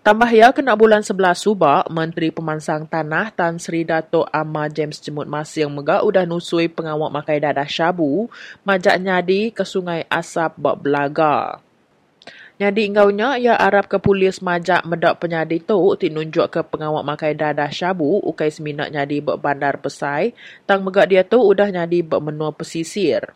Tambah 0.02 0.34
ya 0.34 0.50
kena 0.50 0.74
bulan 0.74 1.06
11 1.06 1.38
Subak, 1.38 1.86
Menteri 1.94 2.34
Pemansang 2.34 2.90
Tanah 2.90 3.30
Tan 3.38 3.62
Sri 3.62 3.86
Dato' 3.86 4.26
Amma 4.34 4.66
James 4.66 4.98
Jemut 4.98 5.30
Masing 5.30 5.70
megak 5.70 6.02
udah 6.02 6.26
nusui 6.26 6.66
pengawak 6.66 7.14
makai 7.14 7.38
dadah 7.38 7.70
syabu 7.70 8.26
majak 8.66 8.98
nyadi 8.98 9.54
ke 9.54 9.62
sungai 9.62 10.02
asap 10.10 10.58
bak 10.58 10.82
belaga. 10.82 11.62
Nyadi 12.62 12.94
ingaunya, 12.94 13.42
ia 13.42 13.58
Arab 13.58 13.90
ke 13.90 13.98
polis 13.98 14.38
majak 14.38 14.86
medak 14.86 15.18
penyadi 15.18 15.58
tu 15.66 15.82
tinunjuk 15.98 16.46
ke 16.54 16.62
pengawak 16.62 17.02
makai 17.02 17.34
dadah 17.34 17.74
syabu 17.74 18.22
ukai 18.22 18.54
seminak 18.54 18.94
nyadi 18.94 19.18
bak 19.18 19.42
bandar 19.42 19.82
pesai, 19.82 20.38
tang 20.70 20.86
megak 20.86 21.10
dia 21.10 21.26
tu 21.26 21.42
udah 21.42 21.74
nyadi 21.74 22.06
bak 22.06 22.22
menua 22.22 22.54
pesisir. 22.54 23.34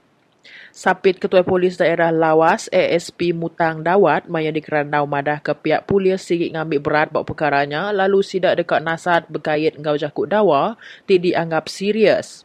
Sapit 0.70 1.18
Ketua 1.18 1.42
Polis 1.42 1.74
Daerah 1.74 2.14
Lawas 2.14 2.70
ASP 2.70 3.34
Mutang 3.34 3.82
Dawat 3.82 4.30
maya 4.30 4.54
dikerandau 4.54 5.10
madah 5.10 5.42
ke 5.42 5.58
pihak 5.58 5.90
polis 5.90 6.22
sigit 6.22 6.54
ngambil 6.54 6.86
berat 6.86 7.08
bak 7.10 7.26
perkaranya 7.26 7.90
lalu 7.90 8.22
sidak 8.22 8.62
dekat 8.62 8.86
nasad 8.86 9.26
berkait 9.26 9.74
ngau 9.74 9.98
jakut 9.98 10.30
dawa 10.30 10.78
ti 11.10 11.18
dianggap 11.18 11.66
serius. 11.66 12.45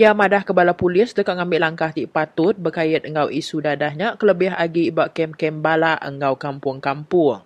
Ia 0.00 0.16
madah 0.16 0.48
ke 0.48 0.56
bala 0.56 0.72
polis 0.72 1.12
dekat 1.12 1.36
ngambil 1.36 1.60
langkah 1.60 1.92
ti 1.92 2.08
patut 2.08 2.56
berkait 2.56 3.04
engau 3.04 3.28
isu 3.28 3.60
dadahnya 3.60 4.16
kelebih 4.16 4.48
agi 4.48 4.88
ibak 4.88 5.12
kem-kem 5.12 5.60
bala 5.60 6.00
engau 6.00 6.40
kampung-kampung. 6.40 7.44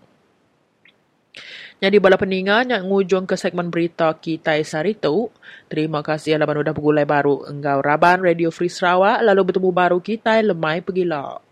Jadi 1.82 1.98
bala 1.98 2.14
peningan 2.14 2.70
yang 2.70 2.86
ngujung 2.86 3.26
ke 3.26 3.34
segmen 3.34 3.74
berita 3.74 4.14
kita 4.14 4.54
hari 4.54 4.94
tu. 4.94 5.34
Terima 5.66 5.98
kasih 6.06 6.38
alaban 6.38 6.62
udah 6.62 6.70
bergulai 6.70 7.02
baru 7.02 7.42
engau 7.50 7.82
Raban 7.82 8.22
Radio 8.22 8.54
Free 8.54 8.70
Sarawak 8.70 9.26
lalu 9.26 9.50
bertemu 9.50 9.70
baru 9.74 9.98
kita 9.98 10.38
lemai 10.38 10.78
pergila. 10.78 11.42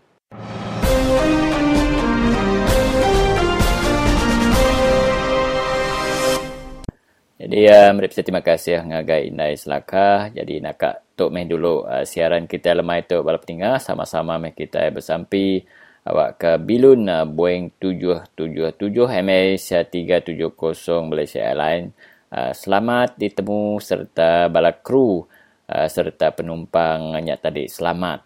Jadi 7.43 7.67
uh, 7.67 7.91
mereka 7.91 8.23
terima 8.23 8.39
kasih 8.39 8.79
ngagai 8.87 9.27
indai 9.27 9.59
selaka. 9.59 10.31
Jadi 10.31 10.63
nak 10.63 10.79
tok 11.11 11.27
meh 11.27 11.43
dulu 11.43 11.83
uh, 11.83 12.07
siaran 12.07 12.47
kita 12.47 12.71
lemai 12.71 13.03
tu 13.03 13.19
bala 13.19 13.35
peningan 13.35 13.83
sama-sama 13.83 14.39
meh 14.39 14.55
kita 14.55 14.87
bersampi 14.95 15.59
awak 16.07 16.39
ke 16.39 16.51
Bilun 16.63 17.03
uh, 17.11 17.27
Boeing 17.27 17.75
777 17.83 18.79
MH370 18.95 20.87
Malaysia 21.03 21.43
Airlines. 21.43 21.91
Uh, 22.31 22.55
selamat 22.55 23.19
ditemu 23.19 23.75
serta 23.83 24.47
bala 24.47 24.71
kru 24.79 25.27
uh, 25.67 25.87
serta 25.91 26.31
penumpang 26.31 27.19
nyak 27.19 27.43
tadi 27.43 27.67
selamat. 27.67 28.23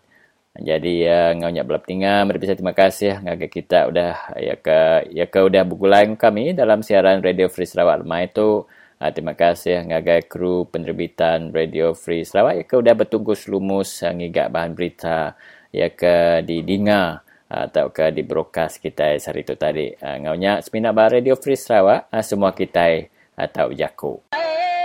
Jadi 0.62 1.10
uh, 1.10 1.34
ngau 1.42 1.50
nyak 1.50 1.66
bala 1.66 1.82
peningan 1.82 2.30
mereka 2.30 2.54
terima 2.54 2.78
kasih 2.78 3.18
ngagai 3.18 3.50
kita 3.50 3.90
udah 3.90 4.38
ya 4.38 4.54
ke 4.62 5.10
ya 5.10 5.26
ke 5.26 5.42
udah 5.42 5.66
bergulai 5.66 6.06
kami 6.14 6.54
dalam 6.54 6.86
siaran 6.86 7.26
Radio 7.26 7.50
Free 7.50 7.66
Sarawak 7.66 8.06
lemai 8.06 8.30
tu. 8.30 8.62
Uh, 8.98 9.14
terima 9.14 9.38
kasih 9.38 9.86
ngagai 9.86 10.26
kru 10.26 10.66
penerbitan 10.66 11.54
Radio 11.54 11.94
Free 11.94 12.26
Sarawak 12.26 12.54
ya 12.58 12.64
ke 12.66 12.76
sudah 12.82 12.96
bertunggu 12.98 13.38
selumus 13.38 14.02
uh, 14.02 14.10
ngigak 14.10 14.50
bahan 14.50 14.74
berita 14.74 15.38
ya 15.70 15.94
ke 15.94 16.42
di 16.42 16.66
Dinga 16.66 17.22
uh, 17.46 17.70
atau 17.70 17.94
ke 17.94 18.10
di 18.10 18.26
broadcast 18.26 18.82
kita 18.82 19.22
hari 19.22 19.46
itu 19.46 19.54
tadi. 19.54 19.94
Uh, 20.02 20.18
ngaunya 20.26 20.66
seminat 20.66 20.98
bah 20.98 21.14
Radio 21.14 21.38
Free 21.38 21.54
Sarawak 21.54 22.10
uh, 22.10 22.26
semua 22.26 22.58
kita 22.58 23.06
atau 23.38 23.70
uh, 23.70 23.76
jaku. 23.78 24.18
Mahak 24.34 24.77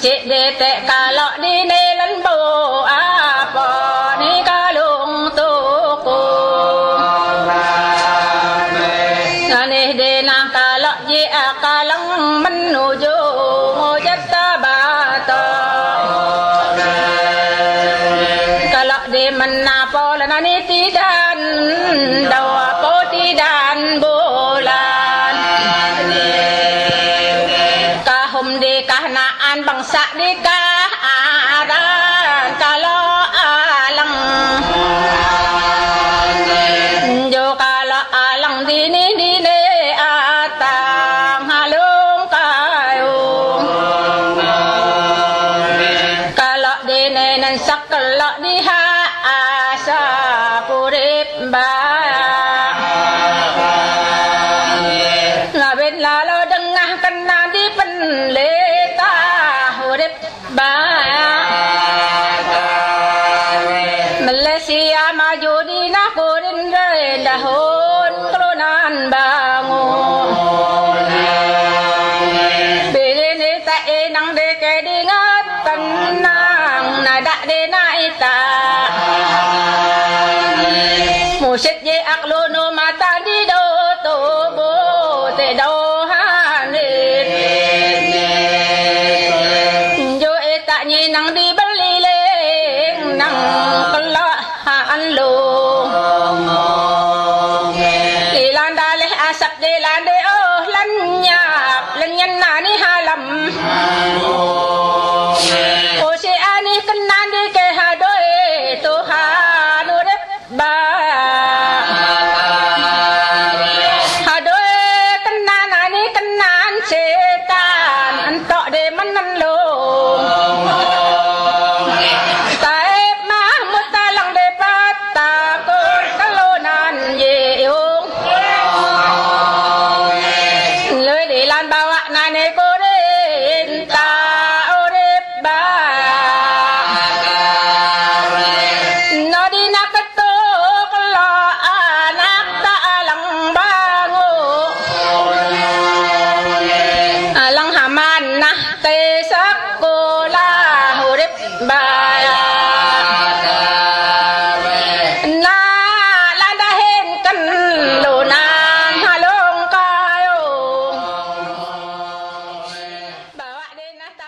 Nusik 0.00 0.24
detek 0.24 0.88
kalau 0.88 0.99
di 0.99 0.99